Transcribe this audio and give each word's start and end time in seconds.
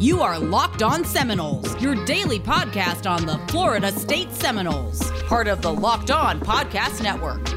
You 0.00 0.22
are 0.22 0.40
Locked 0.40 0.82
On 0.82 1.04
Seminoles, 1.04 1.80
your 1.80 1.94
daily 2.04 2.40
podcast 2.40 3.08
on 3.08 3.26
the 3.26 3.38
Florida 3.46 3.92
State 3.92 4.32
Seminoles, 4.32 5.08
part 5.22 5.46
of 5.46 5.62
the 5.62 5.72
Locked 5.72 6.10
On 6.10 6.40
Podcast 6.40 7.00
Network. 7.00 7.48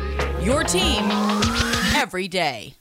Your 0.45 0.63
team 0.63 1.09
every 1.95 2.27
day. 2.27 2.75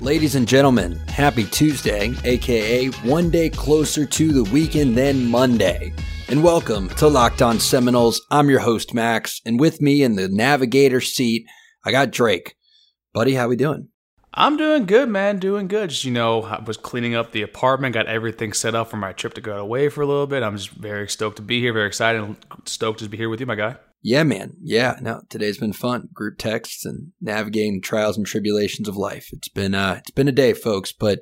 Ladies 0.00 0.34
and 0.34 0.48
gentlemen, 0.48 0.96
happy 1.08 1.44
Tuesday, 1.44 2.14
aka 2.24 2.86
one 3.04 3.28
day 3.28 3.50
closer 3.50 4.06
to 4.06 4.32
the 4.32 4.50
weekend 4.50 4.96
than 4.96 5.26
Monday. 5.26 5.92
And 6.28 6.42
welcome 6.42 6.88
to 6.96 7.08
Locked 7.08 7.42
On 7.42 7.60
Seminoles. 7.60 8.24
I'm 8.30 8.48
your 8.48 8.60
host, 8.60 8.94
Max, 8.94 9.42
and 9.44 9.60
with 9.60 9.82
me 9.82 10.02
in 10.02 10.16
the 10.16 10.28
navigator 10.28 11.02
seat, 11.02 11.46
I 11.84 11.92
got 11.92 12.10
Drake. 12.10 12.55
Buddy, 13.16 13.32
how 13.32 13.48
we 13.48 13.56
doing? 13.56 13.88
I'm 14.34 14.58
doing 14.58 14.84
good, 14.84 15.08
man. 15.08 15.38
Doing 15.38 15.68
good. 15.68 15.88
Just, 15.88 16.04
you 16.04 16.12
know, 16.12 16.42
I 16.42 16.62
was 16.62 16.76
cleaning 16.76 17.14
up 17.14 17.32
the 17.32 17.40
apartment, 17.40 17.94
got 17.94 18.08
everything 18.08 18.52
set 18.52 18.74
up 18.74 18.90
for 18.90 18.98
my 18.98 19.14
trip 19.14 19.32
to 19.32 19.40
go 19.40 19.56
away 19.56 19.88
for 19.88 20.02
a 20.02 20.06
little 20.06 20.26
bit. 20.26 20.42
I'm 20.42 20.58
just 20.58 20.68
very 20.68 21.08
stoked 21.08 21.36
to 21.36 21.42
be 21.42 21.58
here, 21.58 21.72
very 21.72 21.86
excited, 21.86 22.36
stoked 22.66 22.98
to 22.98 23.08
be 23.08 23.16
here 23.16 23.30
with 23.30 23.40
you, 23.40 23.46
my 23.46 23.54
guy. 23.54 23.76
Yeah, 24.02 24.22
man. 24.24 24.52
Yeah, 24.60 24.98
no, 25.00 25.22
today's 25.30 25.56
been 25.56 25.72
fun. 25.72 26.10
Group 26.12 26.36
texts 26.36 26.84
and 26.84 27.12
navigating 27.18 27.80
trials 27.80 28.18
and 28.18 28.26
tribulations 28.26 28.86
of 28.86 28.98
life. 28.98 29.30
It's 29.32 29.48
been 29.48 29.74
uh 29.74 30.00
it's 30.00 30.10
been 30.10 30.28
a 30.28 30.32
day, 30.32 30.52
folks, 30.52 30.92
but 30.92 31.20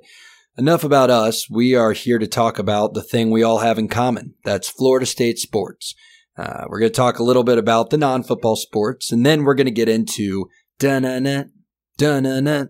enough 0.59 0.83
about 0.83 1.11
us. 1.11 1.49
We 1.49 1.77
are 1.77 1.93
here 1.93 2.19
to 2.19 2.27
talk 2.27 2.59
about 2.59 2.95
the 2.95 3.05
thing 3.05 3.31
we 3.31 3.45
all 3.45 3.59
have 3.59 3.79
in 3.79 3.87
common. 3.87 4.35
That's 4.43 4.69
Florida 4.69 5.07
State 5.07 5.39
sports. 5.39 5.95
Uh, 6.37 6.65
we're 6.67 6.81
going 6.81 6.91
to 6.91 6.97
talk 6.97 7.21
a 7.21 7.25
little 7.25 7.45
bit 7.45 7.59
about 7.59 7.91
the 7.91 7.99
non-football 7.99 8.57
sports, 8.57 9.13
and 9.13 9.25
then 9.25 9.45
we're 9.45 9.55
going 9.55 9.67
to 9.67 9.71
get 9.71 9.89
into 9.89 10.49
da-na-na, 10.81 11.45
da-na-na. 11.97 12.67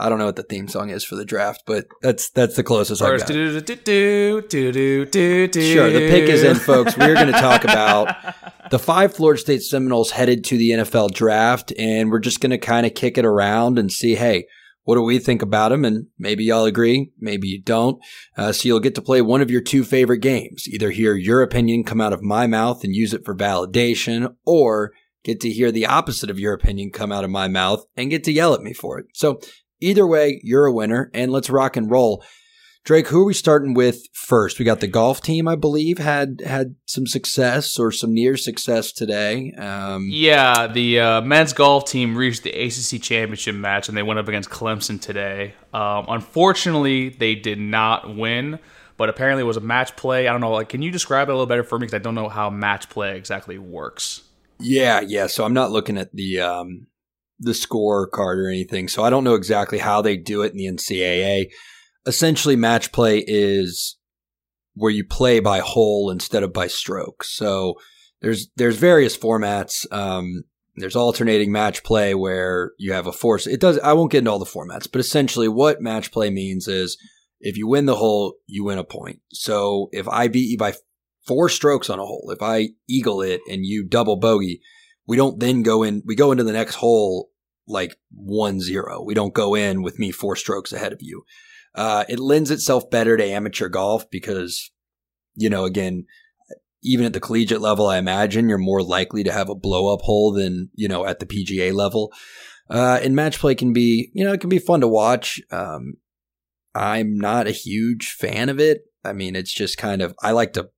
I 0.00 0.08
don't 0.08 0.18
know 0.18 0.26
what 0.26 0.36
the 0.36 0.42
theme 0.42 0.66
song 0.66 0.90
is 0.90 1.04
for 1.04 1.14
the 1.14 1.24
draft, 1.24 1.62
but 1.66 1.86
that's 2.02 2.28
that's 2.30 2.56
the 2.56 2.64
closest 2.64 3.00
I 3.00 3.16
got. 3.16 3.28
do 3.28 3.60
do 3.60 3.76
do 3.76 4.42
do 4.42 4.42
do 4.42 5.06
do 5.06 5.46
do. 5.46 5.72
Sure, 5.72 5.88
the 5.88 6.10
pick 6.10 6.28
is 6.28 6.42
in, 6.42 6.56
folks. 6.56 6.96
We're 6.96 7.14
going 7.14 7.28
to 7.28 7.32
talk 7.32 7.62
about 7.62 8.08
the 8.72 8.80
five 8.80 9.14
Florida 9.14 9.40
State 9.40 9.62
Seminoles 9.62 10.10
headed 10.10 10.42
to 10.46 10.58
the 10.58 10.70
NFL 10.70 11.12
draft, 11.12 11.72
and 11.78 12.10
we're 12.10 12.18
just 12.18 12.40
going 12.40 12.50
to 12.50 12.58
kind 12.58 12.86
of 12.86 12.94
kick 12.94 13.18
it 13.18 13.24
around 13.24 13.78
and 13.78 13.92
see, 13.92 14.16
hey, 14.16 14.46
what 14.82 14.96
do 14.96 15.02
we 15.02 15.20
think 15.20 15.42
about 15.42 15.70
them? 15.70 15.84
And 15.84 16.08
maybe 16.18 16.44
y'all 16.44 16.64
agree, 16.64 17.12
maybe 17.20 17.46
you 17.48 17.62
don't. 17.62 18.02
Uh, 18.36 18.50
so 18.52 18.66
you'll 18.66 18.80
get 18.80 18.96
to 18.96 19.02
play 19.02 19.22
one 19.22 19.40
of 19.40 19.50
your 19.50 19.62
two 19.62 19.84
favorite 19.84 20.18
games. 20.18 20.66
Either 20.66 20.90
hear 20.90 21.14
your 21.14 21.40
opinion 21.40 21.84
come 21.84 22.00
out 22.00 22.12
of 22.12 22.22
my 22.22 22.48
mouth 22.48 22.82
and 22.82 22.96
use 22.96 23.14
it 23.14 23.24
for 23.24 23.34
validation, 23.34 24.34
or 24.44 24.92
get 25.24 25.40
to 25.40 25.50
hear 25.50 25.72
the 25.72 25.86
opposite 25.86 26.30
of 26.30 26.38
your 26.38 26.52
opinion 26.52 26.90
come 26.90 27.10
out 27.10 27.24
of 27.24 27.30
my 27.30 27.48
mouth 27.48 27.84
and 27.96 28.10
get 28.10 28.22
to 28.24 28.32
yell 28.32 28.54
at 28.54 28.60
me 28.60 28.72
for 28.72 28.98
it. 28.98 29.06
So 29.14 29.40
either 29.80 30.06
way, 30.06 30.40
you're 30.44 30.66
a 30.66 30.72
winner, 30.72 31.10
and 31.12 31.32
let's 31.32 31.50
rock 31.50 31.76
and 31.76 31.90
roll. 31.90 32.22
Drake, 32.84 33.08
who 33.08 33.22
are 33.22 33.24
we 33.24 33.32
starting 33.32 33.72
with 33.72 34.06
first? 34.12 34.58
We 34.58 34.66
got 34.66 34.80
the 34.80 34.86
golf 34.86 35.22
team, 35.22 35.48
I 35.48 35.56
believe, 35.56 35.96
had 35.96 36.42
had 36.44 36.74
some 36.84 37.06
success 37.06 37.78
or 37.78 37.90
some 37.90 38.12
near 38.12 38.36
success 38.36 38.92
today. 38.92 39.52
Um, 39.52 40.08
Yeah, 40.10 40.66
the 40.66 41.00
uh, 41.00 41.20
men's 41.22 41.54
golf 41.54 41.86
team 41.86 42.14
reached 42.14 42.42
the 42.42 42.50
ACC 42.50 43.00
championship 43.00 43.54
match, 43.54 43.88
and 43.88 43.96
they 43.96 44.02
went 44.02 44.18
up 44.18 44.28
against 44.28 44.50
Clemson 44.50 45.00
today. 45.00 45.54
Um, 45.72 46.04
unfortunately, 46.08 47.08
they 47.08 47.34
did 47.34 47.58
not 47.58 48.14
win, 48.14 48.58
but 48.98 49.08
apparently 49.08 49.44
it 49.44 49.46
was 49.46 49.56
a 49.56 49.62
match 49.62 49.96
play. 49.96 50.28
I 50.28 50.32
don't 50.32 50.42
know. 50.42 50.52
Like, 50.52 50.68
can 50.68 50.82
you 50.82 50.90
describe 50.90 51.28
it 51.28 51.32
a 51.32 51.34
little 51.34 51.46
better 51.46 51.64
for 51.64 51.78
me? 51.78 51.86
Because 51.86 51.94
I 51.94 52.02
don't 52.02 52.14
know 52.14 52.28
how 52.28 52.50
match 52.50 52.90
play 52.90 53.16
exactly 53.16 53.56
works. 53.56 54.20
Yeah, 54.58 55.00
yeah. 55.00 55.26
So 55.26 55.44
I'm 55.44 55.54
not 55.54 55.70
looking 55.70 55.98
at 55.98 56.12
the 56.12 56.40
um, 56.40 56.86
the 57.38 57.52
scorecard 57.52 58.36
or 58.36 58.48
anything, 58.48 58.88
so 58.88 59.02
I 59.02 59.10
don't 59.10 59.24
know 59.24 59.34
exactly 59.34 59.78
how 59.78 60.02
they 60.02 60.16
do 60.16 60.42
it 60.42 60.52
in 60.52 60.58
the 60.58 60.66
NCAA. 60.66 61.50
Essentially, 62.06 62.56
match 62.56 62.92
play 62.92 63.24
is 63.26 63.96
where 64.74 64.90
you 64.90 65.04
play 65.04 65.40
by 65.40 65.60
hole 65.60 66.10
instead 66.10 66.42
of 66.42 66.52
by 66.52 66.66
stroke. 66.66 67.24
So 67.24 67.74
there's 68.20 68.48
there's 68.56 68.76
various 68.76 69.16
formats. 69.16 69.90
Um, 69.92 70.44
there's 70.76 70.96
alternating 70.96 71.52
match 71.52 71.84
play 71.84 72.14
where 72.14 72.72
you 72.78 72.92
have 72.92 73.06
a 73.06 73.12
force. 73.12 73.46
It 73.46 73.60
does. 73.60 73.78
I 73.78 73.92
won't 73.92 74.10
get 74.10 74.18
into 74.18 74.30
all 74.30 74.38
the 74.38 74.44
formats, 74.44 74.90
but 74.90 75.00
essentially, 75.00 75.48
what 75.48 75.80
match 75.80 76.10
play 76.10 76.30
means 76.30 76.68
is 76.68 76.98
if 77.40 77.56
you 77.56 77.68
win 77.68 77.86
the 77.86 77.96
hole, 77.96 78.34
you 78.46 78.64
win 78.64 78.78
a 78.78 78.84
point. 78.84 79.20
So 79.32 79.88
if 79.92 80.08
I 80.08 80.28
beat 80.28 80.50
you 80.50 80.58
by 80.58 80.74
four 81.26 81.48
strokes 81.48 81.90
on 81.90 81.98
a 81.98 82.04
hole, 82.04 82.30
if 82.30 82.42
I 82.42 82.70
eagle 82.88 83.22
it 83.22 83.40
and 83.48 83.64
you 83.64 83.84
double 83.84 84.16
bogey, 84.16 84.60
we 85.06 85.16
don't 85.16 85.40
then 85.40 85.62
go 85.62 85.82
in. 85.82 86.02
We 86.04 86.14
go 86.16 86.32
into 86.32 86.44
the 86.44 86.52
next 86.52 86.76
hole 86.76 87.30
like 87.66 87.96
one 88.10 88.60
zero. 88.60 89.02
We 89.02 89.14
don't 89.14 89.34
go 89.34 89.54
in 89.54 89.82
with 89.82 89.98
me 89.98 90.10
four 90.10 90.36
strokes 90.36 90.72
ahead 90.72 90.92
of 90.92 90.98
you. 91.00 91.24
Uh, 91.74 92.04
it 92.08 92.18
lends 92.18 92.50
itself 92.50 92.88
better 92.90 93.16
to 93.16 93.24
amateur 93.24 93.68
golf 93.68 94.08
because, 94.10 94.70
you 95.34 95.50
know, 95.50 95.64
again, 95.64 96.06
even 96.82 97.06
at 97.06 97.14
the 97.14 97.20
collegiate 97.20 97.60
level, 97.60 97.88
I 97.88 97.98
imagine 97.98 98.48
you're 98.48 98.58
more 98.58 98.82
likely 98.82 99.24
to 99.24 99.32
have 99.32 99.48
a 99.48 99.54
blow 99.54 99.92
up 99.92 100.02
hole 100.02 100.32
than, 100.32 100.70
you 100.74 100.86
know, 100.86 101.06
at 101.06 101.18
the 101.18 101.26
PGA 101.26 101.72
level. 101.72 102.12
Uh, 102.70 103.00
and 103.02 103.16
match 103.16 103.38
play 103.38 103.54
can 103.54 103.72
be, 103.72 104.10
you 104.14 104.24
know, 104.24 104.32
it 104.32 104.40
can 104.40 104.50
be 104.50 104.58
fun 104.58 104.80
to 104.82 104.88
watch. 104.88 105.40
Um, 105.50 105.94
I'm 106.74 107.16
not 107.16 107.46
a 107.46 107.52
huge 107.52 108.12
fan 108.12 108.48
of 108.48 108.60
it. 108.60 108.82
I 109.04 109.12
mean, 109.12 109.34
it's 109.34 109.52
just 109.52 109.78
kind 109.78 110.02
of, 110.02 110.14
I 110.22 110.32
like 110.32 110.52
to, 110.54 110.68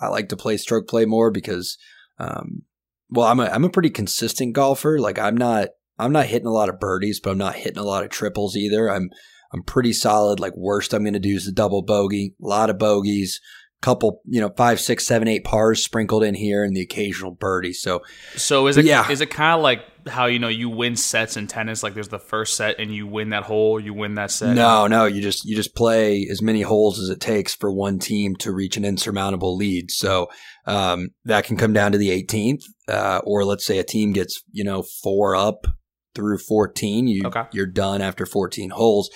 I 0.00 0.08
like 0.08 0.28
to 0.30 0.36
play 0.36 0.56
stroke 0.56 0.88
play 0.88 1.04
more 1.04 1.30
because, 1.30 1.76
um, 2.18 2.62
well, 3.10 3.26
I'm 3.26 3.40
a, 3.40 3.46
I'm 3.46 3.64
a 3.64 3.70
pretty 3.70 3.90
consistent 3.90 4.54
golfer. 4.54 4.98
Like 4.98 5.18
I'm 5.18 5.36
not, 5.36 5.68
I'm 5.98 6.12
not 6.12 6.26
hitting 6.26 6.46
a 6.46 6.52
lot 6.52 6.68
of 6.68 6.78
birdies, 6.78 7.20
but 7.20 7.30
I'm 7.30 7.38
not 7.38 7.56
hitting 7.56 7.78
a 7.78 7.84
lot 7.84 8.04
of 8.04 8.10
triples 8.10 8.56
either. 8.56 8.90
I'm, 8.90 9.10
I'm 9.52 9.62
pretty 9.62 9.92
solid. 9.92 10.40
Like 10.40 10.56
worst 10.56 10.92
I'm 10.92 11.02
going 11.02 11.14
to 11.14 11.18
do 11.18 11.34
is 11.34 11.46
the 11.46 11.52
double 11.52 11.82
bogey, 11.82 12.34
a 12.42 12.46
lot 12.46 12.70
of 12.70 12.78
bogeys, 12.78 13.40
couple, 13.80 14.20
you 14.26 14.40
know, 14.40 14.50
five, 14.56 14.80
six, 14.80 15.06
seven, 15.06 15.28
eight 15.28 15.44
pars 15.44 15.82
sprinkled 15.84 16.24
in 16.24 16.34
here 16.34 16.64
and 16.64 16.74
the 16.76 16.82
occasional 16.82 17.30
birdie. 17.30 17.72
So 17.72 18.02
So 18.36 18.66
is 18.66 18.76
it 18.76 18.84
Yeah. 18.84 19.08
is 19.10 19.20
it 19.20 19.30
kind 19.30 19.56
of 19.56 19.62
like 19.62 19.80
how 20.08 20.26
you 20.26 20.38
know 20.38 20.48
you 20.48 20.68
win 20.68 20.96
sets 20.96 21.36
in 21.36 21.46
tennis? 21.46 21.82
Like 21.82 21.94
there's 21.94 22.08
the 22.08 22.18
first 22.18 22.56
set 22.56 22.78
and 22.78 22.94
you 22.94 23.06
win 23.06 23.30
that 23.30 23.44
hole, 23.44 23.78
you 23.78 23.94
win 23.94 24.14
that 24.16 24.30
set. 24.30 24.54
no, 24.54 24.86
no, 24.86 25.04
you 25.04 25.20
just, 25.22 25.44
you 25.44 25.54
just 25.54 25.74
play 25.74 26.26
as 26.30 26.42
many 26.42 26.62
holes 26.62 26.98
as 26.98 27.08
it 27.08 27.20
takes 27.20 27.54
for 27.54 27.72
one 27.72 27.98
team 27.98 28.34
to 28.36 28.52
reach 28.52 28.76
an 28.76 28.84
insurmountable 28.84 29.56
lead. 29.56 29.90
So, 29.90 30.28
um, 30.66 31.08
that 31.24 31.44
can 31.44 31.56
come 31.56 31.72
down 31.72 31.92
to 31.92 31.98
the 31.98 32.10
18th, 32.10 32.62
uh, 32.88 33.20
or 33.24 33.44
let's 33.44 33.64
say 33.64 33.78
a 33.78 33.84
team 33.84 34.12
gets, 34.12 34.42
you 34.50 34.64
know, 34.64 34.82
four 35.02 35.36
up 35.36 35.66
through 36.14 36.38
14. 36.38 37.06
You, 37.06 37.22
Okay. 37.26 37.44
you're 37.52 37.66
done 37.66 38.02
after 38.02 38.26
14 38.26 38.70
holes. 38.70 39.10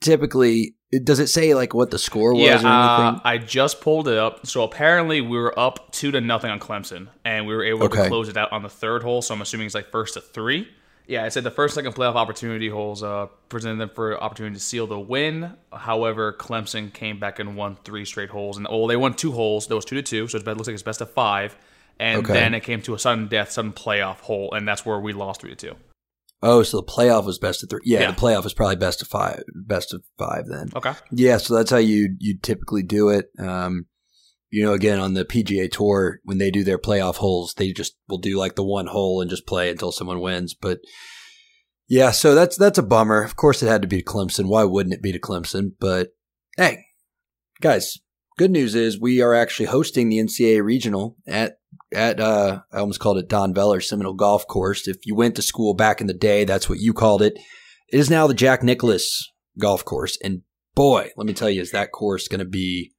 Typically, 0.00 0.74
does 1.04 1.20
it 1.20 1.28
say 1.28 1.54
like 1.54 1.72
what 1.74 1.90
the 1.90 1.98
score 1.98 2.34
was 2.34 2.42
Yeah, 2.44 2.54
or 2.54 2.56
anything? 2.56 3.16
uh, 3.16 3.20
I 3.24 3.38
just 3.38 3.80
pulled 3.80 4.08
it 4.08 4.18
up. 4.18 4.46
So 4.46 4.64
apparently 4.64 5.20
we 5.20 5.38
were 5.38 5.56
up 5.58 5.92
two 5.92 6.10
to 6.10 6.20
nothing 6.20 6.50
on 6.50 6.58
Clemson, 6.60 7.08
and 7.24 7.46
we 7.46 7.54
were 7.54 7.62
able 7.64 7.84
Okay. 7.84 8.02
to 8.02 8.08
close 8.08 8.28
it 8.28 8.36
out 8.36 8.50
on 8.52 8.62
the 8.62 8.68
third 8.68 9.02
hole. 9.02 9.22
So 9.22 9.34
I'm 9.34 9.40
assuming 9.42 9.66
it's 9.66 9.74
like 9.74 9.90
first 9.90 10.14
to 10.14 10.20
three. 10.20 10.68
Yeah, 11.06 11.26
it 11.26 11.32
said 11.32 11.42
the 11.42 11.50
first, 11.50 11.74
second 11.74 11.92
playoff 11.94 12.14
opportunity 12.14 12.68
holes 12.68 13.02
uh, 13.02 13.26
presented 13.48 13.78
them 13.78 13.90
for 13.92 14.22
opportunity 14.22 14.54
to 14.54 14.60
seal 14.60 14.86
the 14.86 14.98
win. 14.98 15.54
However, 15.72 16.32
Clemson 16.32 16.92
came 16.92 17.18
back 17.18 17.40
and 17.40 17.56
won 17.56 17.76
three 17.84 18.04
straight 18.04 18.30
holes, 18.30 18.56
and 18.58 18.66
oh, 18.70 18.86
they 18.86 18.96
won 18.96 19.14
two 19.14 19.32
holes. 19.32 19.66
There 19.66 19.74
was 19.74 19.84
two 19.84 19.96
to 19.96 20.02
two, 20.02 20.28
so 20.28 20.38
it's, 20.38 20.46
it 20.46 20.56
looks 20.56 20.68
like 20.68 20.74
it's 20.74 20.84
best 20.84 21.00
of 21.00 21.10
five. 21.12 21.56
And 21.98 22.20
Okay. 22.20 22.32
then 22.32 22.54
it 22.54 22.60
came 22.60 22.80
to 22.82 22.94
a 22.94 22.98
sudden 22.98 23.26
death, 23.26 23.50
sudden 23.50 23.72
playoff 23.72 24.20
hole, 24.20 24.52
and 24.54 24.66
that's 24.68 24.86
where 24.86 25.00
we 25.00 25.12
lost 25.12 25.40
three 25.40 25.50
to 25.50 25.56
two. 25.56 25.76
Oh, 26.42 26.62
so 26.62 26.78
the 26.78 26.82
playoff 26.84 27.26
was 27.26 27.38
best 27.38 27.62
of 27.62 27.68
three. 27.70 27.80
Yeah, 27.84 28.00
Yeah. 28.00 28.10
the 28.12 28.16
playoff 28.20 28.46
is 28.46 28.54
probably 28.54 28.76
best 28.76 29.02
of 29.02 29.08
five. 29.08 29.42
Best 29.66 29.92
of 29.92 30.02
five 30.18 30.46
then. 30.48 30.70
Okay. 30.74 30.92
Yeah, 31.12 31.36
so 31.36 31.54
that's 31.54 31.70
how 31.70 31.76
you 31.76 32.16
you 32.18 32.38
typically 32.40 32.82
do 32.82 33.10
it. 33.10 33.26
Um, 33.38 33.86
you 34.50 34.64
know, 34.64 34.72
again 34.72 34.98
on 34.98 35.14
the 35.14 35.24
PGA 35.24 35.70
Tour 35.70 36.18
when 36.24 36.38
they 36.38 36.50
do 36.50 36.64
their 36.64 36.78
playoff 36.78 37.16
holes, 37.16 37.54
they 37.54 37.72
just 37.72 37.96
will 38.08 38.18
do 38.18 38.38
like 38.38 38.54
the 38.56 38.64
one 38.64 38.86
hole 38.86 39.20
and 39.20 39.28
just 39.30 39.46
play 39.46 39.70
until 39.70 39.92
someone 39.92 40.20
wins. 40.20 40.54
But 40.54 40.78
yeah, 41.88 42.10
so 42.10 42.34
that's 42.34 42.56
that's 42.56 42.78
a 42.78 42.82
bummer. 42.82 43.22
Of 43.22 43.36
course, 43.36 43.62
it 43.62 43.68
had 43.68 43.82
to 43.82 43.88
be 43.88 43.98
to 43.98 44.04
Clemson. 44.04 44.46
Why 44.48 44.64
wouldn't 44.64 44.94
it 44.94 45.02
be 45.02 45.12
to 45.12 45.18
Clemson? 45.20 45.72
But 45.78 46.08
hey, 46.56 46.84
guys, 47.60 47.98
good 48.38 48.50
news 48.50 48.74
is 48.74 48.98
we 49.00 49.20
are 49.20 49.34
actually 49.34 49.66
hosting 49.66 50.08
the 50.08 50.18
NCAA 50.18 50.62
regional 50.64 51.16
at 51.28 51.58
at 51.92 52.20
uh 52.20 52.60
I 52.72 52.78
almost 52.78 53.00
called 53.00 53.18
it 53.18 53.28
Don 53.28 53.54
Veller 53.54 53.80
Seminole 53.80 54.14
Golf 54.14 54.46
Course. 54.46 54.86
If 54.86 55.06
you 55.06 55.14
went 55.14 55.36
to 55.36 55.42
school 55.42 55.74
back 55.74 56.00
in 56.00 56.06
the 56.06 56.14
day, 56.14 56.44
that's 56.44 56.68
what 56.68 56.78
you 56.78 56.92
called 56.92 57.22
it. 57.22 57.38
It 57.88 57.98
is 57.98 58.10
now 58.10 58.26
the 58.26 58.34
Jack 58.34 58.62
Nicklaus 58.62 59.32
Golf 59.58 59.84
Course, 59.84 60.16
and 60.22 60.42
boy, 60.74 61.10
let 61.16 61.26
me 61.26 61.34
tell 61.34 61.50
you, 61.50 61.60
is 61.60 61.72
that 61.72 61.92
course 61.92 62.28
going 62.28 62.38
to 62.38 62.44
be? 62.44 62.92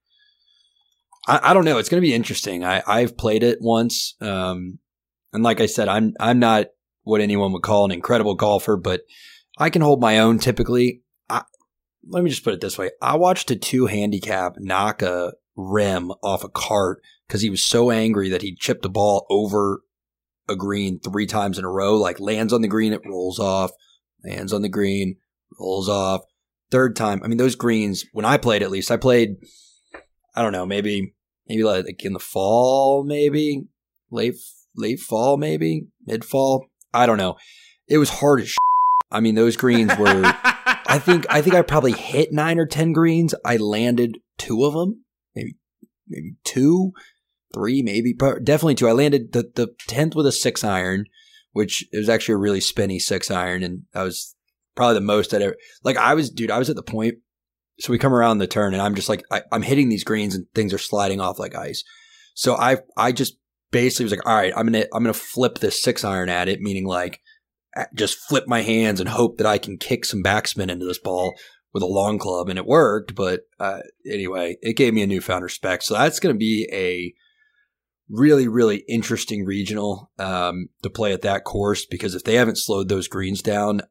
I, 1.27 1.51
I 1.51 1.53
don't 1.53 1.65
know. 1.65 1.77
It's 1.77 1.89
going 1.89 2.01
to 2.01 2.07
be 2.07 2.13
interesting. 2.13 2.63
I 2.65 2.83
I've 2.85 3.17
played 3.17 3.43
it 3.43 3.59
once, 3.61 4.15
um, 4.21 4.79
and 5.33 5.43
like 5.43 5.61
I 5.61 5.65
said, 5.65 5.87
I'm 5.87 6.13
I'm 6.19 6.39
not 6.39 6.67
what 7.03 7.21
anyone 7.21 7.53
would 7.53 7.63
call 7.63 7.85
an 7.85 7.91
incredible 7.91 8.35
golfer, 8.35 8.77
but 8.77 9.01
I 9.57 9.69
can 9.69 9.81
hold 9.81 10.01
my 10.01 10.19
own 10.19 10.39
typically. 10.39 11.03
I, 11.29 11.43
let 12.07 12.23
me 12.23 12.29
just 12.29 12.43
put 12.43 12.53
it 12.53 12.61
this 12.61 12.77
way: 12.77 12.91
I 13.01 13.15
watched 13.15 13.51
a 13.51 13.55
two 13.55 13.85
handicap 13.85 14.55
knock 14.57 15.01
a 15.01 15.33
rim 15.55 16.11
off 16.23 16.43
a 16.43 16.49
cart 16.49 17.01
because 17.27 17.41
he 17.41 17.49
was 17.49 17.63
so 17.63 17.91
angry 17.91 18.29
that 18.29 18.41
he 18.41 18.55
chipped 18.55 18.83
the 18.83 18.89
ball 18.89 19.25
over 19.29 19.81
a 20.49 20.55
green 20.55 20.99
three 20.99 21.25
times 21.25 21.57
in 21.57 21.65
a 21.65 21.69
row. 21.69 21.95
Like 21.95 22.19
lands 22.19 22.53
on 22.53 22.61
the 22.61 22.67
green, 22.67 22.93
it 22.93 23.01
rolls 23.05 23.39
off, 23.39 23.71
Lands 24.23 24.53
on 24.53 24.61
the 24.61 24.69
green, 24.69 25.17
rolls 25.59 25.89
off. 25.89 26.21
Third 26.69 26.95
time, 26.95 27.21
I 27.23 27.27
mean, 27.27 27.37
those 27.37 27.55
greens, 27.55 28.05
when 28.13 28.25
I 28.25 28.37
played 28.37 28.63
at 28.63 28.71
least, 28.71 28.91
I 28.91 28.97
played, 28.97 29.35
I 30.35 30.41
don't 30.41 30.53
know, 30.53 30.65
maybe, 30.65 31.13
maybe 31.47 31.63
like 31.63 32.05
in 32.05 32.13
the 32.13 32.19
fall, 32.19 33.03
maybe 33.03 33.63
late, 34.09 34.35
late 34.75 34.99
fall, 34.99 35.37
maybe 35.37 35.87
mid 36.05 36.23
fall. 36.23 36.67
I 36.93 37.05
don't 37.05 37.17
know. 37.17 37.35
It 37.87 37.97
was 37.97 38.09
hard 38.09 38.41
as 38.41 38.47
shit. 38.47 38.57
I 39.11 39.19
mean, 39.19 39.35
those 39.35 39.57
greens 39.57 39.91
were, 39.97 40.21
I 40.23 40.97
think, 41.03 41.25
I 41.29 41.41
think 41.41 41.55
I 41.55 41.61
probably 41.61 41.91
hit 41.91 42.31
nine 42.31 42.57
or 42.57 42.65
10 42.65 42.93
greens. 42.93 43.35
I 43.43 43.57
landed 43.57 44.19
two 44.37 44.63
of 44.63 44.73
them, 44.73 45.03
maybe, 46.11 46.35
two, 46.43 46.91
three, 47.53 47.81
maybe, 47.81 48.13
definitely 48.13 48.75
two. 48.75 48.87
I 48.87 48.93
landed 48.93 49.33
the, 49.33 49.51
the 49.55 49.75
10th 49.89 50.15
with 50.15 50.25
a 50.25 50.31
six 50.31 50.63
iron, 50.63 51.05
which 51.51 51.85
was 51.93 52.09
actually 52.09 52.35
a 52.35 52.39
really 52.39 52.61
spinny 52.61 52.99
six 52.99 53.31
iron. 53.31 53.63
And 53.63 53.83
I 53.93 54.03
was 54.03 54.35
probably 54.75 54.95
the 54.95 55.01
most 55.01 55.33
I'd 55.33 55.41
ever, 55.41 55.55
like, 55.83 55.97
I 55.97 56.13
was, 56.13 56.29
dude, 56.29 56.51
I 56.51 56.59
was 56.59 56.69
at 56.69 56.75
the 56.75 56.83
point. 56.83 57.15
So 57.79 57.91
we 57.91 57.97
come 57.97 58.13
around 58.13 58.37
the 58.37 58.47
turn 58.47 58.73
and 58.73 58.81
I'm 58.81 58.95
just 58.95 59.09
like, 59.09 59.23
I, 59.31 59.41
I'm 59.51 59.63
hitting 59.63 59.89
these 59.89 60.03
greens 60.03 60.35
and 60.35 60.45
things 60.53 60.73
are 60.73 60.77
sliding 60.77 61.19
off 61.19 61.39
like 61.39 61.55
ice. 61.55 61.83
So 62.35 62.55
I, 62.55 62.77
I 62.95 63.11
just 63.11 63.37
basically 63.71 64.05
was 64.05 64.11
like, 64.11 64.25
all 64.25 64.35
right, 64.35 64.53
I'm 64.55 64.71
to, 64.71 64.87
I'm 64.93 65.05
to 65.05 65.13
flip 65.13 65.57
this 65.57 65.81
six 65.81 66.03
iron 66.03 66.29
at 66.29 66.47
it, 66.47 66.61
meaning 66.61 66.85
like, 66.85 67.21
just 67.93 68.19
flip 68.19 68.45
my 68.47 68.61
hands 68.61 68.99
and 68.99 69.09
hope 69.09 69.37
that 69.37 69.47
I 69.47 69.57
can 69.57 69.77
kick 69.77 70.05
some 70.05 70.23
backspin 70.23 70.69
into 70.69 70.85
this 70.85 70.99
ball 70.99 71.33
with 71.73 71.83
a 71.83 71.87
long 71.87 72.19
club, 72.19 72.49
and 72.49 72.57
it 72.59 72.65
worked. 72.65 73.15
But 73.15 73.41
uh, 73.59 73.79
anyway, 74.05 74.57
it 74.61 74.75
gave 74.75 74.93
me 74.93 75.01
a 75.01 75.07
newfound 75.07 75.43
respect. 75.43 75.83
So 75.83 75.93
that's 75.93 76.19
going 76.19 76.33
to 76.33 76.39
be 76.39 76.67
a 76.71 77.13
really, 78.09 78.47
really 78.47 78.83
interesting 78.89 79.45
regional 79.45 80.11
um, 80.19 80.67
to 80.83 80.89
play 80.89 81.13
at 81.13 81.21
that 81.21 81.43
course 81.43 81.85
because 81.85 82.13
if 82.13 82.23
they 82.23 82.35
haven't 82.35 82.57
slowed 82.57 82.89
those 82.89 83.07
greens 83.07 83.41
down, 83.41 83.81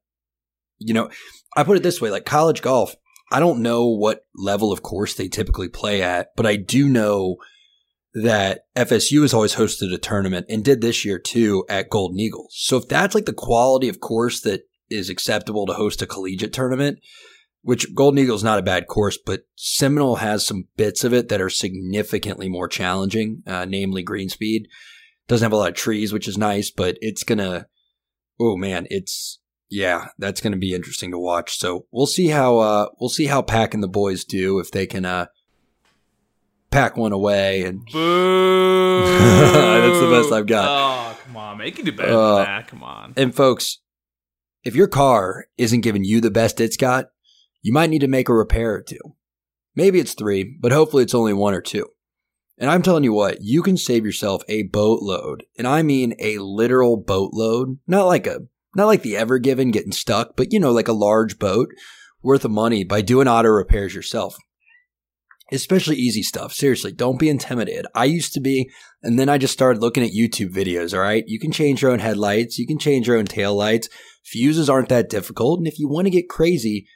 you 0.78 0.94
know, 0.94 1.10
I 1.56 1.64
put 1.64 1.76
it 1.76 1.82
this 1.82 2.00
way: 2.00 2.10
like 2.10 2.24
college 2.24 2.62
golf, 2.62 2.94
I 3.30 3.40
don't 3.40 3.62
know 3.62 3.86
what 3.86 4.26
level 4.34 4.72
of 4.72 4.82
course 4.82 5.14
they 5.14 5.28
typically 5.28 5.68
play 5.68 6.02
at, 6.02 6.28
but 6.36 6.46
I 6.46 6.56
do 6.56 6.88
know 6.88 7.36
that 8.12 8.62
FSU 8.76 9.22
has 9.22 9.32
always 9.32 9.54
hosted 9.54 9.94
a 9.94 9.98
tournament 9.98 10.46
and 10.48 10.64
did 10.64 10.80
this 10.80 11.04
year 11.04 11.18
too 11.18 11.64
at 11.68 11.90
Golden 11.90 12.18
Eagles. 12.18 12.56
So 12.58 12.76
if 12.76 12.88
that's 12.88 13.14
like 13.14 13.26
the 13.26 13.32
quality 13.32 13.88
of 13.88 14.00
course 14.00 14.40
that 14.40 14.62
is 14.90 15.08
acceptable 15.08 15.64
to 15.66 15.74
host 15.74 16.02
a 16.02 16.06
collegiate 16.06 16.52
tournament, 16.52 16.98
which 17.62 17.94
Golden 17.94 18.18
Eagle 18.18 18.36
is 18.36 18.44
not 18.44 18.58
a 18.58 18.62
bad 18.62 18.86
course, 18.86 19.18
but 19.24 19.42
Seminole 19.56 20.16
has 20.16 20.46
some 20.46 20.68
bits 20.76 21.04
of 21.04 21.12
it 21.12 21.28
that 21.28 21.40
are 21.40 21.50
significantly 21.50 22.48
more 22.48 22.68
challenging, 22.68 23.42
uh, 23.46 23.64
namely 23.66 24.02
green 24.02 24.28
speed. 24.28 24.66
Doesn't 25.28 25.44
have 25.44 25.52
a 25.52 25.56
lot 25.56 25.68
of 25.70 25.74
trees, 25.76 26.12
which 26.12 26.26
is 26.26 26.38
nice, 26.38 26.70
but 26.70 26.96
it's 27.00 27.22
gonna. 27.22 27.66
Oh 28.40 28.56
man, 28.56 28.86
it's 28.90 29.38
yeah, 29.68 30.06
that's 30.18 30.40
gonna 30.40 30.56
be 30.56 30.74
interesting 30.74 31.10
to 31.12 31.18
watch. 31.18 31.58
So 31.58 31.86
we'll 31.92 32.06
see 32.06 32.28
how 32.28 32.58
uh, 32.58 32.86
we'll 32.98 33.10
see 33.10 33.26
how 33.26 33.42
Pack 33.42 33.74
and 33.74 33.82
the 33.82 33.88
boys 33.88 34.24
do 34.24 34.58
if 34.58 34.70
they 34.70 34.86
can 34.86 35.04
uh, 35.04 35.26
pack 36.70 36.96
one 36.96 37.12
away 37.12 37.62
and 37.64 37.84
Boo! 37.92 39.04
That's 39.20 40.00
the 40.00 40.10
best 40.10 40.32
I've 40.32 40.46
got. 40.46 40.66
Oh, 40.68 41.18
come 41.26 41.36
on, 41.36 41.58
man. 41.58 41.66
You 41.66 41.72
can 41.72 41.84
do 41.84 41.92
better 41.92 42.12
Uh, 42.12 42.36
than 42.36 42.44
that. 42.46 42.68
Come 42.68 42.82
on. 42.82 43.12
And 43.16 43.34
folks, 43.34 43.78
if 44.64 44.74
your 44.74 44.88
car 44.88 45.46
isn't 45.58 45.80
giving 45.82 46.04
you 46.04 46.20
the 46.20 46.30
best 46.30 46.60
it's 46.60 46.76
got, 46.76 47.06
you 47.62 47.72
might 47.72 47.90
need 47.90 48.00
to 48.00 48.08
make 48.08 48.28
a 48.28 48.34
repair 48.34 48.74
or 48.74 48.82
two. 48.82 49.16
Maybe 49.74 50.00
it's 50.00 50.14
three, 50.14 50.56
but 50.60 50.72
hopefully 50.72 51.02
it's 51.02 51.14
only 51.14 51.32
one 51.32 51.54
or 51.54 51.60
two. 51.60 51.86
And 52.58 52.70
I'm 52.70 52.82
telling 52.82 53.04
you 53.04 53.12
what, 53.12 53.38
you 53.40 53.62
can 53.62 53.76
save 53.76 54.04
yourself 54.04 54.42
a 54.48 54.64
boatload. 54.64 55.44
And 55.56 55.66
I 55.66 55.82
mean 55.82 56.14
a 56.18 56.38
literal 56.38 56.98
boatload, 56.98 57.78
not 57.86 58.04
like 58.04 58.26
a 58.26 58.40
not 58.76 58.86
like 58.86 59.02
the 59.02 59.16
Ever 59.16 59.38
Given 59.38 59.70
getting 59.70 59.92
stuck, 59.92 60.36
but 60.36 60.52
you 60.52 60.60
know, 60.60 60.70
like 60.70 60.88
a 60.88 60.92
large 60.92 61.38
boat 61.38 61.70
worth 62.22 62.44
of 62.44 62.50
money 62.50 62.84
by 62.84 63.00
doing 63.00 63.26
auto 63.26 63.48
repairs 63.48 63.94
yourself. 63.94 64.36
Especially 65.52 65.96
easy 65.96 66.22
stuff. 66.22 66.52
Seriously, 66.52 66.92
don't 66.92 67.18
be 67.18 67.28
intimidated. 67.28 67.86
I 67.94 68.04
used 68.04 68.32
to 68.34 68.40
be, 68.40 68.70
and 69.02 69.18
then 69.18 69.28
I 69.28 69.38
just 69.38 69.52
started 69.52 69.80
looking 69.80 70.04
at 70.04 70.12
YouTube 70.12 70.52
videos, 70.52 70.94
all 70.94 71.00
right? 71.00 71.24
You 71.26 71.40
can 71.40 71.50
change 71.50 71.82
your 71.82 71.90
own 71.90 71.98
headlights, 71.98 72.58
you 72.58 72.68
can 72.68 72.78
change 72.78 73.08
your 73.08 73.16
own 73.16 73.24
tail 73.24 73.56
lights. 73.56 73.88
Fuses 74.22 74.70
aren't 74.70 74.90
that 74.90 75.08
difficult, 75.08 75.58
and 75.58 75.66
if 75.66 75.80
you 75.80 75.88
want 75.88 76.06
to 76.06 76.10
get 76.10 76.28
crazy, 76.28 76.86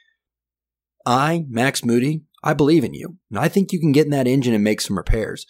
I, 1.05 1.45
Max 1.47 1.83
Moody, 1.83 2.23
I 2.43 2.53
believe 2.53 2.83
in 2.83 2.93
you. 2.93 3.17
And 3.29 3.39
I 3.39 3.47
think 3.47 3.71
you 3.71 3.79
can 3.79 3.91
get 3.91 4.05
in 4.05 4.11
that 4.11 4.27
engine 4.27 4.53
and 4.53 4.63
make 4.63 4.81
some 4.81 4.97
repairs. 4.97 5.45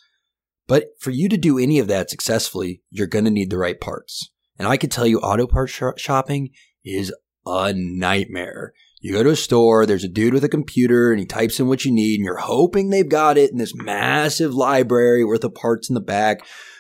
But 0.68 0.88
for 1.00 1.12
you 1.12 1.30
to 1.30 1.38
do 1.38 1.60
any 1.60 1.80
of 1.80 1.88
that 1.88 2.10
successfully, 2.10 2.82
you're 2.90 3.08
going 3.08 3.26
to 3.26 3.32
need 3.32 3.50
the 3.50 3.58
right 3.58 3.80
parts. 3.80 4.32
And 4.58 4.68
I 4.68 4.78
can 4.78 4.90
tell 4.90 5.06
you, 5.06 5.20
auto 5.20 5.48
parts 5.48 5.72
sh- 5.74 5.84
shopping 5.98 6.50
is 6.84 7.14
a 7.46 7.74
nightmare. 7.76 8.74
You 9.02 9.14
go 9.14 9.24
to 9.24 9.30
a 9.30 9.36
store, 9.36 9.86
there's 9.86 10.04
a 10.04 10.10
dude 10.10 10.34
with 10.34 10.44
a 10.44 10.50
computer 10.50 11.12
and 11.12 11.20
he 11.20 11.26
types 11.28 11.60
in 11.60 11.68
what 11.68 11.86
you 11.86 11.92
need 11.92 12.16
and 12.16 12.26
you're 12.26 12.38
hoping 12.38 12.90
they've 12.90 13.08
got 13.08 13.38
it 13.38 13.52
in 13.52 13.58
this 13.58 13.76
massive 13.76 14.56
library 14.56 15.24
worth 15.24 15.44
of 15.44 15.54
parts 15.54 15.90
in 15.90 15.94
the 15.94 16.02
back. 16.02 16.40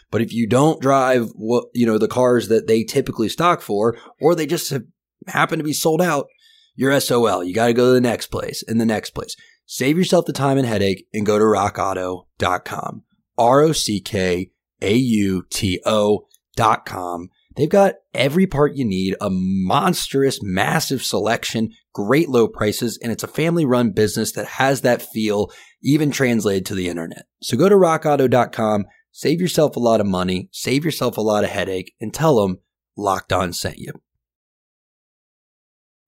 But 0.10 0.22
if 0.22 0.34
you 0.34 0.48
don't 0.48 0.82
drive 0.82 1.30
what, 1.36 1.66
you 1.74 1.86
know, 1.86 1.98
the 1.98 2.08
cars 2.08 2.48
that 2.48 2.68
they 2.68 2.84
typically 2.84 3.30
stock 3.30 3.62
for, 3.62 3.98
or 4.20 4.34
they 4.34 4.48
just 4.48 4.70
have, 4.72 4.84
happen 5.28 5.60
to 5.60 5.64
be 5.64 5.74
sold 5.74 6.02
out, 6.02 6.28
you're 6.76 7.00
SOL. 7.00 7.44
You 7.44 7.54
got 7.54 7.68
to 7.68 7.74
go 7.74 7.88
to 7.88 7.94
the 7.94 8.02
next 8.02 8.28
place 8.28 8.64
and 8.68 8.80
the 8.80 8.86
next 8.86 9.12
place. 9.12 9.36
Save 9.66 9.98
yourself 9.98 10.26
the 10.26 10.34
time 10.34 10.58
and 10.58 10.68
headache 10.68 11.08
and 11.14 11.26
go 11.26 11.40
to 11.40 11.46
rockauto.com. 11.46 13.04
R 13.38 13.62
O 13.62 13.72
C 13.72 14.00
K 14.00 14.52
A 14.82 14.94
U 14.94 15.44
T 15.50 15.82
O 15.86 16.28
dot 16.56 16.86
com. 16.86 17.30
They've 17.56 17.70
got 17.70 17.96
every 18.14 18.48
part 18.48 18.76
you 18.76 18.84
need, 18.84 19.16
a 19.22 19.30
monstrous, 19.32 20.40
massive 20.42 21.02
selection, 21.02 21.72
great 21.94 22.28
low 22.28 22.48
prices, 22.48 23.00
and 23.02 23.12
it's 23.12 23.24
a 23.24 23.28
family 23.28 23.66
run 23.66 23.92
business 23.92 24.34
that 24.34 24.46
has 24.46 24.82
that 24.82 25.02
feel 25.02 25.52
even 25.82 26.12
translated 26.12 26.66
to 26.66 26.76
the 26.76 26.90
internet. 26.90 27.26
So 27.42 27.56
go 27.56 27.70
to 27.70 27.76
rockauto.com, 27.76 28.86
save 29.12 29.40
yourself 29.40 29.78
a 29.78 29.80
lot 29.80 30.02
of 30.02 30.08
money, 30.08 30.50
save 30.52 30.84
yourself 30.84 31.18
a 31.18 31.22
lot 31.22 31.46
of 31.46 31.50
headache, 31.50 31.94
and 32.02 32.14
tell 32.14 32.42
them 32.42 32.60
Locked 32.98 33.32
On 33.34 33.54
sent 33.54 33.78
you. 33.78 33.94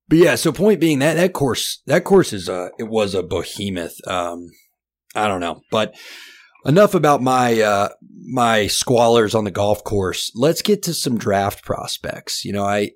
But 0.10 0.20
yeah, 0.20 0.36
so 0.36 0.52
point 0.52 0.80
being 0.80 1.00
that 1.00 1.16
that 1.16 1.34
course 1.34 1.82
that 1.86 2.04
course 2.04 2.32
is 2.34 2.48
a 2.48 2.72
it 2.80 2.88
was 2.88 3.14
a 3.14 3.24
behemoth. 3.24 3.96
Um, 4.08 4.48
I 5.16 5.28
don't 5.28 5.42
know, 5.42 5.62
but 5.72 5.96
enough 6.66 6.94
about 6.94 7.22
my 7.22 7.60
uh, 7.62 7.90
my 8.26 8.62
squalors 8.66 9.36
on 9.36 9.44
the 9.44 9.52
golf 9.52 9.84
course. 9.84 10.32
Let's 10.36 10.62
get 10.62 10.84
to 10.84 10.94
some 10.94 11.18
draft 11.18 11.64
prospects. 11.64 12.46
You 12.46 12.54
know, 12.54 12.64
I 12.64 12.92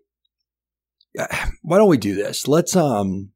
why 1.61 1.77
don't 1.77 1.89
we 1.89 1.97
do 1.97 2.15
this? 2.15 2.47
Let's 2.47 2.75
um 2.75 3.31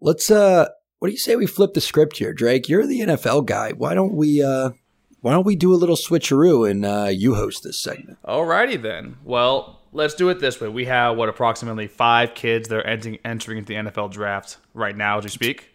let's 0.00 0.30
uh 0.30 0.68
what 0.98 1.08
do 1.08 1.12
you 1.12 1.18
say 1.18 1.36
we 1.36 1.46
flip 1.46 1.74
the 1.74 1.80
script 1.80 2.18
here, 2.18 2.32
Drake? 2.32 2.68
You're 2.68 2.86
the 2.86 3.00
NFL 3.00 3.46
guy. 3.46 3.72
Why 3.72 3.94
don't 3.94 4.14
we 4.14 4.42
uh 4.42 4.70
why 5.20 5.32
don't 5.32 5.44
we 5.46 5.56
do 5.56 5.72
a 5.72 5.76
little 5.76 5.96
switcheroo 5.96 6.70
and 6.70 6.84
uh, 6.84 7.08
you 7.10 7.34
host 7.34 7.62
this 7.64 7.78
segment? 7.78 8.18
Alrighty 8.24 8.80
then. 8.80 9.16
Well, 9.24 9.80
let's 9.92 10.14
do 10.14 10.28
it 10.30 10.40
this 10.40 10.60
way. 10.60 10.68
We 10.68 10.86
have 10.86 11.16
what 11.16 11.28
approximately 11.28 11.86
five 11.88 12.34
kids 12.34 12.68
that 12.68 12.78
are 12.78 12.86
entering 12.86 13.18
entering 13.24 13.58
into 13.58 13.68
the 13.74 13.90
NFL 13.90 14.10
draft 14.12 14.56
right 14.74 14.96
now 14.96 15.18
as 15.18 15.24
we 15.24 15.30
speak. 15.30 15.66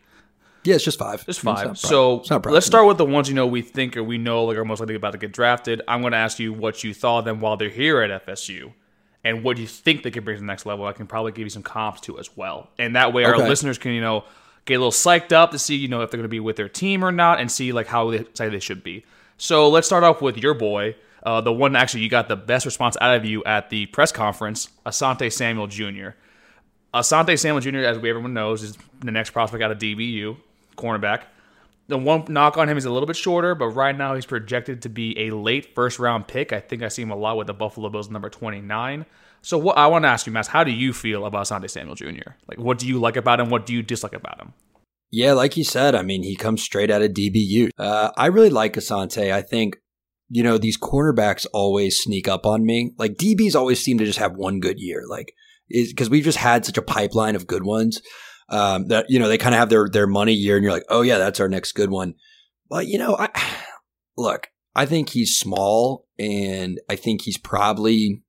Yeah, 0.63 0.75
it's 0.75 0.83
just 0.83 0.97
five. 0.97 1.19
Just 1.25 1.29
it's 1.29 1.39
five. 1.39 1.67
not 1.67 1.77
So 1.77 2.21
it's 2.21 2.31
let's 2.47 2.65
start 2.65 2.87
with 2.87 2.97
the 2.97 3.05
ones 3.05 3.29
you 3.29 3.35
know 3.35 3.45
we 3.45 3.61
think 3.61 3.95
or 3.97 4.03
we 4.03 4.17
know 4.17 4.45
like 4.45 4.57
are 4.57 4.65
most 4.65 4.79
likely 4.79 4.95
about 4.95 5.11
to 5.11 5.19
get 5.19 5.31
drafted. 5.31 5.81
I'm 5.87 6.01
going 6.01 6.13
to 6.13 6.17
ask 6.17 6.39
you 6.39 6.51
what 6.53 6.83
you 6.83 6.91
thought 6.93 7.19
of 7.19 7.25
them 7.25 7.39
while 7.39 7.55
they're 7.55 7.69
here 7.69 8.01
at 8.01 8.25
FSU, 8.25 8.73
and 9.23 9.43
what 9.43 9.57
do 9.57 9.61
you 9.61 9.67
think 9.67 10.01
they 10.01 10.09
can 10.09 10.23
bring 10.23 10.37
to 10.37 10.41
the 10.41 10.47
next 10.47 10.65
level. 10.65 10.85
I 10.87 10.93
can 10.93 11.05
probably 11.05 11.33
give 11.33 11.43
you 11.43 11.51
some 11.51 11.61
comps 11.61 12.01
to 12.01 12.17
as 12.17 12.35
well, 12.35 12.71
and 12.79 12.95
that 12.95 13.13
way 13.13 13.25
our 13.25 13.35
Okay. 13.35 13.47
listeners 13.47 13.77
can 13.77 13.91
you 13.91 14.01
know 14.01 14.23
get 14.65 14.75
a 14.75 14.79
little 14.79 14.91
psyched 14.91 15.31
up 15.31 15.51
to 15.51 15.59
see 15.59 15.75
you 15.75 15.87
know 15.87 16.01
if 16.01 16.09
they're 16.09 16.17
going 16.17 16.23
to 16.23 16.29
be 16.29 16.39
with 16.39 16.55
their 16.55 16.67
team 16.69 17.05
or 17.05 17.11
not, 17.11 17.39
and 17.39 17.51
see 17.51 17.71
like 17.71 17.85
how 17.85 18.09
excited 18.09 18.51
they 18.51 18.59
should 18.59 18.83
be. 18.83 19.05
So 19.37 19.69
let's 19.69 19.87
start 19.87 20.03
off 20.03 20.21
with 20.21 20.37
your 20.37 20.53
boy. 20.53 20.95
Uh, 21.23 21.41
the 21.41 21.51
one 21.51 21.75
actually 21.75 22.01
you 22.01 22.09
got 22.09 22.27
the 22.27 22.35
best 22.35 22.65
response 22.65 22.95
out 23.01 23.15
of 23.15 23.25
you 23.25 23.43
at 23.45 23.69
the 23.69 23.87
press 23.87 24.11
conference, 24.11 24.69
Asante 24.85 25.31
Samuel 25.31 25.67
Jr. 25.67 26.09
Asante 26.93 27.37
Samuel 27.37 27.59
Jr., 27.59 27.79
as 27.79 27.99
we 27.99 28.09
everyone 28.09 28.33
knows, 28.33 28.63
is 28.63 28.77
the 29.01 29.11
next 29.11 29.31
prospect 29.31 29.61
out 29.61 29.71
of 29.71 29.79
DBU, 29.79 30.37
cornerback. 30.77 31.23
The 31.87 31.97
one 31.97 32.25
knock 32.29 32.57
on 32.57 32.69
him 32.69 32.77
is 32.77 32.85
a 32.85 32.91
little 32.91 33.05
bit 33.05 33.15
shorter, 33.17 33.53
but 33.53 33.67
right 33.67 33.95
now 33.95 34.15
he's 34.15 34.25
projected 34.25 34.81
to 34.83 34.89
be 34.89 35.27
a 35.27 35.31
late 35.31 35.75
first 35.75 35.99
round 35.99 36.27
pick. 36.27 36.53
I 36.53 36.59
think 36.59 36.83
I 36.83 36.87
see 36.87 37.01
him 37.01 37.11
a 37.11 37.15
lot 37.15 37.37
with 37.37 37.47
the 37.47 37.53
Buffalo 37.53 37.89
Bills 37.89 38.09
number 38.09 38.29
29. 38.29 39.05
So 39.41 39.57
what 39.57 39.77
I 39.77 39.87
want 39.87 40.03
to 40.05 40.09
ask 40.09 40.25
you, 40.25 40.31
Matt, 40.31 40.47
how 40.47 40.63
do 40.63 40.71
you 40.71 40.93
feel 40.93 41.25
about 41.25 41.45
Asante 41.45 41.69
Samuel 41.69 41.95
Jr.? 41.95 42.31
Like, 42.47 42.57
what 42.57 42.79
do 42.79 42.87
you 42.87 42.99
like 42.99 43.17
about 43.17 43.39
him? 43.39 43.49
What 43.49 43.65
do 43.65 43.73
you 43.73 43.83
dislike 43.83 44.13
about 44.13 44.39
him? 44.39 44.53
Yeah, 45.11 45.33
like 45.33 45.55
you 45.55 45.63
said, 45.63 45.95
I 45.95 46.01
mean, 46.01 46.23
he 46.23 46.35
comes 46.35 46.61
straight 46.61 46.91
out 46.91 47.01
of 47.01 47.11
DBU. 47.11 47.69
Uh, 47.77 48.11
I 48.17 48.27
really 48.27 48.49
like 48.49 48.73
Asante. 48.73 49.31
I 49.31 49.41
think, 49.41 49.77
you 50.29 50.43
know, 50.43 50.57
these 50.57 50.77
cornerbacks 50.77 51.45
always 51.53 51.97
sneak 51.97 52.27
up 52.27 52.45
on 52.45 52.65
me. 52.65 52.91
Like 52.97 53.13
DBs 53.13 53.55
always 53.55 53.79
seem 53.79 53.97
to 53.99 54.05
just 54.05 54.19
have 54.19 54.33
one 54.33 54.59
good 54.59 54.79
year. 54.79 55.03
Like, 55.07 55.33
because 55.69 56.09
we've 56.09 56.23
just 56.23 56.37
had 56.37 56.65
such 56.65 56.77
a 56.77 56.81
pipeline 56.81 57.35
of 57.35 57.47
good 57.47 57.63
ones 57.63 58.01
um, 58.49 58.87
that 58.87 59.05
you 59.09 59.19
know 59.19 59.27
they 59.27 59.37
kind 59.37 59.55
of 59.55 59.59
have 59.59 59.69
their 59.69 59.87
their 59.89 60.07
money 60.07 60.33
year, 60.33 60.55
and 60.55 60.63
you're 60.63 60.73
like, 60.73 60.85
oh 60.89 61.01
yeah, 61.01 61.17
that's 61.17 61.39
our 61.39 61.49
next 61.49 61.73
good 61.73 61.89
one. 61.89 62.15
But 62.69 62.87
you 62.87 62.97
know, 62.97 63.15
I 63.17 63.29
look, 64.17 64.47
I 64.75 64.85
think 64.85 65.09
he's 65.09 65.37
small, 65.37 66.07
and 66.19 66.79
I 66.89 66.95
think 66.95 67.21
he's 67.23 67.37
probably 67.37 68.23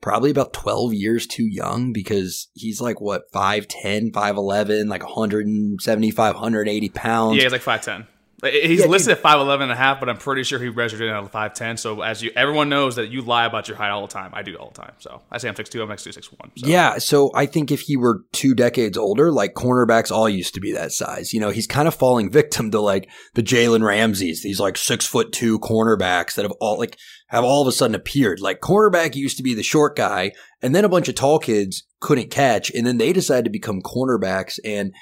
probably 0.00 0.30
about 0.30 0.52
12 0.52 0.94
years 0.94 1.26
too 1.26 1.46
young 1.46 1.92
because 1.92 2.48
he's 2.54 2.80
like 2.80 3.00
what 3.00 3.30
5'10 3.32 4.12
5'11 4.12 4.88
like 4.88 5.02
175 5.02 6.34
180 6.34 6.88
pounds. 6.90 7.36
Yeah 7.36 7.42
he's 7.44 7.52
like 7.52 7.62
5'10 7.62 8.06
He's 8.42 8.80
yeah, 8.80 8.86
listed 8.86 9.16
at 9.16 9.22
5'11 9.22 9.62
and 9.62 9.72
a 9.72 9.76
half, 9.76 9.98
but 9.98 10.10
I'm 10.10 10.18
pretty 10.18 10.42
sure 10.42 10.58
he 10.58 10.68
registered 10.68 11.08
in 11.08 11.14
at 11.14 11.32
5'10. 11.32 11.78
So 11.78 12.02
as 12.02 12.22
you 12.22 12.32
everyone 12.36 12.68
knows 12.68 12.96
that 12.96 13.08
you 13.08 13.22
lie 13.22 13.46
about 13.46 13.66
your 13.66 13.78
height 13.78 13.90
all 13.90 14.06
the 14.06 14.12
time. 14.12 14.30
I 14.34 14.42
do 14.42 14.54
all 14.56 14.70
the 14.70 14.82
time. 14.82 14.92
So 14.98 15.22
I 15.30 15.38
say 15.38 15.48
I'm 15.48 15.54
6'2, 15.54 15.82
I'm 15.82 15.88
6'2, 15.88 16.18
6'1. 16.18 16.50
So. 16.56 16.66
Yeah, 16.66 16.98
so 16.98 17.30
I 17.34 17.46
think 17.46 17.70
if 17.72 17.80
he 17.80 17.96
were 17.96 18.24
two 18.32 18.54
decades 18.54 18.98
older, 18.98 19.32
like 19.32 19.54
cornerbacks 19.54 20.10
all 20.10 20.28
used 20.28 20.52
to 20.54 20.60
be 20.60 20.72
that 20.72 20.92
size. 20.92 21.32
You 21.32 21.40
know, 21.40 21.50
he's 21.50 21.66
kind 21.66 21.88
of 21.88 21.94
falling 21.94 22.30
victim 22.30 22.70
to 22.72 22.80
like 22.80 23.08
the 23.34 23.42
Jalen 23.42 23.82
Ramseys, 23.82 24.42
these 24.42 24.60
like 24.60 24.76
six 24.76 25.06
foot 25.06 25.32
two 25.32 25.58
cornerbacks 25.58 26.34
that 26.34 26.42
have 26.42 26.52
all 26.60 26.78
like 26.78 26.98
have 27.28 27.42
all 27.42 27.62
of 27.62 27.68
a 27.68 27.72
sudden 27.72 27.94
appeared. 27.94 28.40
Like 28.40 28.60
cornerback 28.60 29.14
used 29.14 29.38
to 29.38 29.42
be 29.42 29.54
the 29.54 29.62
short 29.62 29.96
guy, 29.96 30.32
and 30.60 30.74
then 30.74 30.84
a 30.84 30.90
bunch 30.90 31.08
of 31.08 31.14
tall 31.14 31.38
kids 31.38 31.84
couldn't 32.00 32.30
catch, 32.30 32.70
and 32.70 32.86
then 32.86 32.98
they 32.98 33.14
decided 33.14 33.44
to 33.44 33.50
become 33.50 33.80
cornerbacks 33.80 34.58
and 34.62 34.92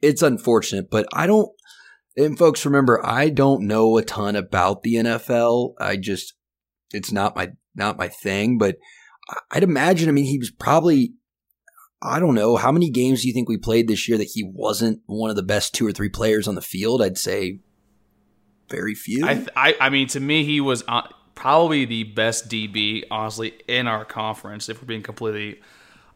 it's 0.00 0.22
unfortunate, 0.22 0.90
but 0.90 1.06
I 1.12 1.26
don't 1.26 1.48
and 2.18 2.36
folks, 2.36 2.66
remember, 2.66 3.04
I 3.06 3.28
don't 3.28 3.66
know 3.66 3.96
a 3.96 4.02
ton 4.02 4.34
about 4.34 4.82
the 4.82 4.96
NFL. 4.96 5.74
I 5.80 5.96
just, 5.96 6.34
it's 6.92 7.12
not 7.12 7.36
my, 7.36 7.52
not 7.76 7.96
my 7.96 8.08
thing, 8.08 8.58
but 8.58 8.76
I'd 9.52 9.62
imagine, 9.62 10.08
I 10.08 10.12
mean, 10.12 10.24
he 10.24 10.38
was 10.38 10.50
probably, 10.50 11.14
I 12.02 12.18
don't 12.18 12.34
know, 12.34 12.56
how 12.56 12.72
many 12.72 12.90
games 12.90 13.22
do 13.22 13.28
you 13.28 13.34
think 13.34 13.48
we 13.48 13.56
played 13.56 13.86
this 13.86 14.08
year 14.08 14.18
that 14.18 14.30
he 14.34 14.42
wasn't 14.42 15.00
one 15.06 15.30
of 15.30 15.36
the 15.36 15.42
best 15.44 15.74
two 15.74 15.86
or 15.86 15.92
three 15.92 16.08
players 16.08 16.48
on 16.48 16.56
the 16.56 16.60
field? 16.60 17.00
I'd 17.00 17.18
say 17.18 17.60
very 18.68 18.96
few. 18.96 19.24
I, 19.24 19.46
I, 19.54 19.76
I 19.80 19.88
mean, 19.88 20.08
to 20.08 20.20
me, 20.20 20.44
he 20.44 20.60
was 20.60 20.82
uh, 20.88 21.02
probably 21.36 21.84
the 21.84 22.02
best 22.02 22.48
DB, 22.48 23.04
honestly, 23.12 23.54
in 23.68 23.86
our 23.86 24.04
conference, 24.04 24.68
if 24.68 24.82
we're 24.82 24.88
being 24.88 25.04
completely 25.04 25.60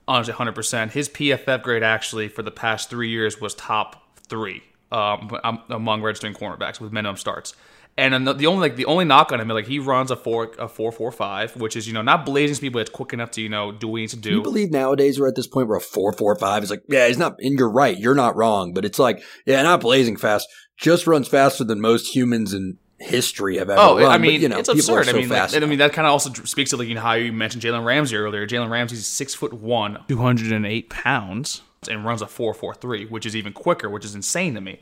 honest, 0.09 0.31
100%. 0.31 0.91
His 0.91 1.09
PFF 1.09 1.63
grade 1.63 1.85
actually 1.85 2.27
for 2.27 2.43
the 2.43 2.51
past 2.51 2.91
three 2.91 3.11
years 3.11 3.41
was 3.41 3.55
top 3.55 4.19
three 4.29 4.63
um, 4.93 5.31
among 5.69 6.03
registering 6.03 6.35
cornerbacks 6.35 6.81
with 6.81 6.93
minimum 6.93 7.17
starts. 7.17 7.55
And 7.99 8.27
the 8.27 8.47
only 8.47 8.61
like 8.61 8.77
the 8.77 8.87
only 8.87 9.05
knock 9.05 9.33
on 9.33 9.41
him, 9.41 9.49
like 9.49 9.67
he 9.67 9.79
runs 9.79 10.11
a 10.11 10.17
four 10.17 10.53
a 10.59 10.67
four 10.67 10.93
four 10.93 11.13
five, 11.13 11.55
which 11.57 11.77
is 11.77 11.87
you 11.87 11.93
know 11.93 12.01
not 12.01 12.25
blazing 12.25 12.55
speed, 12.55 12.73
but 12.73 12.79
it's 12.79 12.91
quick 12.91 13.13
enough 13.13 13.33
to 13.33 13.43
you 13.43 13.51
know 13.51 13.71
do 13.71 13.87
what 13.87 13.97
he 13.97 14.03
needs 14.05 14.15
to 14.15 14.19
do. 14.19 14.31
You 14.31 14.43
believe 14.43 14.71
nowadays 14.71 15.21
we're 15.21 15.29
at 15.29 15.35
this 15.35 15.47
point 15.47 15.69
where 15.69 15.77
a 15.77 15.81
four 15.81 16.13
four 16.15 16.35
five 16.37 16.63
is 16.63 16.71
like 16.71 16.83
yeah 16.89 17.07
he's 17.07 17.19
not 17.19 17.35
and 17.41 17.59
you're 17.59 17.71
right 17.71 17.99
you're 17.99 18.15
not 18.15 18.35
wrong, 18.35 18.73
but 18.73 18.87
it's 18.87 18.99
like 18.99 19.23
yeah 19.45 19.61
not 19.61 19.83
blazing 19.83 20.17
fast, 20.17 20.49
just 20.79 21.07
runs 21.07 21.29
faster 21.29 21.65
than 21.65 21.83
most 21.83 22.15
humans 22.15 22.55
in 22.55 22.79
history 22.99 23.59
have 23.59 23.69
ever 23.69 23.81
oh, 23.81 23.99
run. 23.99 24.11
I 24.11 24.17
mean, 24.17 24.37
but, 24.37 24.41
you 24.41 24.49
know, 24.49 24.59
it's 24.59 24.69
absurd. 24.69 25.05
So 25.05 25.11
I 25.11 25.15
mean, 25.15 25.29
like, 25.29 25.55
I 25.55 25.67
mean 25.67 25.79
that 25.79 25.93
kind 25.93 26.07
of 26.07 26.13
also 26.13 26.33
speaks 26.45 26.71
to 26.71 26.79
like 26.79 26.89
you 26.89 26.95
know 26.95 27.03
how 27.03 27.13
you 27.13 27.33
mentioned 27.33 27.63
Jalen 27.63 27.85
Ramsey 27.85 28.17
earlier. 28.17 28.47
Jalen 28.47 28.71
Ramsey's 28.71 29.07
six 29.07 29.35
foot 29.35 29.53
one, 29.53 29.99
two 30.09 30.17
hundred 30.17 30.53
and 30.53 30.65
eight 30.65 30.89
pounds, 30.89 31.63
and 31.89 32.05
runs 32.05 32.23
a 32.23 32.27
four 32.27 32.55
four 32.55 32.75
three, 32.75 33.07
which 33.07 33.27
is 33.27 33.35
even 33.35 33.53
quicker, 33.53 33.89
which 33.89 34.05
is 34.05 34.15
insane 34.15 34.55
to 34.55 34.61
me. 34.61 34.81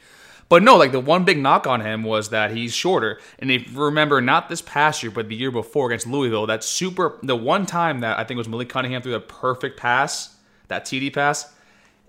But 0.49 0.64
no, 0.64 0.76
like 0.76 0.90
the 0.90 1.00
one 1.00 1.25
big 1.25 1.38
knock 1.38 1.69
on 1.69 1.80
him 1.80 2.02
was 2.02 2.30
that 2.30 2.50
he's 2.50 2.75
shorter. 2.75 3.21
And 3.38 3.52
if 3.52 3.71
you 3.71 3.80
remember, 3.80 4.21
not 4.21 4.49
this 4.49 4.61
past 4.61 5.02
year, 5.02 5.12
but 5.12 5.28
the 5.28 5.37
year 5.37 5.52
before 5.52 5.87
against 5.87 6.09
Louisville, 6.09 6.47
that 6.49 6.64
super, 6.64 7.19
the 7.23 7.37
one 7.37 7.66
time 7.66 8.00
that 8.00 8.19
I 8.19 8.25
think 8.25 8.37
was 8.37 8.49
Malik 8.49 8.69
Cunningham 8.69 9.00
threw 9.00 9.12
the 9.12 9.21
perfect 9.21 9.78
pass, 9.78 10.37
that 10.66 10.85
TD 10.85 11.12
pass, 11.14 11.52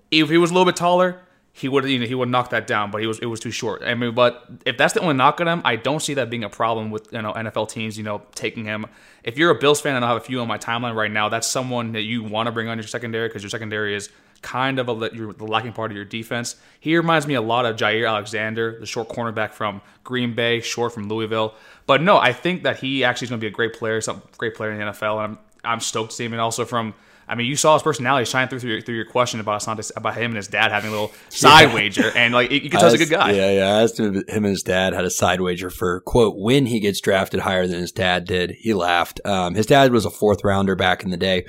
if 0.10 0.30
he 0.30 0.40
was 0.40 0.50
a 0.50 0.54
little 0.56 0.66
bit 0.66 0.76
taller, 0.76 1.22
he 1.54 1.68
would 1.68 1.84
you 1.86 2.00
know 2.00 2.06
he 2.06 2.16
would 2.16 2.30
knock 2.30 2.50
that 2.52 2.66
down, 2.66 2.92
but 2.92 3.02
he 3.02 3.08
was 3.08 3.20
it 3.20 3.26
was 3.26 3.40
too 3.40 3.52
short. 3.52 3.84
I 3.84 3.94
mean, 3.94 4.16
but 4.16 4.48
if 4.66 4.78
that's 4.78 4.94
the 4.94 5.02
only 5.02 5.16
knock 5.16 5.40
on 5.42 5.48
him, 5.48 5.62
I 5.66 5.76
don't 5.76 6.02
see 6.02 6.14
that 6.16 6.30
being 6.30 6.44
a 6.44 6.50
problem 6.50 6.92
with 6.92 7.12
you 7.12 7.22
know 7.22 7.34
NFL 7.34 7.70
teams 7.70 7.98
you 7.98 8.04
know 8.04 8.24
taking 8.34 8.66
him. 8.66 8.86
If 9.24 9.38
you're 9.38 9.52
a 9.52 9.60
Bills 9.60 9.82
fan 9.82 9.96
and 9.96 10.04
I 10.04 10.08
have 10.08 10.18
a 10.18 10.22
few 10.22 10.40
on 10.40 10.48
my 10.48 10.58
timeline 10.58 10.96
right 10.96 11.12
now, 11.12 11.30
that's 11.30 11.48
someone 11.48 11.92
that 11.92 12.04
you 12.04 12.24
want 12.24 12.48
to 12.48 12.52
bring 12.52 12.70
on 12.70 12.78
your 12.78 12.88
secondary 12.88 13.28
because 13.28 13.44
your 13.44 13.50
secondary 13.50 13.96
is 13.96 14.10
kind 14.42 14.80
of 14.80 14.90
a, 14.90 15.10
your, 15.14 15.34
the 15.34 15.46
lacking 15.46 15.74
part 15.74 15.92
of 15.92 15.96
your 15.96 16.06
defense. 16.06 16.56
He 16.80 16.96
reminds 16.96 17.28
me 17.28 17.36
a 17.36 17.42
lot 17.42 17.66
of 17.66 17.76
Jaire 17.76 18.08
Alexander, 18.08 18.80
the 18.80 18.86
short 18.86 19.10
cornerback 19.10 19.54
from 19.54 19.82
Green 20.04 20.34
Bay, 20.34 20.62
short 20.62 20.94
from 20.94 21.08
Louisville. 21.08 21.54
But 21.86 22.02
no, 22.02 22.18
I 22.18 22.34
think 22.34 22.64
that 22.64 22.78
he 22.78 23.04
actually 23.04 23.26
is 23.26 23.30
going 23.30 23.40
to 23.40 23.44
be 23.44 23.48
a 23.50 23.52
great 23.52 23.74
player, 23.74 24.02
some 24.02 24.22
great 24.38 24.56
player 24.56 24.72
in 24.72 24.80
the 24.80 24.86
NFL, 24.86 25.24
and 25.24 25.38
I'm 25.38 25.40
I'm 25.64 25.80
stoked 25.80 26.10
to 26.12 26.16
see 26.16 26.26
him. 26.26 26.34
And 26.34 26.42
also 26.42 26.66
from, 26.66 26.96
I 27.28 27.36
mean, 27.36 27.46
you 27.46 27.56
saw 27.56 27.76
his 27.76 27.84
personality 27.84 28.26
shine 28.26 28.48
through 28.48 28.62
through 28.62 28.72
your, 28.72 28.82
through 28.82 28.96
your 28.96 29.06
question 29.06 29.40
about 29.40 29.62
Asante, 29.62 29.92
about 29.96 30.16
him 30.16 30.32
and 30.32 30.38
his 30.38 30.48
dad 30.48 30.72
having 30.72 30.90
a 30.90 30.92
little 30.92 31.12
side 31.30 31.70
yeah. 31.70 31.76
wager, 31.76 32.12
and 32.16 32.34
like 32.34 32.50
you 32.50 32.62
can 32.62 32.80
tell 32.80 32.92
he's 32.92 33.00
a 33.00 33.06
good 33.06 33.16
guy. 33.16 33.32
Yeah, 33.32 33.52
yeah. 33.52 33.66
I 33.66 33.84
asked 33.84 34.00
him 34.00 34.16
him 34.16 34.24
and 34.28 34.48
his 34.48 34.64
dad 34.64 34.94
had 34.94 35.06
a 35.06 35.12
side 35.12 35.42
wager 35.42 35.70
for 35.70 36.02
quote 36.02 36.36
when 36.38 36.66
he 36.66 36.80
gets 36.80 37.00
drafted 37.00 37.42
higher 37.42 37.68
than 37.68 37.80
his 37.80 37.92
dad 37.92 38.26
did. 38.26 38.56
He 38.58 38.74
laughed. 38.74 39.22
Um, 39.24 39.54
his 39.54 39.68
dad 39.68 39.92
was 39.92 40.06
a 40.06 40.10
fourth 40.10 40.44
rounder 40.44 40.76
back 40.76 41.04
in 41.04 41.12
the 41.12 41.18
day 41.18 41.46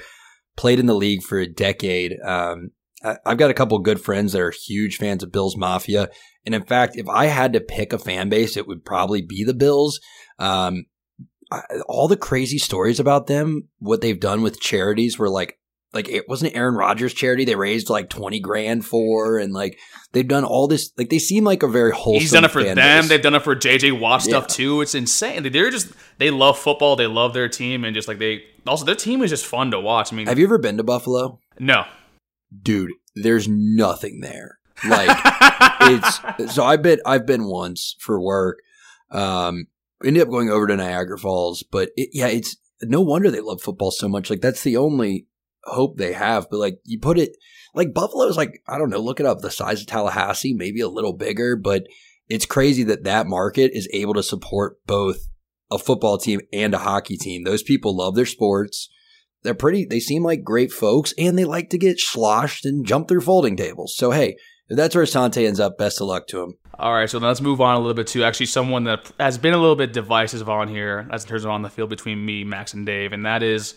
played 0.57 0.79
in 0.79 0.87
the 0.87 0.95
league 0.95 1.23
for 1.23 1.39
a 1.39 1.47
decade. 1.47 2.19
Um, 2.21 2.71
I've 3.27 3.39
got 3.39 3.51
a 3.51 3.55
couple 3.55 3.79
good 3.81 4.01
friends 4.01 4.33
that 4.33 4.41
are 4.41 4.51
huge 4.53 4.97
fans 4.97 5.23
of 5.23 5.33
Bills 5.33 5.57
Mafia. 5.57 6.09
And 6.47 6.55
in 6.55 6.65
fact, 6.65 6.97
if 6.97 7.09
I 7.09 7.27
had 7.27 7.53
to 7.55 7.61
pick 7.61 7.93
a 7.93 7.99
fan 7.99 8.29
base, 8.29 8.57
it 8.57 8.67
would 8.67 8.85
probably 8.85 9.23
be 9.23 9.45
the 9.45 9.55
Bills. 9.55 10.01
Um, 10.39 10.87
all 11.87 12.09
the 12.09 12.17
crazy 12.17 12.59
stories 12.59 13.01
about 13.01 13.27
them, 13.27 13.69
what 13.79 14.01
they've 14.01 14.19
done 14.19 14.43
with 14.43 14.61
charities 14.61 15.19
were 15.19 15.29
like, 15.29 15.59
like 15.93 16.09
it 16.09 16.29
wasn't 16.29 16.55
Aaron 16.57 16.75
Rodgers 16.75 17.13
charity 17.13 17.45
they 17.45 17.55
raised 17.55 17.91
like 17.91 18.09
20 18.09 18.41
grand 18.41 18.85
for 18.87 19.39
and 19.39 19.53
like 19.53 19.79
they've 20.13 20.27
done 20.27 20.45
all 20.45 20.67
this 20.67 20.91
like 20.97 21.11
they 21.11 21.19
seem 21.19 21.45
like 21.45 21.63
a 21.63 21.69
very 21.69 21.93
wholesome 21.93 22.21
He's 22.23 22.31
done 22.33 22.45
it 22.47 22.51
for 22.51 22.63
them 22.65 22.77
base. 22.77 23.09
they've 23.09 23.21
done 23.21 23.35
it 23.35 23.43
for 23.43 23.55
JJ 23.55 24.01
Watt 24.01 24.23
stuff 24.23 24.47
too 24.47 24.81
it's 24.81 24.95
insane 24.95 25.43
they're 25.53 25.71
just 25.71 25.93
they 26.17 26.31
love 26.31 26.59
football 26.59 26.97
they 26.97 27.07
love 27.07 27.35
their 27.35 27.47
team 27.49 27.85
and 27.85 27.95
just 27.95 28.09
like 28.09 28.19
they 28.19 28.43
also 28.67 28.87
their 28.87 28.95
team 28.95 29.23
is 29.23 29.29
just 29.29 29.45
fun 29.45 29.71
to 29.73 29.79
watch 29.81 30.15
I 30.15 30.17
mean 30.17 30.27
Have 30.29 30.39
you 30.39 30.47
ever 30.47 30.57
been 30.57 30.79
to 30.79 30.83
Buffalo? 30.83 31.41
No 31.59 31.85
dude, 32.61 32.93
there's 33.15 33.49
nothing 33.49 34.21
there. 34.21 34.59
Like 34.89 35.17
it's 35.83 36.55
so 36.55 36.65
I've 36.65 36.83
been 36.83 37.01
I've 37.07 37.27
been 37.27 37.45
once 37.45 37.97
for 38.01 38.21
work. 38.21 38.59
Um, 39.11 39.67
ended 40.05 40.23
up 40.23 40.31
going 40.31 40.51
over 40.51 40.67
to 40.67 40.77
Niagara 40.77 41.19
Falls, 41.19 41.63
but 41.63 41.91
it, 41.97 42.11
yeah, 42.13 42.29
it's 42.29 42.57
no 42.83 43.01
wonder 43.01 43.31
they 43.31 43.41
love 43.41 43.63
football 43.63 43.91
so 43.91 44.09
much. 44.09 44.31
Like 44.31 44.41
that's 44.41 44.63
the 44.63 44.77
only 44.77 45.27
hope 45.65 45.97
they 45.97 46.13
have. 46.13 46.49
But 46.51 46.59
like 46.59 46.79
you 46.85 46.99
put 46.99 47.19
it 47.19 47.37
like 47.75 47.95
Buffalo's 47.95 48.37
like 48.37 48.63
I 48.67 48.79
don't 48.79 48.91
know, 48.91 49.01
look 49.01 49.21
it 49.21 49.27
up, 49.27 49.41
the 49.41 49.51
size 49.51 49.81
of 49.81 49.87
Tallahassee, 49.87 50.55
maybe 50.55 50.81
a 50.81 50.89
little 50.89 51.13
bigger, 51.13 51.57
but 51.57 51.85
it's 52.29 52.47
crazy 52.47 52.83
that 52.85 53.05
that 53.05 53.27
market 53.27 53.73
is 53.75 53.89
able 53.93 54.15
to 54.15 54.23
support 54.23 54.79
both 54.87 55.29
a 55.71 55.79
football 55.79 56.19
team 56.19 56.41
and 56.53 56.75
a 56.75 56.79
hockey 56.79 57.17
team. 57.17 57.45
Those 57.45 57.63
people 57.63 57.97
love 57.97 58.15
their 58.15 58.27
sports 58.27 58.89
they're 59.43 59.55
pretty, 59.55 59.85
they 59.85 60.01
seem 60.01 60.23
like 60.23 60.45
great 60.45 60.73
folks 60.73 61.13
and 61.19 61.39
they 61.39 61.45
like 61.45 61.71
to 61.71 61.79
get 61.79 61.99
sloshed 61.99 62.65
and 62.65 62.87
jump 62.87 63.09
through 63.09 63.23
folding 63.23 63.57
tables. 63.57 63.95
So, 63.97 64.11
hey, 64.11 64.37
if 64.69 64.77
that's 64.77 64.95
where 64.95 65.07
Sante 65.07 65.47
ends 65.47 65.61
up, 65.61 65.77
best 65.77 66.01
of 66.01 66.07
luck 66.07 66.27
to 66.29 66.43
him. 66.43 66.55
All 66.79 66.95
right, 66.95 67.11
so 67.11 67.19
let's 67.19 67.41
move 67.41 67.61
on 67.61 67.75
a 67.75 67.79
little 67.79 67.95
bit 67.95 68.07
to 68.09 68.25
actually 68.25 68.47
someone 68.47 68.85
that 68.85 69.11
has 69.21 69.39
been 69.39 69.55
a 69.55 69.59
little 69.59 69.77
bit 69.77 69.93
divisive 69.93 70.49
on 70.49 70.69
here 70.69 71.07
as 71.13 71.25
in 71.25 71.29
terms 71.29 71.45
of 71.45 71.51
on 71.51 71.63
the 71.63 71.69
field 71.69 71.91
between 71.91 72.25
me, 72.25 72.45
Max, 72.45 72.73
and 72.73 72.87
Dave, 72.87 73.13
and 73.13 73.27
that 73.27 73.43
is 73.43 73.75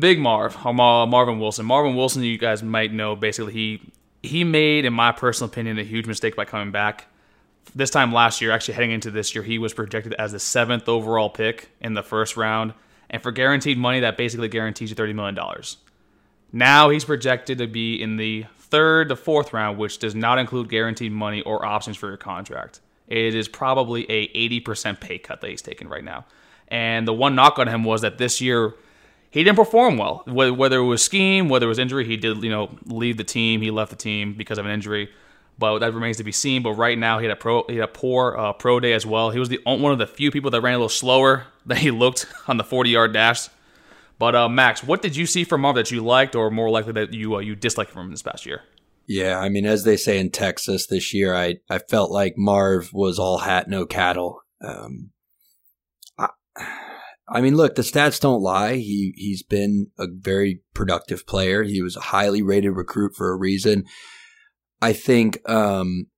Big 0.00 0.18
Marv, 0.18 0.56
Marvin 0.64 1.38
Wilson. 1.38 1.66
Marvin 1.66 1.94
Wilson, 1.94 2.22
you 2.22 2.38
guys 2.38 2.62
might 2.62 2.92
know, 2.92 3.14
basically 3.14 3.52
he 3.52 3.92
he 4.22 4.42
made, 4.42 4.86
in 4.86 4.92
my 4.94 5.12
personal 5.12 5.50
opinion, 5.50 5.78
a 5.78 5.84
huge 5.84 6.06
mistake 6.06 6.34
by 6.34 6.46
coming 6.46 6.72
back. 6.72 7.06
This 7.74 7.90
time 7.90 8.12
last 8.12 8.40
year, 8.40 8.50
actually 8.50 8.74
heading 8.74 8.90
into 8.90 9.10
this 9.10 9.34
year, 9.34 9.44
he 9.44 9.58
was 9.58 9.74
projected 9.74 10.14
as 10.14 10.32
the 10.32 10.38
seventh 10.38 10.88
overall 10.88 11.28
pick 11.28 11.68
in 11.80 11.94
the 11.94 12.02
first 12.02 12.36
round 12.36 12.72
and 13.14 13.22
for 13.22 13.30
guaranteed 13.30 13.78
money, 13.78 14.00
that 14.00 14.16
basically 14.16 14.48
guarantees 14.48 14.90
you 14.90 14.96
$30 14.96 15.14
million. 15.14 15.38
Now 16.52 16.90
he's 16.90 17.04
projected 17.04 17.58
to 17.58 17.68
be 17.68 18.02
in 18.02 18.16
the 18.16 18.46
third 18.58 19.10
to 19.10 19.14
fourth 19.14 19.52
round, 19.52 19.78
which 19.78 20.00
does 20.00 20.16
not 20.16 20.40
include 20.40 20.68
guaranteed 20.68 21.12
money 21.12 21.40
or 21.42 21.64
options 21.64 21.96
for 21.96 22.08
your 22.08 22.16
contract. 22.16 22.80
It 23.06 23.36
is 23.36 23.46
probably 23.46 24.04
a 24.10 24.26
80% 24.64 24.98
pay 24.98 25.18
cut 25.18 25.40
that 25.42 25.48
he's 25.48 25.62
taking 25.62 25.86
right 25.86 26.02
now. 26.02 26.24
And 26.66 27.06
the 27.06 27.12
one 27.12 27.36
knock 27.36 27.60
on 27.60 27.68
him 27.68 27.84
was 27.84 28.00
that 28.00 28.18
this 28.18 28.40
year 28.40 28.74
he 29.30 29.44
didn't 29.44 29.58
perform 29.58 29.96
well. 29.96 30.24
Whether 30.26 30.78
it 30.78 30.84
was 30.84 31.00
scheme, 31.00 31.48
whether 31.48 31.66
it 31.66 31.68
was 31.68 31.78
injury, 31.78 32.04
he 32.04 32.16
did, 32.16 32.42
you 32.42 32.50
know, 32.50 32.76
leave 32.84 33.16
the 33.16 33.22
team. 33.22 33.60
He 33.60 33.70
left 33.70 33.90
the 33.90 33.96
team 33.96 34.34
because 34.34 34.58
of 34.58 34.66
an 34.66 34.72
injury 34.72 35.08
but 35.58 35.78
that 35.78 35.94
remains 35.94 36.16
to 36.18 36.24
be 36.24 36.32
seen. 36.32 36.62
But 36.62 36.72
right 36.72 36.98
now, 36.98 37.18
he 37.18 37.26
had 37.26 37.32
a 37.32 37.36
pro, 37.36 37.64
he 37.68 37.76
had 37.76 37.84
a 37.84 37.92
poor 37.92 38.36
uh, 38.36 38.52
pro 38.52 38.80
day 38.80 38.92
as 38.92 39.06
well. 39.06 39.30
He 39.30 39.38
was 39.38 39.48
the 39.48 39.60
one 39.64 39.92
of 39.92 39.98
the 39.98 40.06
few 40.06 40.30
people 40.30 40.50
that 40.50 40.60
ran 40.60 40.74
a 40.74 40.78
little 40.78 40.88
slower 40.88 41.46
than 41.66 41.78
he 41.78 41.90
looked 41.90 42.26
on 42.48 42.56
the 42.56 42.64
40 42.64 42.90
yard 42.90 43.12
dash. 43.12 43.48
But 44.18 44.34
uh, 44.34 44.48
Max, 44.48 44.84
what 44.84 45.02
did 45.02 45.16
you 45.16 45.26
see 45.26 45.44
from 45.44 45.62
Marv 45.62 45.74
that 45.74 45.90
you 45.90 46.00
liked, 46.00 46.34
or 46.34 46.50
more 46.50 46.70
likely 46.70 46.92
that 46.92 47.12
you 47.12 47.36
uh, 47.36 47.40
you 47.40 47.56
disliked 47.56 47.90
from 47.90 48.06
him 48.06 48.10
this 48.10 48.22
past 48.22 48.46
year? 48.46 48.62
Yeah, 49.06 49.38
I 49.38 49.48
mean, 49.48 49.66
as 49.66 49.84
they 49.84 49.96
say 49.96 50.18
in 50.18 50.30
Texas 50.30 50.86
this 50.86 51.12
year, 51.12 51.34
I 51.34 51.56
I 51.68 51.78
felt 51.78 52.10
like 52.10 52.34
Marv 52.36 52.90
was 52.92 53.18
all 53.18 53.38
hat, 53.38 53.68
no 53.68 53.86
cattle. 53.86 54.40
Um, 54.62 55.10
I, 56.16 56.28
I 57.28 57.40
mean, 57.40 57.56
look, 57.56 57.74
the 57.74 57.82
stats 57.82 58.20
don't 58.20 58.40
lie. 58.40 58.76
He 58.76 59.14
he's 59.16 59.42
been 59.42 59.88
a 59.98 60.06
very 60.08 60.60
productive 60.74 61.26
player. 61.26 61.64
He 61.64 61.82
was 61.82 61.96
a 61.96 62.00
highly 62.00 62.40
rated 62.42 62.76
recruit 62.76 63.14
for 63.16 63.30
a 63.30 63.36
reason. 63.36 63.84
I 64.84 64.92
think, 64.92 65.40
um, 65.48 66.08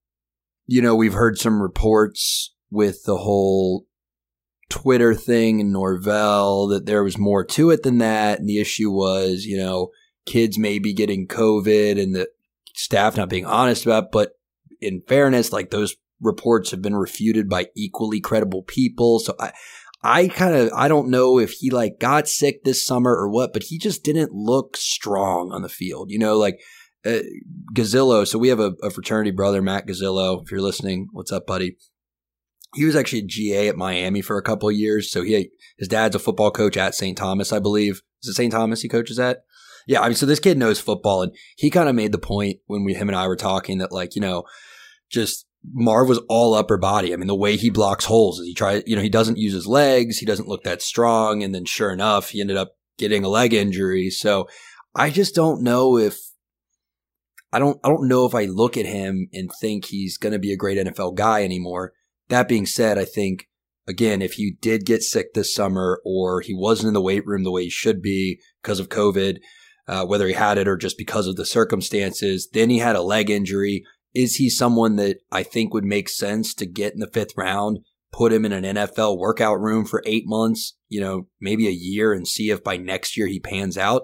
you 0.66 0.82
know, 0.82 0.96
we've 0.96 1.12
heard 1.14 1.38
some 1.38 1.62
reports 1.62 2.52
with 2.68 3.04
the 3.04 3.18
whole 3.18 3.87
Twitter 4.68 5.14
thing 5.14 5.61
and 5.61 5.73
Norvell 5.73 6.66
that 6.66 6.85
there 6.85 7.04
was 7.04 7.16
more 7.16 7.44
to 7.44 7.70
it 7.70 7.85
than 7.85 7.99
that. 7.99 8.40
And 8.40 8.49
the 8.49 8.58
issue 8.58 8.90
was, 8.90 9.44
you 9.44 9.56
know, 9.56 9.90
kids 10.26 10.58
maybe 10.58 10.92
getting 10.92 11.28
COVID 11.28 12.02
and 12.02 12.12
the 12.12 12.28
staff 12.75 13.16
not 13.16 13.28
being 13.28 13.46
honest 13.46 13.87
about, 13.87 14.06
it. 14.06 14.11
but 14.11 14.32
in 14.80 15.00
fairness, 15.06 15.52
like 15.52 15.70
those 15.70 15.94
reports 16.20 16.73
have 16.73 16.82
been 16.82 16.96
refuted 16.96 17.49
by 17.49 17.68
equally 17.76 18.18
credible 18.18 18.64
people. 18.64 19.20
So 19.20 19.37
I, 19.38 19.52
I 20.02 20.26
kind 20.26 20.56
of, 20.56 20.73
I 20.75 20.88
don't 20.88 21.08
know 21.08 21.38
if 21.38 21.52
he 21.52 21.70
like 21.70 22.00
got 22.00 22.26
sick 22.26 22.64
this 22.64 22.85
summer 22.85 23.12
or 23.12 23.28
what, 23.30 23.52
but 23.52 23.62
he 23.62 23.78
just 23.78 24.02
didn't 24.02 24.32
look 24.32 24.76
strong 24.76 25.52
on 25.52 25.62
the 25.62 25.68
field. 25.68 26.11
You 26.11 26.18
know, 26.18 26.37
like 26.37 26.58
uh, 27.05 27.21
Gazzillo. 27.75 28.26
So 28.26 28.38
we 28.38 28.49
have 28.49 28.61
a, 28.61 28.75
a 28.83 28.91
fraternity 28.91 29.31
brother, 29.31 29.62
Matt 29.62 29.87
Gazillo. 29.87 30.43
If 30.43 30.50
you're 30.50 30.61
listening, 30.61 31.09
what's 31.12 31.33
up, 31.33 31.47
buddy? 31.47 31.76
He 32.75 32.85
was 32.85 32.97
actually 32.97 33.21
a 33.21 33.26
GA 33.26 33.69
at 33.69 33.76
Miami 33.76 34.21
for 34.21 34.37
a 34.37 34.43
couple 34.43 34.71
years. 34.71 35.11
So 35.11 35.23
he, 35.23 35.50
his 35.79 35.88
dad's 35.88 36.15
a 36.15 36.19
football 36.19 36.50
coach 36.50 36.76
at 36.76 36.95
St. 36.95 37.17
Thomas, 37.17 37.53
I 37.53 37.59
believe. 37.59 38.03
Is 38.23 38.31
it 38.31 38.35
St. 38.35 38.53
Thomas 38.53 38.83
he 38.83 38.88
coaches 38.88 39.19
at? 39.19 39.45
Yeah, 39.87 40.00
I 40.00 40.09
mean, 40.09 40.17
so 40.17 40.26
this 40.26 40.41
kid 40.41 40.59
knows 40.59 40.81
football, 40.81 41.23
and 41.23 41.33
he 41.57 41.71
kind 41.71 41.88
of 41.88 41.95
made 41.95 42.11
the 42.11 42.19
point 42.19 42.59
when 42.67 42.85
we, 42.85 42.95
him 42.95 43.09
and 43.09 43.17
I 43.17 43.29
were 43.29 43.37
talking 43.37 43.79
that, 43.79 43.93
like, 43.93 44.17
you 44.17 44.21
know, 44.21 44.43
just 45.09 45.47
Marv 45.73 46.09
was 46.09 46.19
all 46.29 46.55
upper 46.55 46.76
body. 46.76 47.12
I 47.12 47.17
mean, 47.17 47.29
the 47.29 47.37
way 47.37 47.57
he 47.57 47.71
blocks 47.71 48.05
holes 48.05 48.41
is 48.41 48.47
he 48.47 48.55
tries, 48.55 48.83
you 48.87 48.97
know, 48.97 49.03
he 49.03 49.09
doesn't 49.09 49.38
use 49.38 49.53
his 49.53 49.67
legs, 49.67 50.19
he 50.19 50.26
doesn't 50.26 50.49
look 50.49 50.65
that 50.65 50.83
strong, 50.83 51.43
and 51.43 51.55
then 51.55 51.65
sure 51.65 51.93
enough, 51.93 52.31
he 52.31 52.41
ended 52.41 52.57
up 52.57 52.76
getting 52.99 53.25
a 53.25 53.29
leg 53.29 53.55
injury. 53.55 54.11
So 54.11 54.49
I 54.95 55.11
just 55.11 55.35
don't 55.35 55.62
know 55.62 55.97
if 55.99 56.19
I 57.53 57.59
don't 57.59 57.79
I 57.85 57.88
don't 57.88 58.09
know 58.09 58.26
if 58.26 58.35
I 58.35 58.47
look 58.47 58.76
at 58.76 58.87
him 58.87 59.29
and 59.33 59.50
think 59.61 59.87
he's 59.87 60.17
going 60.17 60.33
to 60.33 60.38
be 60.38 60.53
a 60.53 60.57
great 60.57 60.79
NFL 60.79 61.15
guy 61.15 61.43
anymore. 61.43 61.93
That 62.29 62.49
being 62.49 62.67
said, 62.67 62.99
I 62.99 63.05
think 63.05 63.49
again, 63.87 64.21
if 64.21 64.35
he 64.35 64.57
did 64.61 64.85
get 64.85 65.03
sick 65.03 65.35
this 65.35 65.55
summer 65.55 66.00
or 66.05 66.41
he 66.41 66.55
wasn't 66.55 66.88
in 66.88 66.95
the 66.95 67.00
weight 67.00 67.26
room 67.26 67.45
the 67.45 67.53
way 67.53 67.65
he 67.65 67.71
should 67.71 68.03
be 68.03 68.41
because 68.62 68.81
of 68.81 68.88
COVID, 68.88 69.38
uh, 69.88 70.05
whether 70.05 70.26
he 70.26 70.35
had 70.35 70.59
it 70.59 70.69
or 70.69 70.76
just 70.76 70.99
because 70.99 71.26
of 71.26 71.37
the 71.37 71.47
circumstances. 71.47 72.49
Then 72.53 72.71
he 72.71 72.79
had 72.79 72.97
a 72.97 73.03
leg 73.03 73.31
injury. 73.31 73.85
Is 74.15 74.37
he 74.37 74.50
someone 74.50 74.97
that 74.97 75.19
I 75.31 75.43
think 75.43 75.73
would 75.73 75.85
make 75.85 76.09
sense 76.09 76.55
to 76.55 76.67
get 76.67 76.95
in 76.95 77.00
the 77.00 77.07
fifth 77.07 77.37
round, 77.37 77.81
put 78.12 78.33
him 78.33 78.45
in 78.45 78.53
an 78.53 78.76
NFL 78.76 79.19
workout 79.19 79.61
room 79.61 79.85
for 79.85 80.03
eight 80.07 80.25
months, 80.26 80.76
you 80.88 81.00
know, 81.00 81.29
maybe 81.41 81.69
a 81.69 81.73
year 81.73 82.12
and 82.12 82.26
see 82.26 82.50
if 82.50 82.65
by 82.65 82.76
next 82.76 83.17
year 83.17 83.26
he 83.26 83.38
pans 83.38 83.76
out? 83.79 84.03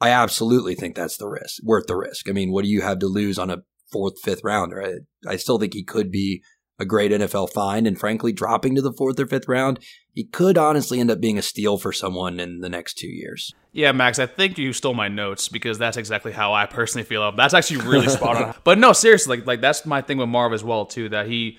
I 0.00 0.10
absolutely 0.10 0.74
think 0.74 0.94
that's 0.94 1.16
the 1.16 1.28
risk, 1.28 1.62
worth 1.62 1.86
the 1.86 1.96
risk. 1.96 2.28
I 2.28 2.32
mean, 2.32 2.52
what 2.52 2.64
do 2.64 2.70
you 2.70 2.82
have 2.82 3.00
to 3.00 3.06
lose 3.06 3.38
on 3.38 3.50
a 3.50 3.62
fourth, 3.90 4.20
fifth 4.22 4.44
rounder? 4.44 4.82
I, 4.82 5.30
I 5.32 5.36
still 5.36 5.58
think 5.58 5.74
he 5.74 5.82
could 5.82 6.10
be 6.10 6.42
a 6.78 6.84
great 6.84 7.10
NFL 7.10 7.52
find. 7.52 7.86
And 7.86 7.98
frankly, 7.98 8.32
dropping 8.32 8.74
to 8.76 8.82
the 8.82 8.92
fourth 8.92 9.18
or 9.18 9.26
fifth 9.26 9.48
round, 9.48 9.80
he 10.12 10.24
could 10.24 10.56
honestly 10.56 11.00
end 11.00 11.10
up 11.10 11.20
being 11.20 11.38
a 11.38 11.42
steal 11.42 11.78
for 11.78 11.92
someone 11.92 12.38
in 12.38 12.60
the 12.60 12.68
next 12.68 12.94
two 12.94 13.08
years. 13.08 13.52
Yeah, 13.72 13.92
Max, 13.92 14.18
I 14.18 14.26
think 14.26 14.58
you 14.58 14.72
stole 14.72 14.94
my 14.94 15.08
notes 15.08 15.48
because 15.48 15.78
that's 15.78 15.96
exactly 15.96 16.32
how 16.32 16.52
I 16.52 16.66
personally 16.66 17.04
feel. 17.04 17.30
That's 17.32 17.54
actually 17.54 17.88
really 17.88 18.08
spot 18.08 18.36
on. 18.36 18.54
But 18.64 18.78
no, 18.78 18.92
seriously, 18.92 19.38
like, 19.38 19.46
like 19.46 19.60
that's 19.60 19.84
my 19.84 20.02
thing 20.02 20.18
with 20.18 20.28
Marv 20.28 20.52
as 20.52 20.64
well 20.64 20.86
too. 20.86 21.08
That 21.08 21.26
he, 21.26 21.58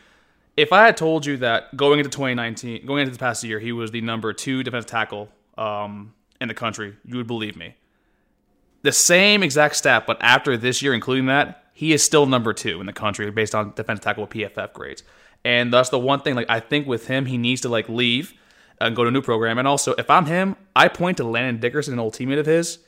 if 0.58 0.74
I 0.74 0.86
had 0.86 0.98
told 0.98 1.26
you 1.26 1.38
that 1.38 1.76
going 1.76 2.00
into 2.00 2.10
2019, 2.10 2.86
going 2.86 3.02
into 3.02 3.12
the 3.12 3.20
past 3.20 3.44
year, 3.44 3.60
he 3.60 3.72
was 3.72 3.92
the 3.92 4.02
number 4.02 4.34
two 4.34 4.64
defensive 4.64 4.90
tackle 4.90 5.30
um, 5.58 6.14
in 6.42 6.48
the 6.48 6.54
country, 6.54 6.96
you 7.06 7.18
would 7.18 7.28
believe 7.28 7.56
me. 7.56 7.76
The 8.82 8.92
same 8.92 9.44
exact 9.44 9.76
stat, 9.76 10.06
but 10.08 10.18
after 10.22 10.56
this 10.56 10.82
year, 10.82 10.94
including 10.94 11.26
that, 11.26 11.66
he 11.74 11.94
is 11.94 12.04
still 12.04 12.26
number 12.26 12.54
two 12.54 12.80
in 12.80 12.86
the 12.86 12.94
country 12.94 13.30
based 13.32 13.56
on 13.56 13.74
defensive 13.76 14.04
tackle 14.04 14.28
PFF 14.28 14.74
grades. 14.74 15.04
And 15.46 15.74
that's 15.74 15.90
the 15.90 16.00
one 16.00 16.22
thing. 16.22 16.36
Like 16.36 16.50
I 16.50 16.60
think 16.60 16.88
with 16.88 17.08
him, 17.08 17.26
he 17.26 17.38
needs 17.38 17.62
to 17.62 17.70
like 17.70 17.88
leave 17.88 18.34
and 18.82 18.96
go 18.96 19.04
to 19.04 19.10
a 19.10 19.12
new 19.12 19.22
program. 19.22 19.58
And 19.58 19.68
also, 19.68 19.94
if 19.98 20.10
I'm 20.10 20.26
him, 20.26 20.56
I 20.76 20.88
point 20.88 21.18
to 21.18 21.24
Landon 21.24 21.60
Dickerson, 21.60 21.94
an 21.94 22.00
old 22.00 22.14
teammate 22.14 22.40
of 22.40 22.46
his, 22.46 22.80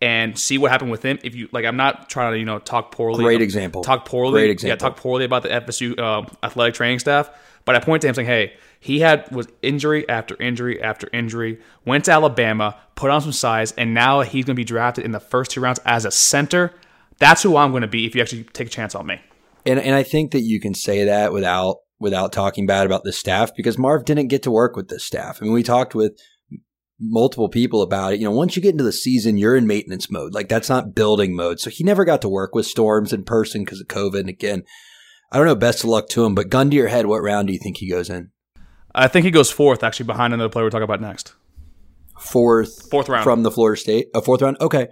and 0.00 0.36
see 0.38 0.58
what 0.58 0.70
happened 0.70 0.90
with 0.90 1.04
him. 1.04 1.18
If 1.22 1.34
you 1.34 1.48
like, 1.52 1.64
I'm 1.64 1.76
not 1.76 2.08
trying 2.10 2.32
to 2.32 2.38
you 2.38 2.44
know 2.44 2.58
talk 2.58 2.90
poorly. 2.92 3.22
Great 3.22 3.42
example. 3.42 3.82
Talk 3.82 4.04
poorly. 4.04 4.32
Great 4.32 4.50
example. 4.50 4.70
Yeah, 4.70 4.76
talk 4.76 4.96
poorly 4.96 5.24
about 5.24 5.42
the 5.42 5.48
FSU 5.48 5.98
uh, 5.98 6.26
athletic 6.42 6.74
training 6.74 6.98
staff. 6.98 7.30
But 7.64 7.76
I 7.76 7.80
point 7.80 8.02
to 8.02 8.08
him 8.08 8.14
saying, 8.14 8.26
"Hey, 8.26 8.54
he 8.80 9.00
had 9.00 9.30
was 9.30 9.48
injury 9.62 10.08
after 10.08 10.40
injury 10.40 10.82
after 10.82 11.08
injury. 11.12 11.60
Went 11.84 12.06
to 12.06 12.12
Alabama, 12.12 12.76
put 12.94 13.10
on 13.10 13.20
some 13.20 13.32
size, 13.32 13.72
and 13.72 13.94
now 13.94 14.20
he's 14.22 14.44
going 14.44 14.54
to 14.56 14.60
be 14.60 14.64
drafted 14.64 15.04
in 15.04 15.12
the 15.12 15.20
first 15.20 15.50
two 15.50 15.60
rounds 15.60 15.80
as 15.84 16.04
a 16.04 16.10
center." 16.10 16.72
That's 17.18 17.42
who 17.42 17.56
I'm 17.56 17.70
going 17.70 17.82
to 17.82 17.88
be 17.88 18.06
if 18.06 18.16
you 18.16 18.22
actually 18.22 18.44
take 18.44 18.66
a 18.66 18.70
chance 18.70 18.94
on 18.94 19.06
me. 19.06 19.20
And 19.64 19.78
and 19.78 19.94
I 19.94 20.02
think 20.02 20.32
that 20.32 20.42
you 20.42 20.60
can 20.60 20.74
say 20.74 21.04
that 21.04 21.32
without 21.32 21.76
without 22.00 22.32
talking 22.32 22.66
bad 22.66 22.84
about 22.84 23.04
the 23.04 23.12
staff 23.12 23.52
because 23.56 23.78
Marv 23.78 24.04
didn't 24.04 24.26
get 24.26 24.42
to 24.42 24.50
work 24.50 24.74
with 24.74 24.88
this 24.88 25.04
staff. 25.04 25.38
I 25.40 25.44
mean, 25.44 25.54
we 25.54 25.62
talked 25.62 25.94
with 25.94 26.18
multiple 26.98 27.48
people 27.48 27.82
about 27.82 28.12
it. 28.12 28.18
You 28.18 28.24
know, 28.24 28.32
once 28.32 28.56
you 28.56 28.62
get 28.62 28.72
into 28.72 28.84
the 28.84 28.92
season, 28.92 29.38
you're 29.38 29.56
in 29.56 29.66
maintenance 29.66 30.10
mode. 30.10 30.34
Like 30.34 30.48
that's 30.48 30.68
not 30.68 30.94
building 30.94 31.34
mode. 31.34 31.60
So 31.60 31.70
he 31.70 31.84
never 31.84 32.04
got 32.04 32.22
to 32.22 32.28
work 32.28 32.54
with 32.54 32.66
Storms 32.66 33.12
in 33.12 33.24
person 33.24 33.64
because 33.64 33.80
of 33.80 33.86
COVID. 33.86 34.20
And 34.20 34.28
again, 34.28 34.64
I 35.32 35.38
don't 35.38 35.46
know. 35.46 35.54
Best 35.54 35.82
of 35.82 35.88
luck 35.88 36.08
to 36.10 36.24
him. 36.24 36.34
But 36.34 36.50
gun 36.50 36.70
to 36.70 36.76
your 36.76 36.88
head, 36.88 37.06
what 37.06 37.22
round 37.22 37.48
do 37.48 37.54
you 37.54 37.58
think 37.58 37.78
he 37.78 37.88
goes 37.88 38.10
in? 38.10 38.30
I 38.94 39.08
think 39.08 39.24
he 39.24 39.30
goes 39.30 39.50
fourth, 39.50 39.82
actually, 39.82 40.06
behind 40.06 40.34
another 40.34 40.50
player 40.50 40.66
we're 40.66 40.70
talking 40.70 40.84
about 40.84 41.00
next. 41.00 41.34
Fourth, 42.20 42.90
fourth 42.90 43.08
round 43.08 43.24
from 43.24 43.42
the 43.42 43.50
Florida 43.50 43.80
State. 43.80 44.08
A 44.14 44.20
fourth 44.20 44.42
round. 44.42 44.58
Okay. 44.60 44.88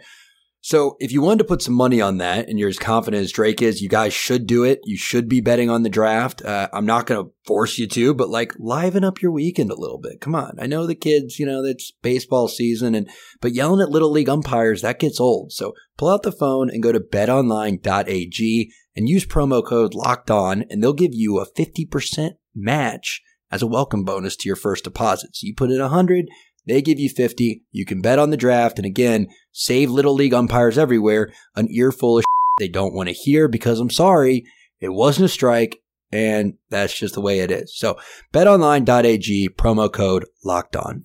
So 0.63 0.97
if 0.99 1.11
you 1.11 1.23
wanted 1.23 1.39
to 1.39 1.45
put 1.45 1.63
some 1.63 1.75
money 1.75 2.03
on 2.03 2.19
that 2.19 2.49
and 2.49 2.59
you're 2.59 2.69
as 2.69 2.79
confident 2.79 3.23
as 3.23 3.33
Drake 3.33 3.63
is, 3.63 3.81
you 3.81 3.89
guys 3.89 4.13
should 4.13 4.47
do 4.47 4.65
it. 4.65 4.81
You 4.85 4.97
should 4.97 5.27
be 5.27 5.41
betting 5.41 5.71
on 5.71 5.85
the 5.85 5.89
draft. 5.89 6.45
Uh, 6.45 6.69
I'm 6.73 6.85
not 6.85 7.07
going 7.07 7.25
to 7.25 7.33
force 7.47 7.79
you 7.79 7.87
to, 7.89 8.13
but 8.13 8.29
like 8.29 8.53
liven 8.59 9.03
up 9.03 9.23
your 9.23 9.33
weekend 9.33 9.71
a 9.71 9.79
little 9.79 9.99
bit. 9.99 10.21
Come 10.21 10.35
on. 10.35 10.57
I 10.59 10.67
know 10.67 10.87
the 10.87 10.95
kids, 10.95 11.39
you 11.39 11.47
know, 11.47 11.65
it's 11.65 11.93
baseball 12.03 12.47
season 12.47 12.95
and, 12.95 13.09
but 13.41 13.55
yelling 13.55 13.81
at 13.81 13.89
little 13.89 14.11
league 14.11 14.29
umpires, 14.29 14.83
that 14.83 14.99
gets 14.99 15.19
old. 15.19 15.53
So 15.53 15.73
pull 15.97 16.11
out 16.11 16.25
the 16.25 16.33
phone 16.33 16.69
and 16.69 16.83
go 16.83 16.93
to 16.93 17.01
betonline.ag 17.01 18.73
and 18.97 19.09
use 19.09 19.27
promo 19.27 19.65
code 19.65 19.95
locked 19.95 20.31
on 20.31 20.65
and 20.71 20.83
they'll 20.83 20.93
give 20.93 21.15
you 21.15 21.39
a 21.39 21.47
50% 21.47 22.33
match 22.55 23.23
as 23.51 23.63
a 23.63 23.67
welcome 23.67 24.05
bonus 24.05 24.37
to 24.37 24.49
your 24.49 24.57
first 24.57 24.85
deposit. 24.85 25.31
So 25.35 25.47
you 25.47 25.55
put 25.55 25.71
in 25.71 25.81
a 25.81 25.89
hundred, 25.89 26.27
they 26.67 26.83
give 26.83 27.01
you 27.01 27.09
50. 27.09 27.63
You 27.73 27.85
can 27.85 28.01
bet 28.01 28.19
on 28.19 28.31
the 28.31 28.37
draft. 28.37 28.79
And 28.79 28.87
again, 28.87 29.29
save 29.53 29.91
little 29.91 30.15
league 30.15 30.35
umpires 30.35 30.79
everywhere 30.79 31.33
an 31.57 31.69
earful 31.71 32.19
of 32.19 32.25
they 32.59 32.69
don't 32.69 32.95
want 32.95 33.09
to 33.09 33.15
hear 33.15 33.49
because 33.49 33.81
I'm 33.81 33.91
sorry, 33.91 34.45
it 34.81 34.91
wasn't 34.91 35.27
a 35.27 35.29
strike. 35.29 35.79
And 36.13 36.55
that's 36.71 36.99
just 36.99 37.15
the 37.15 37.21
way 37.21 37.39
it 37.39 37.53
is. 37.53 37.77
So 37.77 37.97
betonline.ag 38.33 39.51
promo 39.51 39.93
code 39.93 40.27
locked 40.45 40.75
on. 40.75 41.05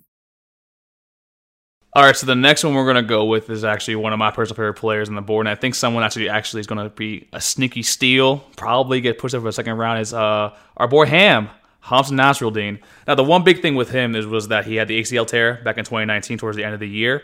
All 1.96 2.02
right, 2.02 2.14
so 2.14 2.26
the 2.26 2.34
next 2.34 2.62
one 2.62 2.74
we're 2.74 2.84
going 2.84 3.02
to 3.02 3.08
go 3.08 3.24
with 3.24 3.48
is 3.48 3.64
actually 3.64 3.96
one 3.96 4.12
of 4.12 4.18
my 4.18 4.30
personal 4.30 4.54
favorite 4.54 4.74
players 4.74 5.08
on 5.08 5.14
the 5.14 5.22
board, 5.22 5.46
and 5.46 5.50
I 5.50 5.58
think 5.58 5.74
someone 5.74 6.02
actually 6.02 6.28
actually 6.28 6.60
is 6.60 6.66
going 6.66 6.84
to 6.84 6.90
be 6.90 7.26
a 7.32 7.40
sneaky 7.40 7.82
steal, 7.82 8.40
probably 8.54 9.00
get 9.00 9.18
pushed 9.18 9.34
over 9.34 9.48
a 9.48 9.52
second 9.52 9.78
round 9.78 10.02
is 10.02 10.12
uh, 10.12 10.54
our 10.76 10.88
boy 10.88 11.06
Ham. 11.06 11.48
Hamsah 11.82 12.10
Nasirildeen. 12.10 12.80
Now, 13.08 13.14
the 13.14 13.24
one 13.24 13.44
big 13.44 13.62
thing 13.62 13.76
with 13.76 13.88
him 13.88 14.14
is 14.14 14.26
was 14.26 14.48
that 14.48 14.66
he 14.66 14.74
had 14.76 14.88
the 14.88 15.00
ACL 15.00 15.26
tear 15.26 15.54
back 15.64 15.78
in 15.78 15.86
2019 15.86 16.36
towards 16.36 16.58
the 16.58 16.64
end 16.64 16.74
of 16.74 16.80
the 16.80 16.88
year. 16.88 17.22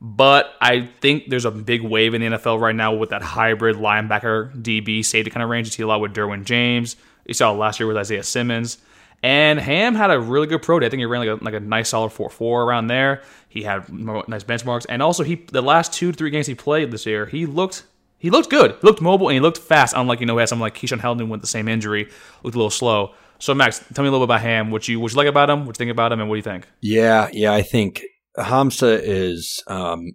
But 0.00 0.52
I 0.60 0.86
think 1.00 1.28
there's 1.28 1.44
a 1.44 1.52
big 1.52 1.82
wave 1.82 2.12
in 2.12 2.20
the 2.20 2.26
NFL 2.38 2.60
right 2.60 2.74
now 2.74 2.94
with 2.94 3.10
that 3.10 3.22
hybrid 3.22 3.76
linebacker 3.76 4.52
DB 4.60 5.04
safety 5.04 5.30
kind 5.30 5.44
of 5.44 5.48
range. 5.48 5.68
You 5.68 5.70
see 5.70 5.82
a 5.84 5.86
lot 5.86 6.00
with 6.00 6.12
Derwin 6.12 6.44
James. 6.44 6.96
You 7.24 7.34
saw 7.34 7.52
last 7.52 7.78
year 7.78 7.86
with 7.86 7.96
Isaiah 7.96 8.24
Simmons. 8.24 8.78
And 9.22 9.58
Ham 9.58 9.94
had 9.94 10.10
a 10.10 10.20
really 10.20 10.46
good 10.46 10.62
pro 10.62 10.78
day. 10.78 10.86
I 10.86 10.90
think 10.90 11.00
he 11.00 11.06
ran 11.06 11.26
like 11.26 11.40
a, 11.40 11.44
like 11.44 11.54
a 11.54 11.60
nice 11.60 11.88
solid 11.88 12.10
4 12.10 12.30
4 12.30 12.62
around 12.62 12.86
there. 12.86 13.22
He 13.48 13.62
had 13.62 13.88
nice 13.92 14.44
benchmarks. 14.44 14.86
And 14.88 15.02
also, 15.02 15.24
he 15.24 15.34
the 15.34 15.62
last 15.62 15.92
two 15.92 16.12
three 16.12 16.30
games 16.30 16.46
he 16.46 16.54
played 16.54 16.90
this 16.90 17.06
year, 17.06 17.26
he 17.26 17.46
looked 17.46 17.84
he 18.18 18.30
looked 18.30 18.50
good. 18.50 18.72
He 18.72 18.86
looked 18.86 19.00
mobile 19.00 19.28
and 19.28 19.34
he 19.34 19.40
looked 19.40 19.58
fast, 19.58 19.94
unlike, 19.96 20.20
you 20.20 20.26
know, 20.26 20.36
he 20.36 20.40
had 20.40 20.48
something 20.48 20.62
like 20.62 20.74
Keyshawn 20.74 21.00
Helton 21.00 21.28
with 21.28 21.40
the 21.40 21.46
same 21.46 21.68
injury, 21.68 22.08
looked 22.42 22.54
a 22.54 22.58
little 22.58 22.70
slow. 22.70 23.14
So 23.38 23.54
Max, 23.54 23.84
tell 23.94 24.02
me 24.02 24.08
a 24.08 24.10
little 24.10 24.26
bit 24.26 24.32
about 24.32 24.40
Ham. 24.42 24.70
What 24.70 24.88
you 24.88 25.00
what 25.00 25.12
you 25.12 25.16
like 25.16 25.28
about 25.28 25.50
him? 25.50 25.66
What 25.66 25.76
you 25.76 25.78
think 25.78 25.90
about 25.90 26.12
him, 26.12 26.20
and 26.20 26.28
what 26.28 26.34
do 26.34 26.38
you 26.38 26.42
think? 26.42 26.68
Yeah, 26.80 27.28
yeah, 27.32 27.52
I 27.52 27.62
think 27.62 28.02
Hamsah 28.36 29.00
is. 29.02 29.62
Um, 29.66 30.12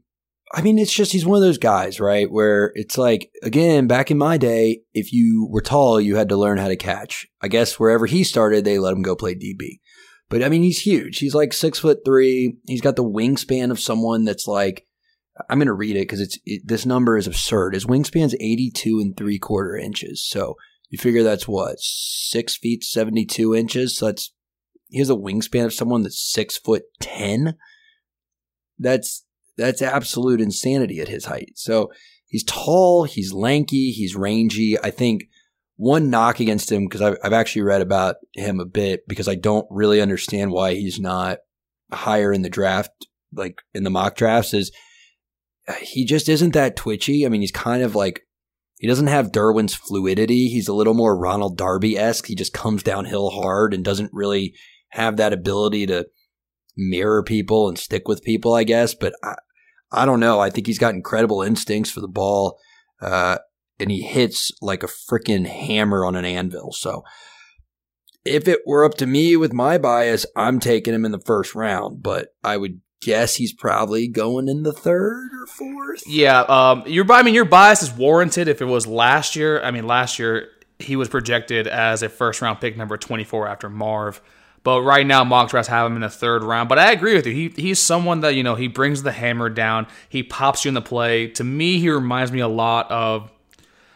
I 0.53 0.61
mean, 0.61 0.77
it's 0.77 0.93
just 0.93 1.11
he's 1.11 1.25
one 1.25 1.37
of 1.37 1.41
those 1.41 1.57
guys, 1.57 1.99
right? 1.99 2.31
Where 2.31 2.71
it's 2.75 2.97
like 2.97 3.31
again, 3.41 3.87
back 3.87 4.11
in 4.11 4.17
my 4.19 4.37
day, 4.37 4.81
if 4.93 5.11
you 5.11 5.47
were 5.49 5.61
tall, 5.61 5.99
you 5.99 6.15
had 6.15 6.29
to 6.29 6.37
learn 6.37 6.59
how 6.59 6.67
to 6.67 6.75
catch. 6.75 7.25
I 7.41 7.47
guess 7.47 7.79
wherever 7.79 8.05
he 8.05 8.23
started, 8.23 8.63
they 8.63 8.77
let 8.77 8.93
him 8.93 9.01
go 9.01 9.15
play 9.15 9.33
DB. 9.33 9.79
But 10.29 10.43
I 10.43 10.49
mean, 10.49 10.61
he's 10.61 10.81
huge. 10.81 11.17
He's 11.17 11.33
like 11.33 11.53
six 11.53 11.79
foot 11.79 11.99
three. 12.05 12.57
He's 12.67 12.81
got 12.81 12.95
the 12.95 13.03
wingspan 13.03 13.71
of 13.71 13.79
someone 13.79 14.25
that's 14.25 14.47
like. 14.47 14.85
I'm 15.49 15.57
going 15.57 15.65
to 15.65 15.73
read 15.73 15.95
it 15.95 16.01
because 16.01 16.21
it's 16.21 16.37
it, 16.45 16.61
this 16.63 16.85
number 16.85 17.17
is 17.17 17.25
absurd. 17.25 17.73
His 17.73 17.87
wingspan's 17.87 18.35
82 18.35 18.99
and 18.99 19.17
three 19.17 19.39
quarter 19.39 19.75
inches. 19.75 20.23
So 20.23 20.57
you 20.89 20.99
figure 20.99 21.23
that's 21.23 21.47
what 21.47 21.79
six 21.79 22.55
feet 22.55 22.83
seventy 22.83 23.25
two 23.25 23.55
inches. 23.55 23.97
So 23.97 24.05
that's 24.05 24.31
he 24.89 24.99
has 24.99 25.09
a 25.09 25.15
wingspan 25.15 25.65
of 25.65 25.73
someone 25.73 26.03
that's 26.03 26.31
six 26.31 26.59
foot 26.59 26.83
ten. 27.01 27.55
That's 28.77 29.25
that's 29.57 29.81
absolute 29.81 30.41
insanity 30.41 30.99
at 30.99 31.07
his 31.07 31.25
height. 31.25 31.53
So 31.55 31.91
he's 32.25 32.43
tall, 32.43 33.03
he's 33.03 33.33
lanky, 33.33 33.91
he's 33.91 34.15
rangy. 34.15 34.79
I 34.79 34.89
think 34.91 35.23
one 35.75 36.09
knock 36.09 36.39
against 36.39 36.71
him 36.71 36.85
because 36.85 37.01
I've, 37.01 37.17
I've 37.23 37.33
actually 37.33 37.63
read 37.63 37.81
about 37.81 38.15
him 38.33 38.59
a 38.59 38.65
bit 38.65 39.07
because 39.07 39.27
I 39.27 39.35
don't 39.35 39.67
really 39.69 40.01
understand 40.01 40.51
why 40.51 40.75
he's 40.75 40.99
not 40.99 41.39
higher 41.91 42.31
in 42.31 42.41
the 42.41 42.49
draft, 42.49 42.91
like 43.33 43.61
in 43.73 43.83
the 43.83 43.89
mock 43.89 44.15
drafts, 44.15 44.53
is 44.53 44.71
uh, 45.67 45.73
he 45.73 46.05
just 46.05 46.29
isn't 46.29 46.53
that 46.53 46.75
twitchy. 46.75 47.25
I 47.25 47.29
mean, 47.29 47.41
he's 47.41 47.51
kind 47.51 47.83
of 47.83 47.95
like 47.95 48.21
he 48.77 48.87
doesn't 48.87 49.07
have 49.07 49.31
Derwin's 49.31 49.73
fluidity. 49.73 50.47
He's 50.47 50.67
a 50.67 50.73
little 50.73 50.93
more 50.93 51.17
Ronald 51.17 51.57
Darby 51.57 51.97
esque. 51.97 52.27
He 52.27 52.35
just 52.35 52.53
comes 52.53 52.83
downhill 52.83 53.29
hard 53.29 53.73
and 53.73 53.83
doesn't 53.83 54.11
really 54.13 54.55
have 54.89 55.17
that 55.17 55.33
ability 55.33 55.85
to 55.87 56.05
mirror 56.75 57.23
people 57.23 57.69
and 57.69 57.77
stick 57.77 58.07
with 58.07 58.23
people, 58.23 58.53
I 58.53 58.63
guess. 58.63 58.93
But 58.93 59.13
I, 59.23 59.35
I 59.93 60.06
don't 60.06 60.19
know. 60.19 60.39
I 60.39 60.49
think 60.49 60.67
he's 60.67 60.79
got 60.79 60.95
incredible 60.95 61.41
instincts 61.41 61.91
for 61.91 62.01
the 62.01 62.08
ball. 62.08 62.60
Uh, 63.01 63.38
and 63.79 63.91
he 63.91 64.01
hits 64.01 64.51
like 64.62 64.84
a 64.84 64.88
freaking 64.88 65.45
hammer 65.45 66.06
on 66.06 66.15
an 66.15 66.25
anvil. 66.25 66.71
So 66.71 67.03
if 68.25 68.47
it 68.47 68.62
were 68.65 68.86
up 68.86 68.95
to 68.95 69.06
me 69.06 69.36
with 69.36 69.53
my 69.53 69.77
bias, 69.77 70.25
I'm 70.36 70.60
taking 70.60 70.93
him 70.93 71.06
in 71.06 71.12
the 71.12 71.19
first 71.19 71.56
round, 71.56 72.01
but 72.01 72.29
I 72.43 72.58
would 72.58 72.82
guess 73.01 73.36
he's 73.36 73.53
probably 73.53 74.08
going 74.08 74.47
in 74.47 74.63
the 74.63 74.71
third 74.71 75.32
or 75.34 75.45
fourth. 75.47 76.03
Yeah, 76.08 76.41
um, 76.41 76.84
your 76.88 77.12
I 77.12 77.23
mean 77.23 77.34
your 77.34 77.45
bias 77.45 77.84
is 77.84 77.91
warranted 77.91 78.47
if 78.47 78.62
it 78.62 78.65
was 78.65 78.88
last 78.88 79.36
year. 79.36 79.62
I 79.62 79.71
mean 79.71 79.86
last 79.86 80.19
year 80.19 80.49
he 80.79 80.95
was 80.95 81.10
projected 81.10 81.67
as 81.67 82.01
a 82.01 82.10
first 82.10 82.41
round 82.41 82.62
pick 82.62 82.77
number 82.77 82.97
24 82.97 83.47
after 83.47 83.69
Marv. 83.69 84.21
But 84.63 84.82
right 84.82 85.06
now, 85.06 85.23
mock 85.26 85.49
drafts 85.49 85.67
have 85.67 85.86
him 85.86 85.95
in 85.95 86.02
the 86.02 86.10
third 86.10 86.41
round. 86.41 86.69
But 86.69 86.80
I 86.80 86.91
agree 86.91 87.15
with 87.15 87.28
you. 87.28 87.34
He 87.34 87.49
he's 87.62 87.80
someone 87.80 88.21
that 88.21 88.36
you 88.36 88.43
know 88.43 88.56
he 88.56 88.67
brings 88.67 89.04
the 89.04 89.12
hammer 89.12 89.49
down. 89.49 89.88
He 90.08 90.23
pops 90.23 90.63
you 90.63 90.69
in 90.69 90.73
the 90.73 90.82
play. 90.82 91.28
To 91.32 91.43
me, 91.43 91.80
he 91.80 91.89
reminds 91.89 92.32
me 92.32 92.39
a 92.39 92.47
lot 92.47 92.89
of 92.89 93.30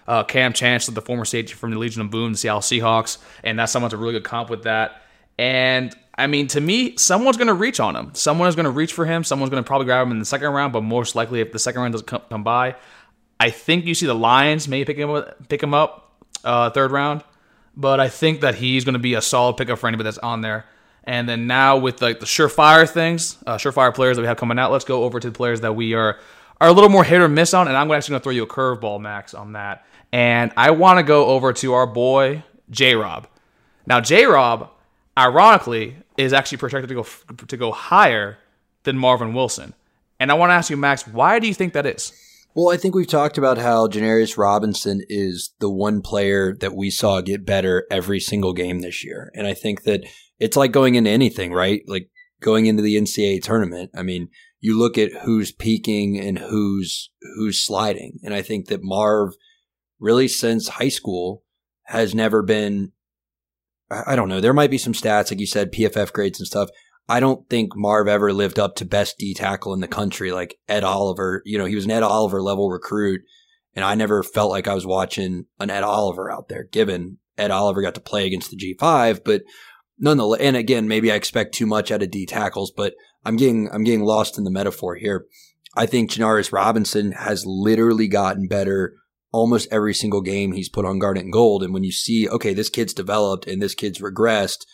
uh, 0.08 0.24
Kam 0.24 0.54
Chancellor, 0.54 0.94
the 0.94 1.02
former 1.02 1.26
safety 1.26 1.54
from 1.54 1.72
the 1.72 1.78
Legion 1.78 2.02
of 2.02 2.10
Boom, 2.10 2.34
the 2.34 2.38
Seattle 2.38 2.62
Seahawks, 2.62 3.18
and 3.44 3.58
that's 3.58 3.72
someone's 3.72 3.94
a 3.94 3.98
really 3.98 4.14
good 4.14 4.24
comp 4.24 4.50
with 4.50 4.64
that. 4.64 5.04
And 5.38 5.96
I 6.18 6.28
mean, 6.28 6.48
to 6.48 6.62
me, 6.62 6.98
someone's 6.98 7.38
going 7.38 7.48
to 7.48 7.54
reach 7.54 7.80
on 7.80 7.96
him. 7.96 8.12
Someone 8.14 8.48
is 8.48 8.56
going 8.56 8.66
to 8.66 8.72
reach 8.72 8.94
for 8.94 9.06
him. 9.06 9.24
Someone's 9.24 9.52
going 9.52 9.64
to 9.64 9.68
probably 9.68 9.86
grab 9.86 10.06
him 10.06 10.12
in 10.12 10.20
the 10.20 10.26
second 10.26 10.52
round, 10.52 10.74
but 10.74 10.82
most 10.82 11.16
likely, 11.16 11.42
if 11.42 11.52
the 11.52 11.60
second 11.60 11.82
round 11.82 11.94
doesn't 11.94 12.08
come, 12.08 12.22
come 12.30 12.44
by, 12.44 12.76
I 13.40 13.52
think 13.52 13.86
you 13.86 13.94
see 13.94 14.06
the 14.06 14.16
Lions 14.16 14.68
maybe 14.68 14.86
pick 14.86 14.98
him 14.98 15.12
up, 15.12 15.48
pick 15.48 15.62
him 15.62 15.74
up 15.74 16.26
uh, 16.44 16.72
third 16.72 16.92
round. 16.92 17.24
But 17.78 18.00
I 18.00 18.10
think 18.10 18.42
that 18.42 18.56
he's 18.56 18.84
going 18.84 18.94
to 18.94 19.00
be 19.00 19.14
a 19.14 19.22
solid 19.22 19.56
pickup 19.56 19.78
for 19.78 19.88
anybody 19.88 20.06
that's 20.06 20.18
on 20.18 20.42
there. 20.42 20.66
And 21.04 21.30
then 21.30 21.48
now 21.48 21.78
with 21.78 22.02
like 22.02 22.20
the 22.20 22.26
surefire 22.26 22.90
things, 22.90 23.38
uh, 23.46 23.58
surefire 23.58 23.94
players 23.94 24.18
that 24.18 24.24
we 24.24 24.28
have 24.28 24.38
coming 24.38 24.60
out, 24.60 24.72
let's 24.72 24.84
go 24.84 25.04
over 25.04 25.20
to 25.20 25.30
the 25.30 25.36
players 25.36 25.62
that 25.62 25.74
we 25.74 25.94
are 25.94 26.20
are 26.60 26.70
a 26.70 26.72
little 26.74 26.90
more 26.90 27.04
hit 27.04 27.22
or 27.22 27.30
miss 27.30 27.54
on. 27.54 27.68
And 27.68 27.78
I'm 27.78 27.90
actually 27.92 28.14
going 28.14 28.20
to 28.20 28.24
throw 28.24 28.32
you 28.32 28.44
a 28.44 28.48
curveball, 28.48 29.00
Max, 29.00 29.36
on 29.36 29.54
that. 29.54 29.86
And 30.12 30.52
I 30.58 30.72
want 30.72 30.98
to 30.98 31.04
go 31.04 31.28
over 31.28 31.54
to 31.54 31.74
our 31.74 31.86
boy, 31.86 32.44
J 32.72 32.96
Rob. 32.96 33.28
Now, 33.86 34.02
J 34.02 34.26
Rob, 34.26 34.72
ironically, 35.16 35.98
is 36.18 36.34
actually 36.34 36.58
projected 36.58 36.90
to 36.90 36.96
go 36.96 37.06
to 37.46 37.58
go 37.58 37.72
higher 37.72 38.40
than 38.84 38.98
Marvin 38.98 39.36
Wilson. 39.36 39.76
And 40.20 40.32
I 40.32 40.34
want 40.34 40.50
to 40.50 40.56
ask 40.56 40.72
you, 40.72 40.78
Max, 40.78 41.06
why 41.06 41.38
do 41.40 41.48
you 41.48 41.54
think 41.54 41.74
that 41.74 41.86
is? 41.86 42.12
Well, 42.58 42.74
I 42.74 42.78
think 42.78 42.96
we've 42.96 43.06
talked 43.06 43.38
about 43.38 43.60
how 43.60 43.88
Janarius 43.88 44.36
Robinson 44.36 45.04
is 45.10 45.54
the 45.60 45.70
one 45.70 46.02
player 46.02 46.56
that 46.60 46.74
we 46.74 46.90
saw 46.90 47.22
get 47.22 47.46
better 47.46 47.86
every 47.92 48.20
single 48.20 48.52
game 48.52 48.80
this 48.80 49.04
year. 49.06 49.32
And 49.36 49.46
I 49.46 49.54
think 49.54 49.84
that 49.84 50.04
it's 50.40 50.58
like 50.58 50.72
going 50.72 50.96
into 50.96 51.12
anything, 51.12 51.54
right? 51.54 51.84
Like 51.86 52.10
going 52.42 52.66
into 52.66 52.82
the 52.82 52.96
NCAA 52.96 53.44
tournament. 53.44 53.92
I 53.96 54.02
mean, 54.02 54.30
you 54.60 54.76
look 54.76 54.98
at 54.98 55.12
who's 55.22 55.52
peaking 55.52 56.20
and 56.20 56.40
who's 56.40 57.12
who's 57.36 57.64
sliding. 57.64 58.18
And 58.24 58.34
I 58.34 58.42
think 58.42 58.70
that 58.70 58.80
Marv 58.82 59.36
really 60.00 60.28
since 60.28 60.68
high 60.68 60.90
school 60.90 61.44
has 61.84 62.16
never 62.16 62.42
been 62.42 62.92
I 63.92 64.16
don't 64.16 64.30
know. 64.30 64.42
There 64.42 64.52
might 64.52 64.72
be 64.72 64.80
some 64.80 64.94
stats, 64.94 65.30
like 65.30 65.40
you 65.40 65.46
said, 65.46 65.72
PFF 65.72 66.12
grades 66.12 66.40
and 66.40 66.48
stuff. 66.48 66.70
I 67.10 67.20
don't 67.20 67.48
think 67.50 67.76
Marv 67.76 68.08
ever 68.08 68.34
lived 68.34 68.60
up 68.60 68.76
to 68.76 68.86
best 68.86 69.18
D 69.18 69.34
tackle 69.34 69.74
in 69.74 69.80
the 69.80 69.88
country, 69.88 70.32
like 70.32 70.60
Ed 70.68 70.84
Oliver. 70.84 71.42
You 71.46 71.58
know, 71.58 71.66
he 71.66 71.76
was 71.76 71.86
an 71.86 71.92
Ed 71.92 72.04
Oliver 72.04 72.42
level 72.42 72.70
recruit, 72.70 73.22
and 73.76 73.86
I 73.86 73.96
never 73.96 74.24
felt 74.24 74.52
like 74.52 74.68
I 74.68 74.74
was 74.74 74.86
watching 74.86 75.46
an 75.60 75.70
Ed 75.70 75.84
Oliver 75.84 76.32
out 76.32 76.50
there, 76.50 76.66
given 76.66 77.18
Ed 77.38 77.52
Oliver 77.52 77.82
got 77.82 77.96
to 77.96 78.02
play 78.02 78.26
against 78.26 78.52
the 78.52 78.58
G5. 78.58 79.24
But 79.24 79.44
nonetheless, 79.98 80.42
and 80.42 80.58
again, 80.58 80.88
maybe 80.88 81.12
I 81.12 81.16
expect 81.16 81.54
too 81.54 81.66
much 81.66 81.92
out 81.92 82.04
of 82.04 82.12
D 82.12 82.26
tackles, 82.26 82.72
but 82.76 82.94
I'm 83.24 83.38
getting, 83.38 83.70
I'm 83.72 83.84
getting 83.84 84.04
lost 84.04 84.38
in 84.38 84.44
the 84.44 84.52
metaphor 84.52 84.96
here. 84.96 85.26
I 85.76 85.86
think 85.86 86.12
Janarius 86.12 86.52
Robinson 86.52 87.12
has 87.14 87.46
literally 87.46 88.08
gotten 88.08 88.48
better 88.48 88.96
almost 89.32 89.68
every 89.72 89.94
single 89.94 90.22
game 90.22 90.52
he's 90.52 90.70
put 90.70 90.86
on 90.86 91.00
Garnet 91.00 91.24
and 91.24 91.34
Gold. 91.34 91.64
And 91.64 91.74
when 91.74 91.84
you 91.84 91.92
see, 91.92 92.28
okay, 92.28 92.54
this 92.54 92.70
kid's 92.70 92.94
developed 92.94 93.46
and 93.46 93.62
this 93.62 93.76
kid's 93.76 94.02
regressed, 94.02 94.66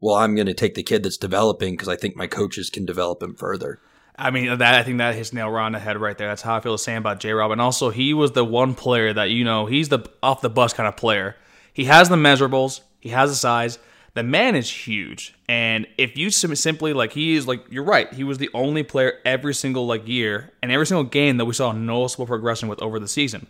well, 0.00 0.16
I'm 0.16 0.34
going 0.34 0.46
to 0.46 0.54
take 0.54 0.74
the 0.74 0.82
kid 0.82 1.02
that's 1.02 1.16
developing 1.16 1.74
because 1.74 1.88
I 1.88 1.96
think 1.96 2.16
my 2.16 2.26
coaches 2.26 2.70
can 2.70 2.84
develop 2.84 3.22
him 3.22 3.34
further. 3.34 3.80
I 4.18 4.30
mean, 4.30 4.58
that 4.58 4.74
I 4.74 4.82
think 4.82 4.98
that 4.98 5.14
hits 5.14 5.32
nail 5.32 5.50
right 5.50 5.66
on 5.66 5.72
the 5.72 5.78
head 5.78 6.00
right 6.00 6.16
there. 6.16 6.28
That's 6.28 6.42
how 6.42 6.56
I 6.56 6.60
feel 6.60 6.72
the 6.72 6.78
same 6.78 6.98
about 6.98 7.20
J. 7.20 7.32
Rob. 7.32 7.50
And 7.50 7.60
also, 7.60 7.90
he 7.90 8.14
was 8.14 8.32
the 8.32 8.44
one 8.44 8.74
player 8.74 9.12
that 9.12 9.30
you 9.30 9.44
know 9.44 9.66
he's 9.66 9.90
the 9.90 10.08
off 10.22 10.40
the 10.40 10.50
bus 10.50 10.72
kind 10.72 10.88
of 10.88 10.96
player. 10.96 11.36
He 11.72 11.84
has 11.84 12.08
the 12.08 12.16
measurables, 12.16 12.80
he 13.00 13.10
has 13.10 13.30
the 13.30 13.36
size. 13.36 13.78
The 14.14 14.22
man 14.22 14.56
is 14.56 14.70
huge, 14.70 15.34
and 15.46 15.86
if 15.98 16.16
you 16.16 16.30
simply 16.30 16.94
like, 16.94 17.12
he 17.12 17.36
is 17.36 17.46
like 17.46 17.66
you're 17.68 17.84
right. 17.84 18.10
He 18.14 18.24
was 18.24 18.38
the 18.38 18.48
only 18.54 18.82
player 18.82 19.18
every 19.26 19.52
single 19.52 19.86
like 19.86 20.08
year 20.08 20.52
and 20.62 20.72
every 20.72 20.86
single 20.86 21.04
game 21.04 21.36
that 21.36 21.44
we 21.44 21.52
saw 21.52 21.72
noticeable 21.72 22.24
progression 22.24 22.70
with 22.70 22.80
over 22.80 22.98
the 22.98 23.08
season. 23.08 23.46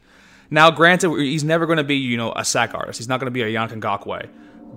Now, 0.51 0.73
granted, 0.73 1.17
he's 1.19 1.45
never 1.45 1.67
going 1.67 1.79
to 1.79 1.85
be, 1.85 1.97
you 1.97 2.17
know, 2.17 2.33
a 2.35 2.45
sack 2.45 2.75
artist. 2.75 2.99
He's 2.99 3.09
not 3.09 3.21
going 3.21 3.27
to 3.27 3.31
be 3.31 3.43
a 3.43 3.47
Yannick 3.47 3.81
Ngakoue. 3.81 4.29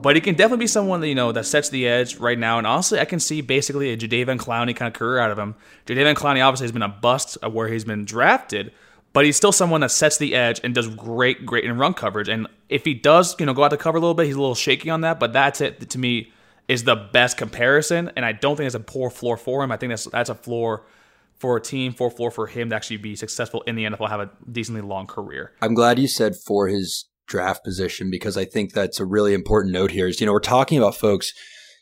But 0.02 0.16
he 0.16 0.22
can 0.22 0.36
definitely 0.36 0.64
be 0.64 0.68
someone 0.68 1.02
that, 1.02 1.08
you 1.08 1.16
know, 1.16 1.32
that 1.32 1.46
sets 1.46 1.70
the 1.70 1.88
edge 1.88 2.18
right 2.18 2.38
now. 2.38 2.58
And 2.58 2.66
honestly, 2.66 3.00
I 3.00 3.06
can 3.06 3.20
see 3.20 3.42
basically 3.42 3.92
a 3.92 3.98
Jadeveon 3.98 4.38
Clowney 4.38 4.76
kind 4.76 4.94
of 4.94 4.98
career 4.98 5.20
out 5.20 5.32
of 5.32 5.38
him. 5.38 5.56
Jadeveon 5.86 6.16
Clowney 6.16 6.46
obviously 6.46 6.66
has 6.66 6.72
been 6.72 6.82
a 6.82 6.90
bust 6.90 7.38
of 7.42 7.54
where 7.54 7.68
he's 7.68 7.86
been 7.86 8.06
drafted, 8.06 8.72
but 9.14 9.26
he's 9.26 9.36
still 9.36 9.52
someone 9.52 9.82
that 9.82 9.92
sets 9.92 10.18
the 10.18 10.36
edge 10.36 10.62
and 10.64 10.74
does 10.74 10.88
great, 10.88 11.46
great 11.46 11.66
in 11.66 11.78
run 11.78 11.94
coverage. 11.94 12.30
And 12.30 12.48
if 12.70 12.86
he 12.86 12.94
does, 12.94 13.36
you 13.40 13.46
know, 13.46 13.54
go 13.54 13.64
out 13.64 13.70
to 13.70 13.78
cover 13.78 13.98
a 13.98 14.02
little 14.02 14.14
bit, 14.14 14.26
he's 14.26 14.36
a 14.36 14.40
little 14.40 14.56
shaky 14.56 14.90
on 14.90 15.02
that. 15.02 15.20
But 15.20 15.34
that's 15.34 15.62
it 15.62 15.90
to 15.90 15.98
me 15.98 16.32
is 16.68 16.84
the 16.84 16.96
best 16.96 17.38
comparison. 17.38 18.12
And 18.16 18.24
I 18.24 18.32
don't 18.32 18.56
think 18.56 18.68
it's 18.68 18.76
a 18.76 18.80
poor 18.80 19.10
floor 19.10 19.38
for 19.38 19.64
him. 19.64 19.72
I 19.72 19.78
think 19.78 19.92
that's 19.92 20.06
that's 20.06 20.30
a 20.30 20.36
floor– 20.36 20.86
for 21.40 21.56
a 21.56 21.62
team, 21.62 21.94
for 21.94 22.12
floor 22.12 22.32
for 22.32 22.48
him 22.48 22.70
to 22.70 22.76
actually 22.76 22.98
be 22.98 23.16
successful 23.16 23.62
in 23.62 23.76
the 23.76 23.86
NFL, 23.86 24.10
have 24.10 24.20
a 24.20 24.30
decently 24.52 24.82
long 24.82 25.08
career. 25.08 25.54
I'm 25.62 25.74
glad 25.74 25.98
you 25.98 26.08
said 26.08 26.36
for 26.36 26.68
his 26.68 27.06
draft 27.30 27.64
position 27.64 28.12
because 28.12 28.38
I 28.38 28.46
think 28.46 28.74
that's 28.74 29.00
a 29.00 29.06
really 29.06 29.34
important 29.34 29.74
note 29.74 29.92
here. 29.92 30.08
Is 30.08 30.20
you 30.20 30.26
know 30.26 30.34
we're 30.34 30.40
talking 30.40 30.78
about 30.78 30.96
folks 30.96 31.34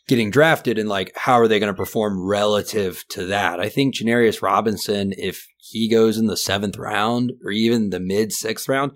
getting 0.07 0.29
drafted 0.29 0.77
and 0.77 0.87
like 0.87 1.11
how 1.15 1.33
are 1.33 1.47
they 1.47 1.59
going 1.59 1.73
to 1.73 1.77
perform 1.77 2.23
relative 2.23 3.03
to 3.09 3.25
that? 3.25 3.59
I 3.59 3.69
think 3.69 3.95
Janarius 3.95 4.41
Robinson, 4.41 5.13
if 5.17 5.47
he 5.57 5.89
goes 5.89 6.17
in 6.17 6.27
the 6.27 6.37
seventh 6.37 6.77
round 6.77 7.33
or 7.43 7.51
even 7.51 7.89
the 7.89 7.99
mid 7.99 8.31
sixth 8.31 8.69
round, 8.69 8.91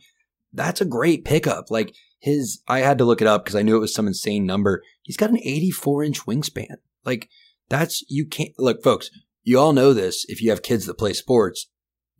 that's 0.54 0.82
a 0.82 0.86
great 0.86 1.26
pickup. 1.26 1.72
Like 1.72 1.96
his, 2.20 2.62
I 2.68 2.80
had 2.80 3.00
to 3.00 3.06
look 3.06 3.22
it 3.22 3.28
up 3.28 3.44
because 3.44 3.56
I 3.56 3.64
knew 3.64 3.78
it 3.78 3.82
was 3.82 3.94
some 3.94 4.08
insane 4.08 4.46
number. 4.46 4.84
He's 5.02 5.18
got 5.18 5.32
an 5.32 5.40
84 5.40 6.04
inch 6.04 6.26
wingspan. 6.26 6.76
Like 7.04 7.30
that's 7.70 8.04
you 8.10 8.28
can't 8.28 8.54
look, 8.60 8.84
folks 8.84 9.10
you 9.44 9.60
all 9.60 9.74
know 9.74 9.94
this 9.94 10.26
if 10.30 10.42
you 10.42 10.50
have 10.50 10.62
kids 10.62 10.86
that 10.86 10.98
play 10.98 11.14
sports. 11.14 11.68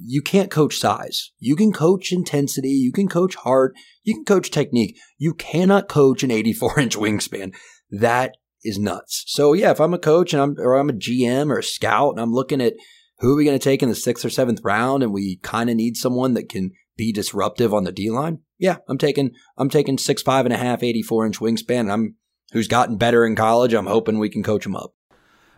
You 0.04 0.22
can't 0.22 0.52
coach 0.52 0.78
size. 0.78 1.32
You 1.40 1.56
can 1.56 1.72
coach 1.72 2.12
intensity. 2.12 2.70
You 2.70 2.92
can 2.92 3.08
coach 3.08 3.36
heart. 3.36 3.74
You 4.04 4.16
can 4.16 4.26
coach 4.26 4.52
technique. 4.52 4.98
You 5.18 5.34
cannot 5.34 5.88
coach 5.88 6.24
an 6.24 6.32
84 6.32 6.80
inch 6.80 6.98
wingspan. 6.98 7.54
That 7.90 8.38
is 8.64 8.80
nuts. 8.80 9.24
So 9.28 9.54
yeah, 9.54 9.72
if 9.72 9.80
I'm 9.80 9.94
a 9.94 10.00
coach 10.00 10.34
and 10.34 10.42
I'm, 10.42 10.56
or 10.60 10.76
I'm 10.76 10.90
a 10.90 10.94
GM 10.94 11.52
or 11.52 11.60
a 11.60 11.64
scout 11.64 12.12
and 12.12 12.20
I'm 12.20 12.34
looking 12.34 12.62
at 12.62 12.74
who 13.20 13.34
are 13.34 13.36
we 13.36 13.46
going 13.46 13.58
to 13.58 13.64
take 13.64 13.84
in 13.84 13.90
the 13.90 13.96
sixth 13.96 14.26
or 14.26 14.30
seventh 14.30 14.62
round 14.64 15.04
and 15.04 15.14
we 15.14 15.40
kind 15.44 15.70
of 15.70 15.76
need 15.76 15.96
someone 15.96 16.34
that 16.34 16.50
can 16.50 16.72
be 16.98 17.12
disruptive 17.12 17.74
on 17.74 17.84
the 17.84 17.92
D 17.92 18.10
line. 18.10 18.40
Yeah, 18.58 18.78
I'm 18.88 18.98
taking, 18.98 19.32
I'm 19.58 19.70
taking 19.70 19.98
six, 19.98 20.22
five 20.22 20.46
and 20.46 20.54
a 20.54 20.58
half, 20.58 20.84
84 20.84 21.26
inch 21.28 21.40
wingspan. 21.40 21.92
I'm, 21.92 22.16
who's 22.52 22.68
gotten 22.68 22.98
better 22.98 23.26
in 23.26 23.36
college. 23.36 23.74
I'm 23.74 23.88
hoping 23.88 24.20
we 24.20 24.30
can 24.30 24.44
coach 24.44 24.66
him 24.66 24.76
up. 24.76 24.94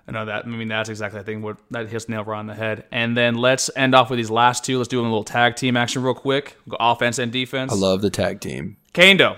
I 0.08 0.12
know 0.12 0.26
that. 0.26 0.46
I 0.46 0.48
mean, 0.50 0.68
that's 0.68 0.90
exactly 0.90 1.20
I 1.20 1.24
think 1.24 1.44
what 1.44 1.58
that 1.72 1.90
hits 1.90 2.10
nail 2.10 2.24
right 2.24 2.40
on 2.40 2.48
the 2.48 2.56
head. 2.56 2.86
And 2.92 3.16
then 3.16 3.36
let's 3.36 3.70
end 3.76 3.96
off 3.96 4.10
with 4.10 4.18
these 4.18 4.30
last 4.30 4.66
two. 4.66 4.78
Let's 4.78 4.90
do 4.90 5.00
a 5.00 5.04
little 5.04 5.24
tag 5.24 5.56
team 5.56 5.78
action 5.78 6.04
real 6.04 6.14
quick. 6.14 6.58
Go 6.68 6.76
offense 6.80 7.20
and 7.20 7.32
defense. 7.32 7.72
I 7.72 7.76
love 7.76 8.02
the 8.02 8.10
tag 8.10 8.42
team. 8.42 8.76
Kaindoh, 8.94 9.38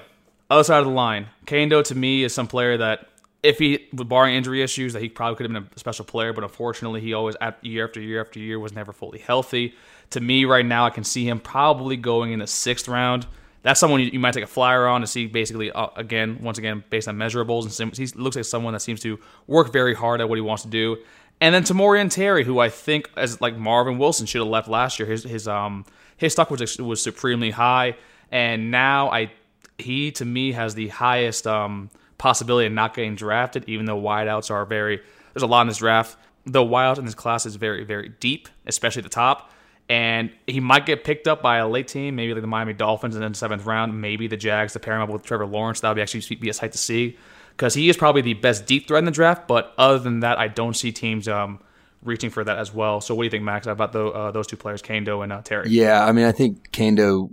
other 0.50 0.64
side 0.64 0.80
of 0.80 0.86
the 0.86 0.92
line. 0.92 1.28
Kaindoh 1.46 1.84
to 1.84 1.96
me 1.96 2.24
is 2.24 2.34
some 2.34 2.48
player 2.48 2.78
that, 2.78 3.08
if 3.44 3.60
he, 3.60 3.88
with 3.94 4.10
barring 4.10 4.36
injury 4.36 4.64
issues, 4.64 4.94
that 4.94 5.04
he 5.04 5.10
probably 5.10 5.36
could 5.36 5.46
have 5.46 5.54
been 5.54 5.70
a 5.76 5.80
special 5.80 6.04
player. 6.04 6.34
But 6.34 6.44
unfortunately, 6.44 7.00
he 7.00 7.14
always, 7.14 7.36
year 7.62 7.86
after 7.86 8.02
year 8.02 8.22
after 8.22 8.40
year, 8.40 8.60
was 8.60 8.74
never 8.74 8.92
fully 8.92 9.20
healthy. 9.20 9.76
To 10.12 10.20
me, 10.20 10.46
right 10.46 10.66
now, 10.66 10.88
I 10.88 10.90
can 10.90 11.04
see 11.04 11.30
him 11.30 11.40
probably 11.40 11.96
going 11.96 12.32
in 12.32 12.40
the 12.40 12.48
sixth 12.48 12.88
round 12.88 13.28
that's 13.66 13.80
someone 13.80 14.00
you, 14.00 14.08
you, 14.08 14.20
might 14.20 14.34
take 14.34 14.44
a 14.44 14.48
flyer 14.48 14.88
on 14.88 15.02
to 15.02 15.08
see 15.08 15.28
basically 15.28 15.72
uh, 15.72 15.88
again 15.96 16.40
once 16.42 16.58
again 16.58 16.84
based 16.90 17.08
on 17.08 17.18
measurables 17.18 17.80
and 17.80 17.98
he 17.98 18.08
looks 18.16 18.36
like 18.36 18.46
someone 18.46 18.74
that 18.74 18.80
seems 18.80 19.02
to 19.02 19.20
work 19.48 19.74
very 19.74 19.94
hard 19.94 20.22
at 20.22 20.30
what 20.30 20.36
he 20.36 20.42
wants 20.42 20.64
to 20.64 20.70
do 20.70 20.98
and 21.42 21.54
then 21.54 21.64
Tamorrion 21.64 22.10
Terry 22.10 22.44
who 22.44 22.60
I 22.60 22.70
think 22.70 23.10
as 23.18 23.42
like 23.42 23.58
Marvin 23.58 23.98
Wilson 23.98 24.26
should 24.26 24.40
have 24.40 24.48
left 24.48 24.68
last 24.68 25.00
year 25.00 25.08
his 25.08 25.24
his 25.24 25.48
um 25.48 25.86
his 26.18 26.34
stock 26.34 26.50
was 26.50 26.78
was 26.78 27.04
supremely 27.04 27.52
high 27.52 27.98
and 28.32 28.72
now 28.72 29.10
I 29.10 29.32
he 29.78 30.12
to 30.12 30.26
me 30.26 30.54
has 30.54 30.76
the 30.76 30.88
highest 30.90 31.48
um, 31.48 31.90
possibility 32.18 32.68
of 32.68 32.74
not 32.74 32.94
getting 32.94 33.16
drafted, 33.16 33.66
even 33.68 33.86
though 33.86 34.00
wideouts 34.00 34.52
are 34.52 34.66
very. 34.66 35.02
There's 35.34 35.44
a 35.44 35.48
lot 35.48 35.62
in 35.62 35.68
this 35.68 35.78
draft. 35.78 36.18
The 36.46 36.62
wideout 36.62 37.00
in 37.00 37.06
this 37.06 37.16
class 37.16 37.46
is 37.46 37.56
very, 37.56 37.84
very 37.84 38.10
deep, 38.20 38.48
especially 38.66 39.02
at 39.02 39.04
the 39.04 39.10
top. 39.10 39.52
And 39.88 40.32
he 40.48 40.60
might 40.60 40.86
get 40.88 41.04
picked 41.04 41.28
up 41.28 41.44
by 41.44 41.58
a 41.58 41.68
late 41.68 41.88
team, 41.88 42.16
maybe 42.16 42.34
like 42.34 42.42
the 42.42 42.48
Miami 42.48 42.74
Dolphins 42.74 43.16
in 43.16 43.22
the 43.22 43.38
seventh 43.38 43.66
round, 43.66 44.02
maybe 44.02 44.28
the 44.28 44.38
Jags 44.38 44.74
to 44.74 44.80
pair 44.80 44.96
him 44.96 45.02
up 45.02 45.10
with 45.10 45.22
Trevor 45.24 45.46
Lawrence. 45.46 45.82
That 45.82 45.90
would 45.90 45.96
be 45.96 46.02
actually 46.02 46.36
be 46.38 46.50
a 46.50 46.54
sight 46.54 46.72
to 46.72 46.78
see 46.80 47.18
because 47.52 47.76
he 47.76 47.88
is 47.88 47.96
probably 47.96 48.22
the 48.22 48.34
best 48.34 48.66
deep 48.66 48.88
threat 48.88 49.00
in 49.00 49.06
the 49.06 49.12
draft. 49.12 49.48
But 49.48 49.74
other 49.78 50.00
than 50.00 50.22
that, 50.22 50.40
I 50.40 50.48
don't 50.48 50.76
see 50.76 50.92
teams 50.92 51.28
um, 51.28 51.60
reaching 52.02 52.32
for 52.32 52.44
that 52.44 52.58
as 52.58 52.74
well. 52.74 53.00
So 53.00 53.14
what 53.14 53.24
do 53.24 53.26
you 53.26 53.32
think, 53.32 53.44
Max, 53.44 53.68
about 53.68 53.92
the, 53.92 54.08
uh, 54.08 54.32
those 54.32 54.48
two 54.48 54.58
players, 54.58 54.82
Kaindoh 54.82 55.24
and 55.24 55.32
uh, 55.32 55.42
Terry? 55.44 55.70
Yeah, 55.70 56.04
I 56.04 56.12
mean, 56.12 56.26
I 56.26 56.32
think 56.32 56.72
Kaindoh. 56.72 57.30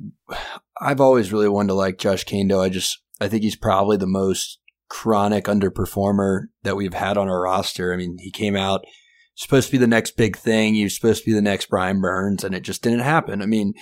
I've 0.81 1.01
always 1.01 1.33
really 1.33 1.49
wanted 1.49 1.69
to 1.69 1.75
like 1.75 1.99
Josh 1.99 2.25
Kaindoh. 2.25 2.61
I 2.61 2.69
just 2.69 3.01
I 3.21 3.29
think 3.29 3.45
he's 3.45 3.57
probably 3.57 3.97
the 3.97 4.07
most 4.07 4.59
chronic 4.89 5.45
underperformer 5.45 6.49
that 6.65 6.77
we've 6.77 6.93
had 6.93 7.17
on 7.17 7.29
our 7.29 7.41
roster. 7.41 7.95
I 7.95 7.97
mean, 7.97 8.19
he 8.19 8.31
came 8.31 8.57
out 8.57 8.85
supposed 9.35 9.67
to 9.67 9.73
be 9.73 9.79
the 9.79 9.87
next 9.87 10.17
big 10.17 10.37
thing. 10.37 10.75
He 10.75 10.85
was 10.85 10.95
supposed 10.95 11.25
to 11.25 11.31
be 11.31 11.35
the 11.35 11.43
next 11.43 11.71
Brian 11.71 12.01
Burns, 12.01 12.45
and 12.45 12.55
it 12.55 12.63
just 12.63 12.83
didn't 12.83 13.01
happen. 13.01 13.43
I 13.43 13.47
mean, 13.47 13.75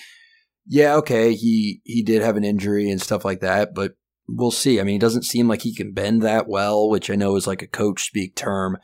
yeah, 0.66 0.94
okay, 0.96 1.34
he 1.34 1.80
he 1.84 2.02
did 2.02 2.22
have 2.22 2.36
an 2.36 2.44
injury 2.44 2.90
and 2.90 3.00
stuff 3.00 3.24
like 3.24 3.40
that, 3.40 3.74
but 3.74 3.92
we'll 4.28 4.50
see. 4.50 4.80
I 4.80 4.84
mean, 4.84 4.96
it 4.96 5.00
doesn't 5.00 5.24
seem 5.24 5.48
like 5.48 5.62
he 5.62 5.74
can 5.74 5.92
bend 5.92 6.22
that 6.22 6.48
well, 6.48 6.88
which 6.88 7.10
I 7.10 7.16
know 7.16 7.36
is 7.36 7.46
like 7.46 7.62
a 7.62 7.66
coach 7.66 8.04
speak 8.04 8.36
term. 8.36 8.78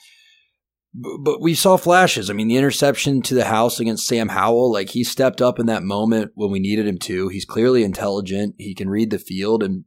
But 0.94 1.42
we 1.42 1.55
saw 1.55 1.76
flashes. 1.76 2.31
I 2.31 2.33
mean, 2.33 2.48
the 2.48 2.57
interception 2.57 3.20
to 3.22 3.35
the 3.35 3.44
house 3.44 3.79
against 3.79 4.07
Sam 4.07 4.31
Howell, 4.31 4.72
like 4.72 4.90
he 4.90 5.05
stepped 5.05 5.42
up 5.42 5.59
in 5.59 5.66
that 5.66 5.83
moment 5.83 6.33
when 6.35 6.50
we 6.50 6.59
needed 6.59 6.87
him 6.87 6.98
to. 7.00 7.29
He's 7.29 7.44
clearly 7.44 7.85
intelligent. 7.85 8.55
He 8.57 8.74
can 8.74 8.88
read 8.88 9.11
the 9.11 9.18
field, 9.18 9.62
and 9.62 9.85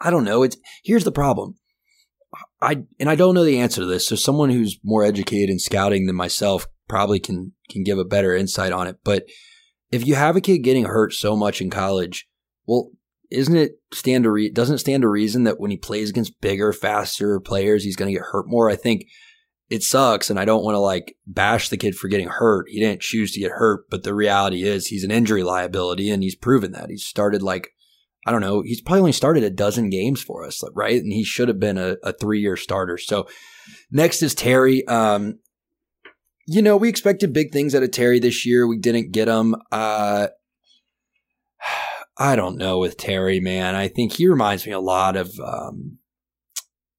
I 0.00 0.10
don't 0.10 0.24
know. 0.24 0.44
It's 0.44 0.56
here's 0.84 1.04
the 1.04 1.12
problem. 1.12 1.56
I 2.64 2.84
and 2.98 3.10
I 3.10 3.14
don't 3.14 3.34
know 3.34 3.44
the 3.44 3.60
answer 3.60 3.82
to 3.82 3.86
this. 3.86 4.06
So 4.06 4.16
someone 4.16 4.50
who's 4.50 4.78
more 4.82 5.04
educated 5.04 5.50
in 5.50 5.58
scouting 5.58 6.06
than 6.06 6.16
myself 6.16 6.66
probably 6.88 7.20
can 7.20 7.52
can 7.68 7.84
give 7.84 7.98
a 7.98 8.04
better 8.04 8.34
insight 8.34 8.72
on 8.72 8.86
it. 8.86 8.96
But 9.04 9.26
if 9.90 10.06
you 10.06 10.14
have 10.14 10.36
a 10.36 10.40
kid 10.40 10.58
getting 10.58 10.84
hurt 10.84 11.12
so 11.12 11.36
much 11.36 11.60
in 11.60 11.70
college, 11.70 12.26
well, 12.66 12.90
isn't 13.30 13.56
it 13.56 13.72
stand 13.92 14.24
to 14.24 14.30
re- 14.30 14.50
doesn't 14.50 14.78
stand 14.78 15.02
to 15.02 15.08
reason 15.08 15.44
that 15.44 15.60
when 15.60 15.70
he 15.70 15.76
plays 15.76 16.10
against 16.10 16.40
bigger, 16.40 16.72
faster 16.72 17.38
players, 17.38 17.84
he's 17.84 17.96
going 17.96 18.12
to 18.12 18.18
get 18.18 18.26
hurt 18.30 18.48
more? 18.48 18.70
I 18.70 18.76
think 18.76 19.06
it 19.68 19.82
sucks, 19.82 20.30
and 20.30 20.38
I 20.38 20.44
don't 20.44 20.64
want 20.64 20.74
to 20.74 20.80
like 20.80 21.16
bash 21.26 21.68
the 21.68 21.76
kid 21.76 21.96
for 21.96 22.08
getting 22.08 22.28
hurt. 22.28 22.66
He 22.68 22.80
didn't 22.80 23.02
choose 23.02 23.32
to 23.32 23.40
get 23.40 23.52
hurt, 23.52 23.84
but 23.90 24.04
the 24.04 24.14
reality 24.14 24.62
is 24.62 24.86
he's 24.86 25.04
an 25.04 25.10
injury 25.10 25.42
liability, 25.42 26.10
and 26.10 26.22
he's 26.22 26.36
proven 26.36 26.72
that. 26.72 26.90
He's 26.90 27.04
started 27.04 27.42
like 27.42 27.70
I 28.26 28.32
don't 28.32 28.40
know, 28.40 28.62
he's 28.62 28.80
probably 28.80 29.00
only 29.00 29.12
started 29.12 29.44
a 29.44 29.50
dozen 29.50 29.90
games 29.90 30.22
for 30.22 30.44
us, 30.44 30.62
right? 30.74 31.00
And 31.02 31.12
he 31.12 31.24
should 31.24 31.48
have 31.48 31.60
been 31.60 31.78
a, 31.78 31.96
a 32.02 32.12
three 32.12 32.40
year 32.40 32.56
starter. 32.56 32.98
So 32.98 33.28
next 33.90 34.22
is 34.22 34.34
Terry. 34.34 34.86
Um, 34.86 35.38
you 36.46 36.62
know, 36.62 36.76
we 36.76 36.88
expected 36.88 37.32
big 37.32 37.52
things 37.52 37.74
out 37.74 37.82
of 37.82 37.90
Terry 37.90 38.18
this 38.18 38.44
year. 38.44 38.66
We 38.66 38.78
didn't 38.78 39.12
get 39.12 39.28
him. 39.28 39.54
Uh, 39.72 40.28
I 42.18 42.36
don't 42.36 42.56
know 42.56 42.78
with 42.78 42.96
Terry, 42.96 43.40
man. 43.40 43.74
I 43.74 43.88
think 43.88 44.12
he 44.12 44.28
reminds 44.28 44.64
me 44.66 44.72
a 44.72 44.78
lot 44.78 45.16
of 45.16 45.32
um, 45.40 45.98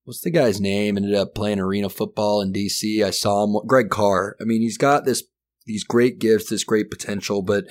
what's 0.04 0.22
the 0.22 0.32
guy's 0.32 0.60
name? 0.60 0.98
Ended 0.98 1.16
up 1.16 1.36
playing 1.36 1.60
arena 1.60 1.90
football 1.90 2.42
in 2.42 2.52
DC. 2.52 3.04
I 3.04 3.12
saw 3.12 3.46
him, 3.46 3.66
Greg 3.66 3.90
Carr. 3.90 4.36
I 4.42 4.44
mean, 4.44 4.62
he's 4.62 4.78
got 4.78 5.06
this 5.06 5.24
these 5.66 5.84
great 5.84 6.20
gifts, 6.20 6.50
this 6.50 6.64
great 6.64 6.92
potential, 6.92 7.42
but 7.42 7.66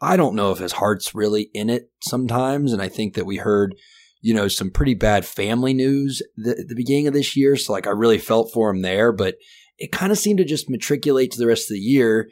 I 0.00 0.16
don't 0.16 0.36
know 0.36 0.52
if 0.52 0.58
his 0.58 0.72
heart's 0.72 1.14
really 1.14 1.50
in 1.54 1.70
it 1.70 1.90
sometimes. 2.00 2.72
And 2.72 2.80
I 2.80 2.88
think 2.88 3.14
that 3.14 3.26
we 3.26 3.36
heard, 3.36 3.74
you 4.20 4.34
know, 4.34 4.48
some 4.48 4.70
pretty 4.70 4.94
bad 4.94 5.24
family 5.24 5.74
news 5.74 6.22
at 6.38 6.68
the 6.68 6.74
beginning 6.76 7.08
of 7.08 7.14
this 7.14 7.36
year. 7.36 7.56
So, 7.56 7.72
like, 7.72 7.86
I 7.86 7.90
really 7.90 8.18
felt 8.18 8.52
for 8.52 8.70
him 8.70 8.82
there, 8.82 9.12
but 9.12 9.36
it 9.78 9.92
kind 9.92 10.12
of 10.12 10.18
seemed 10.18 10.38
to 10.38 10.44
just 10.44 10.70
matriculate 10.70 11.30
to 11.32 11.38
the 11.38 11.46
rest 11.46 11.70
of 11.70 11.74
the 11.74 11.80
year. 11.80 12.28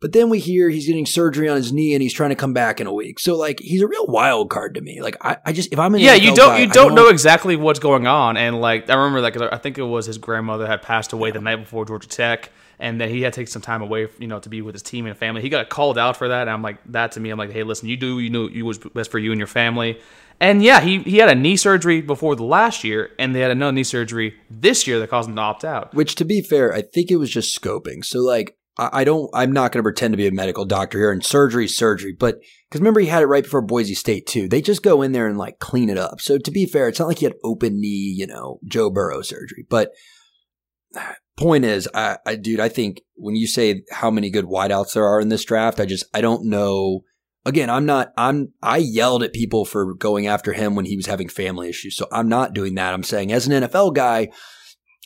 But 0.00 0.12
then 0.12 0.28
we 0.28 0.38
hear 0.38 0.68
he's 0.68 0.86
getting 0.86 1.06
surgery 1.06 1.48
on 1.48 1.56
his 1.56 1.72
knee 1.72 1.92
and 1.92 2.00
he's 2.00 2.12
trying 2.12 2.30
to 2.30 2.36
come 2.36 2.52
back 2.52 2.80
in 2.80 2.86
a 2.86 2.92
week. 2.92 3.18
So 3.18 3.36
like 3.36 3.58
he's 3.58 3.82
a 3.82 3.88
real 3.88 4.06
wild 4.06 4.48
card 4.48 4.74
to 4.74 4.80
me. 4.80 5.02
Like 5.02 5.16
I, 5.20 5.38
I 5.44 5.52
just 5.52 5.72
if 5.72 5.78
I'm 5.80 5.92
an 5.94 6.00
yeah, 6.00 6.14
you 6.14 6.36
don't 6.36 6.50
guy, 6.50 6.58
you 6.58 6.66
don't, 6.68 6.88
don't, 6.88 6.94
know 6.94 7.08
exactly 7.08 7.56
what's 7.56 7.80
going 7.80 8.06
on. 8.06 8.36
And 8.36 8.60
like 8.60 8.88
I 8.88 8.94
remember 8.94 9.20
like 9.20 9.36
I 9.36 9.58
think 9.58 9.76
it 9.76 9.82
was 9.82 10.06
his 10.06 10.18
grandmother 10.18 10.68
had 10.68 10.82
passed 10.82 11.12
away 11.12 11.30
yeah. 11.30 11.34
the 11.34 11.40
night 11.40 11.56
before 11.56 11.84
Georgia 11.84 12.06
Tech, 12.06 12.50
and 12.80 13.00
that 13.00 13.08
he 13.08 13.22
had 13.22 13.32
to 13.32 13.40
take 13.40 13.48
some 13.48 13.62
time 13.62 13.82
away, 13.82 14.08
you 14.18 14.26
know, 14.28 14.38
to 14.40 14.48
be 14.48 14.62
with 14.62 14.74
his 14.74 14.82
team 14.82 15.06
and 15.06 15.16
family. 15.16 15.42
He 15.42 15.48
got 15.48 15.68
called 15.68 15.98
out 15.98 16.16
for 16.16 16.28
that. 16.28 16.42
And 16.42 16.50
I'm 16.50 16.62
like, 16.62 16.78
that 16.92 17.12
to 17.12 17.20
me, 17.20 17.30
I'm 17.30 17.38
like, 17.38 17.52
hey, 17.52 17.62
listen, 17.64 17.88
you 17.88 17.96
do, 17.96 18.20
you 18.20 18.30
know, 18.30 18.48
you 18.48 18.64
was 18.64 18.78
best 18.78 19.10
for 19.10 19.18
you 19.18 19.32
and 19.32 19.38
your 19.38 19.48
family. 19.48 19.98
And 20.40 20.62
yeah, 20.62 20.80
he, 20.80 20.98
he 20.98 21.18
had 21.18 21.28
a 21.28 21.34
knee 21.34 21.56
surgery 21.56 22.00
before 22.00 22.36
the 22.36 22.44
last 22.44 22.84
year, 22.84 23.10
and 23.18 23.34
they 23.34 23.40
had 23.40 23.50
another 23.50 23.72
knee 23.72 23.82
surgery 23.82 24.34
this 24.48 24.86
year 24.86 25.00
that 25.00 25.10
caused 25.10 25.28
him 25.28 25.34
to 25.34 25.42
opt 25.42 25.64
out. 25.64 25.92
Which, 25.94 26.14
to 26.16 26.24
be 26.24 26.42
fair, 26.42 26.72
I 26.72 26.82
think 26.82 27.10
it 27.10 27.16
was 27.16 27.30
just 27.30 27.60
scoping. 27.60 28.04
So, 28.04 28.20
like, 28.20 28.56
I, 28.78 29.02
don't, 29.02 29.28
I'm 29.34 29.50
not 29.50 29.72
going 29.72 29.80
to 29.80 29.82
pretend 29.82 30.12
to 30.12 30.16
be 30.16 30.28
a 30.28 30.32
medical 30.32 30.64
doctor 30.64 30.98
here, 30.98 31.10
and 31.10 31.24
surgery, 31.24 31.66
surgery, 31.66 32.14
but 32.16 32.36
because 32.68 32.80
remember, 32.80 33.00
he 33.00 33.08
had 33.08 33.24
it 33.24 33.26
right 33.26 33.42
before 33.42 33.62
Boise 33.62 33.94
State, 33.94 34.28
too. 34.28 34.48
They 34.48 34.62
just 34.62 34.84
go 34.84 35.02
in 35.02 35.10
there 35.10 35.26
and, 35.26 35.38
like, 35.38 35.58
clean 35.58 35.90
it 35.90 35.98
up. 35.98 36.20
So, 36.20 36.38
to 36.38 36.50
be 36.52 36.66
fair, 36.66 36.86
it's 36.86 37.00
not 37.00 37.08
like 37.08 37.18
he 37.18 37.24
had 37.24 37.34
open 37.42 37.80
knee, 37.80 38.14
you 38.16 38.28
know, 38.28 38.60
Joe 38.64 38.90
Burrow 38.90 39.22
surgery, 39.22 39.66
but 39.68 39.90
point 41.38 41.64
is, 41.64 41.88
I, 41.94 42.18
I, 42.26 42.36
dude, 42.36 42.60
I 42.60 42.68
think 42.68 43.02
when 43.14 43.36
you 43.36 43.46
say 43.46 43.82
how 43.90 44.10
many 44.10 44.30
good 44.30 44.44
wideouts 44.44 44.94
there 44.94 45.06
are 45.06 45.20
in 45.20 45.28
this 45.28 45.44
draft, 45.44 45.80
I 45.80 45.86
just, 45.86 46.04
I 46.12 46.20
don't 46.20 46.46
know. 46.46 47.04
Again, 47.46 47.70
I'm 47.70 47.86
not, 47.86 48.12
I'm, 48.16 48.52
I 48.62 48.78
yelled 48.78 49.22
at 49.22 49.32
people 49.32 49.64
for 49.64 49.94
going 49.94 50.26
after 50.26 50.52
him 50.52 50.74
when 50.74 50.84
he 50.84 50.96
was 50.96 51.06
having 51.06 51.28
family 51.28 51.68
issues. 51.68 51.96
So 51.96 52.06
I'm 52.12 52.28
not 52.28 52.52
doing 52.52 52.74
that. 52.74 52.92
I'm 52.92 53.02
saying 53.02 53.32
as 53.32 53.46
an 53.46 53.62
NFL 53.62 53.94
guy, 53.94 54.28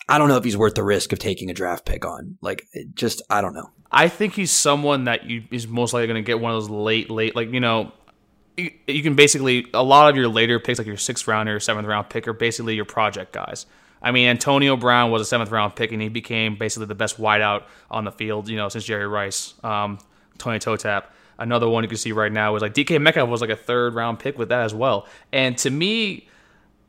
I 0.09 0.19
don't 0.19 0.29
know 0.29 0.37
if 0.37 0.45
he's 0.45 0.57
worth 0.57 0.75
the 0.75 0.83
risk 0.83 1.13
of 1.13 1.21
taking 1.21 1.51
a 1.51 1.55
draft 1.55 1.87
pick 1.87 2.05
on. 2.05 2.39
Like, 2.41 2.65
just, 2.95 3.23
I 3.31 3.41
don't 3.41 3.55
know. 3.55 3.71
I 3.91 4.09
think 4.09 4.35
he's 4.35 4.51
someone 4.51 5.05
that 5.05 5.25
you 5.25 5.45
is 5.51 5.69
most 5.69 5.93
likely 5.93 6.09
going 6.09 6.23
to 6.23 6.27
get 6.27 6.41
one 6.41 6.53
of 6.53 6.57
those 6.57 6.71
late, 6.71 7.11
late, 7.11 7.37
like, 7.37 7.53
you 7.53 7.61
know, 7.61 7.93
you, 8.57 8.71
you 8.87 9.03
can 9.03 9.15
basically, 9.15 9.67
a 9.73 9.83
lot 9.83 10.11
of 10.11 10.17
your 10.17 10.29
later 10.29 10.59
picks, 10.59 10.79
like 10.79 10.87
your 10.87 10.97
sixth 10.97 11.29
round 11.29 11.49
or 11.49 11.61
seventh 11.61 11.87
round 11.87 12.09
pick, 12.09 12.27
are 12.27 12.33
basically 12.33 12.75
your 12.75 12.85
project 12.85 13.33
guys. 13.33 13.67
I 14.03 14.11
mean, 14.11 14.29
Antonio 14.29 14.77
Brown 14.77 15.11
was 15.11 15.23
a 15.23 15.25
seventh 15.25 15.51
round 15.51 15.77
pick, 15.77 15.93
and 15.93 16.03
he 16.03 16.09
became 16.09 16.57
basically 16.57 16.87
the 16.87 16.95
best 16.95 17.21
wideout 17.21 17.65
on 17.91 18.05
the 18.05 18.13
field, 18.13 18.49
you 18.49 18.57
know, 18.57 18.69
since 18.69 18.85
Jerry 18.85 19.07
Rice, 19.07 19.55
um, 19.63 19.99
Tony 20.39 20.59
Toe 20.59 20.77
Tap. 20.77 21.15
Another 21.39 21.69
one 21.69 21.83
you 21.83 21.89
can 21.89 21.99
see 21.99 22.13
right 22.13 22.31
now 22.31 22.55
is 22.57 22.63
like 22.63 22.75
DK 22.75 23.01
Metcalf 23.01 23.29
was 23.29 23.41
like 23.41 23.51
a 23.51 23.57
third 23.57 23.95
round 23.95 24.19
pick 24.19 24.39
with 24.39 24.49
that 24.51 24.63
as 24.63 24.75
well. 24.75 25.07
And 25.33 25.57
to 25.59 25.71
me, 25.71 26.29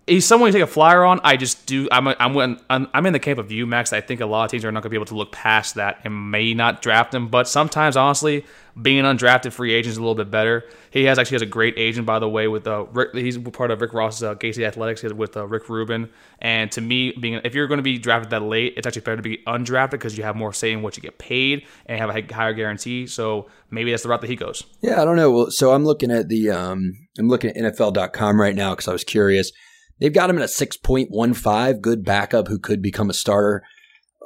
he's 0.08 0.26
someone 0.26 0.48
you 0.48 0.54
take 0.54 0.64
a 0.64 0.68
flyer 0.68 1.04
on. 1.04 1.20
I 1.24 1.38
just 1.38 1.66
do. 1.66 1.88
I'm 1.92 2.08
a, 2.08 2.16
I'm 2.20 2.60
I'm, 2.70 2.88
I'm 2.94 3.06
in 3.06 3.14
the 3.14 3.20
camp 3.20 3.40
of 3.40 3.52
you, 3.52 3.66
Max. 3.66 3.94
I 3.94 4.02
think 4.02 4.22
a 4.22 4.26
lot 4.26 4.46
of 4.46 4.52
teams 4.52 4.66
are 4.66 4.72
not 4.72 4.82
going 4.82 4.90
to 4.90 4.90
be 4.90 4.98
able 4.98 5.06
to 5.08 5.16
look 5.16 5.32
past 5.32 5.76
that 5.76 6.00
and 6.04 6.32
may 6.32 6.54
not 6.54 6.82
draft 6.82 7.14
him. 7.14 7.28
But 7.28 7.48
sometimes, 7.48 7.96
honestly, 7.96 8.46
being 8.82 9.00
an 9.00 9.06
undrafted 9.06 9.54
free 9.54 9.74
agent 9.74 9.92
is 9.92 9.98
a 9.98 10.02
little 10.02 10.16
bit 10.16 10.32
better. 10.32 10.66
He 10.92 11.06
has 11.06 11.20
actually 11.20 11.36
has 11.36 11.42
a 11.44 11.48
great 11.48 11.76
agent, 11.78 12.06
by 12.06 12.20
the 12.20 12.30
way. 12.30 12.48
With 12.48 12.68
uh, 12.68 12.86
Rick, 12.92 13.16
he's 13.16 13.38
part 13.38 13.72
of 13.72 13.82
Rick 13.82 13.94
Ross's 13.94 14.24
uh, 14.24 14.36
Gacy 14.36 14.66
Athletics 14.66 15.04
with 15.04 15.38
uh, 15.38 15.48
Rick 15.48 15.70
Rubin. 15.70 16.10
And 16.40 16.72
to 16.74 16.82
me, 16.82 17.14
being 17.14 17.40
if 17.44 17.56
you're 17.56 17.68
going 17.68 17.80
to 17.80 17.84
be 17.84 17.98
drafted 17.98 18.32
that 18.32 18.44
late, 18.44 18.74
it's 18.78 18.86
actually 18.86 19.04
better 19.04 19.18
to 19.18 19.24
be 19.24 19.38
undrafted 19.48 19.92
because 19.92 20.18
you 20.18 20.24
have 20.24 20.36
more 20.36 20.54
say 20.54 20.72
in 20.72 20.82
what 20.82 20.98
you 20.98 21.02
get 21.02 21.18
paid 21.18 21.66
and 21.86 22.00
have 22.00 22.10
a 22.10 22.34
higher 22.34 22.54
guarantee. 22.54 23.08
So 23.08 23.48
maybe 23.72 23.92
that's 23.92 24.04
the 24.04 24.10
route 24.10 24.22
that 24.22 24.30
he 24.30 24.36
goes. 24.36 24.64
Yeah, 24.82 25.02
I 25.02 25.06
don't 25.06 25.16
know. 25.16 25.32
Well, 25.32 25.52
so 25.52 25.72
I'm 25.72 25.86
looking 25.86 26.12
at 26.12 26.28
the 26.30 26.52
um, 26.52 27.08
I'm 27.18 27.30
looking 27.30 27.52
at 27.52 27.56
NFL.com 27.56 28.40
right 28.40 28.56
now 28.56 28.72
because 28.72 28.88
I 28.88 28.92
was 28.92 29.04
curious. 29.04 29.52
They've 30.00 30.14
got 30.14 30.30
him 30.30 30.38
at 30.38 30.44
a 30.44 30.48
6.15, 30.48 31.82
good 31.82 32.04
backup 32.04 32.48
who 32.48 32.60
could 32.60 32.82
become 32.82 33.10
a 33.10 33.14
starter. 33.14 33.64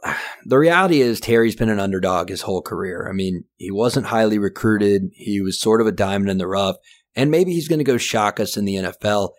The 0.45 0.57
reality 0.57 1.01
is, 1.01 1.19
Terry's 1.19 1.57
been 1.57 1.67
an 1.67 1.81
underdog 1.81 2.29
his 2.29 2.43
whole 2.43 2.61
career. 2.61 3.09
I 3.09 3.13
mean, 3.13 3.43
he 3.57 3.69
wasn't 3.69 4.05
highly 4.05 4.39
recruited. 4.39 5.09
He 5.11 5.41
was 5.41 5.59
sort 5.59 5.81
of 5.81 5.87
a 5.87 5.91
diamond 5.91 6.29
in 6.29 6.37
the 6.37 6.47
rough. 6.47 6.77
And 7.15 7.29
maybe 7.29 7.51
he's 7.51 7.67
going 7.67 7.79
to 7.79 7.83
go 7.83 7.97
shock 7.97 8.39
us 8.39 8.55
in 8.55 8.63
the 8.63 8.75
NFL. 8.75 9.31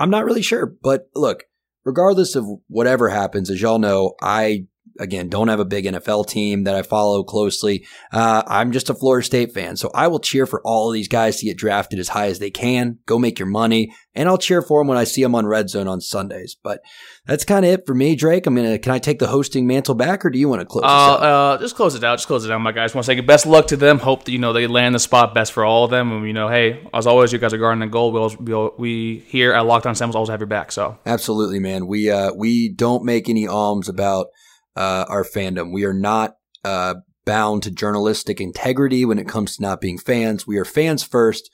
I'm 0.00 0.10
not 0.10 0.24
really 0.24 0.42
sure. 0.42 0.66
But 0.66 1.08
look, 1.14 1.44
regardless 1.84 2.34
of 2.34 2.46
whatever 2.66 3.10
happens, 3.10 3.50
as 3.50 3.60
y'all 3.60 3.78
know, 3.78 4.14
I 4.20 4.66
again, 4.98 5.28
don't 5.28 5.48
have 5.48 5.60
a 5.60 5.64
big 5.64 5.84
NFL 5.84 6.28
team 6.28 6.64
that 6.64 6.74
I 6.74 6.82
follow 6.82 7.22
closely. 7.22 7.86
Uh, 8.12 8.42
I'm 8.46 8.72
just 8.72 8.90
a 8.90 8.94
Florida 8.94 9.24
State 9.24 9.52
fan, 9.52 9.76
so 9.76 9.90
I 9.94 10.08
will 10.08 10.20
cheer 10.20 10.46
for 10.46 10.60
all 10.64 10.88
of 10.88 10.94
these 10.94 11.08
guys 11.08 11.38
to 11.38 11.46
get 11.46 11.56
drafted 11.56 11.98
as 11.98 12.08
high 12.08 12.26
as 12.26 12.38
they 12.38 12.50
can. 12.50 12.98
Go 13.06 13.18
make 13.18 13.38
your 13.38 13.48
money, 13.48 13.94
and 14.14 14.28
I'll 14.28 14.38
cheer 14.38 14.62
for 14.62 14.80
them 14.80 14.88
when 14.88 14.98
I 14.98 15.04
see 15.04 15.22
them 15.22 15.34
on 15.34 15.46
Red 15.46 15.70
Zone 15.70 15.88
on 15.88 16.00
Sundays. 16.00 16.56
But 16.60 16.80
that's 17.26 17.44
kind 17.44 17.64
of 17.64 17.70
it 17.70 17.86
for 17.86 17.94
me, 17.94 18.16
Drake. 18.16 18.46
I'm 18.46 18.54
gonna. 18.54 18.78
Can 18.78 18.92
I 18.92 18.98
take 18.98 19.18
the 19.18 19.28
hosting 19.28 19.66
mantle 19.66 19.94
back, 19.94 20.24
or 20.24 20.30
do 20.30 20.38
you 20.38 20.48
want 20.48 20.60
to 20.60 20.66
close? 20.66 20.84
Uh, 20.84 21.14
uh, 21.14 21.58
just 21.58 21.76
close 21.76 21.94
it 21.94 22.04
out. 22.04 22.16
Just 22.16 22.26
close 22.26 22.44
it 22.44 22.50
out, 22.50 22.58
my 22.60 22.72
guys. 22.72 22.94
Want 22.94 23.06
to 23.06 23.14
say 23.14 23.20
best 23.20 23.46
luck 23.46 23.68
to 23.68 23.76
them. 23.76 23.98
Hope 23.98 24.24
that 24.24 24.32
you 24.32 24.38
know 24.38 24.52
they 24.52 24.66
land 24.66 24.94
the 24.94 24.98
spot 24.98 25.34
best 25.34 25.52
for 25.52 25.64
all 25.64 25.84
of 25.84 25.90
them. 25.90 26.12
And 26.12 26.26
you 26.26 26.32
know, 26.32 26.48
hey, 26.48 26.88
as 26.92 27.06
always, 27.06 27.32
you 27.32 27.38
guys 27.38 27.52
are 27.52 27.58
guarding 27.58 27.80
the 27.80 27.86
goal. 27.86 28.12
We'll, 28.12 28.34
we'll, 28.40 28.74
we 28.78 29.24
here 29.28 29.52
at 29.52 29.66
Locked 29.66 29.86
On 29.86 29.94
Seminoles 29.94 30.14
always 30.16 30.30
have 30.30 30.40
your 30.40 30.46
back. 30.46 30.72
So 30.72 30.98
absolutely, 31.06 31.58
man. 31.58 31.86
We 31.86 32.10
uh 32.10 32.32
we 32.34 32.68
don't 32.68 33.04
make 33.04 33.28
any 33.28 33.46
alms 33.46 33.88
about 33.88 34.28
uh, 34.76 35.04
our 35.08 35.24
fandom. 35.24 35.72
We 35.72 35.84
are 35.84 35.94
not 35.94 36.36
uh, 36.64 36.96
bound 37.24 37.62
to 37.64 37.70
journalistic 37.70 38.40
integrity 38.40 39.04
when 39.04 39.18
it 39.18 39.28
comes 39.28 39.56
to 39.56 39.62
not 39.62 39.80
being 39.80 39.98
fans. 39.98 40.46
We 40.46 40.58
are 40.58 40.64
fans 40.64 41.02
first, 41.02 41.50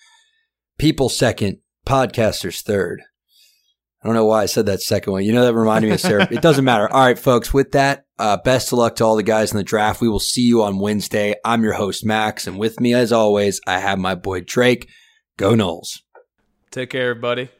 people 0.78 1.08
second, 1.08 1.58
podcaster's 1.86 2.62
third. 2.62 3.02
I 4.02 4.06
don't 4.06 4.14
know 4.14 4.24
why 4.24 4.42
I 4.42 4.46
said 4.46 4.66
that 4.66 4.80
second 4.80 5.12
one. 5.12 5.24
You 5.24 5.32
know, 5.34 5.44
that 5.44 5.54
reminded 5.54 5.88
me 5.88 5.94
of 5.94 6.00
Sarah. 6.00 6.26
it 6.30 6.40
doesn't 6.40 6.64
matter. 6.64 6.88
All 6.92 7.04
right, 7.04 7.18
folks, 7.18 7.52
with 7.52 7.72
that, 7.72 8.06
uh, 8.18 8.38
best 8.38 8.72
of 8.72 8.78
luck 8.78 8.96
to 8.96 9.04
all 9.04 9.16
the 9.16 9.22
guys 9.22 9.50
in 9.50 9.58
the 9.58 9.64
draft. 9.64 10.00
We 10.00 10.08
will 10.08 10.20
see 10.20 10.42
you 10.42 10.62
on 10.62 10.78
Wednesday. 10.78 11.34
I'm 11.44 11.62
your 11.62 11.72
host, 11.74 12.04
Max, 12.04 12.46
and 12.46 12.58
with 12.58 12.80
me, 12.80 12.94
as 12.94 13.12
always, 13.12 13.60
I 13.66 13.78
have 13.78 13.98
my 13.98 14.14
boy 14.14 14.40
Drake. 14.40 14.88
Go 15.36 15.52
Noles. 15.52 16.00
Take 16.70 16.90
care, 16.90 17.10
everybody. 17.10 17.50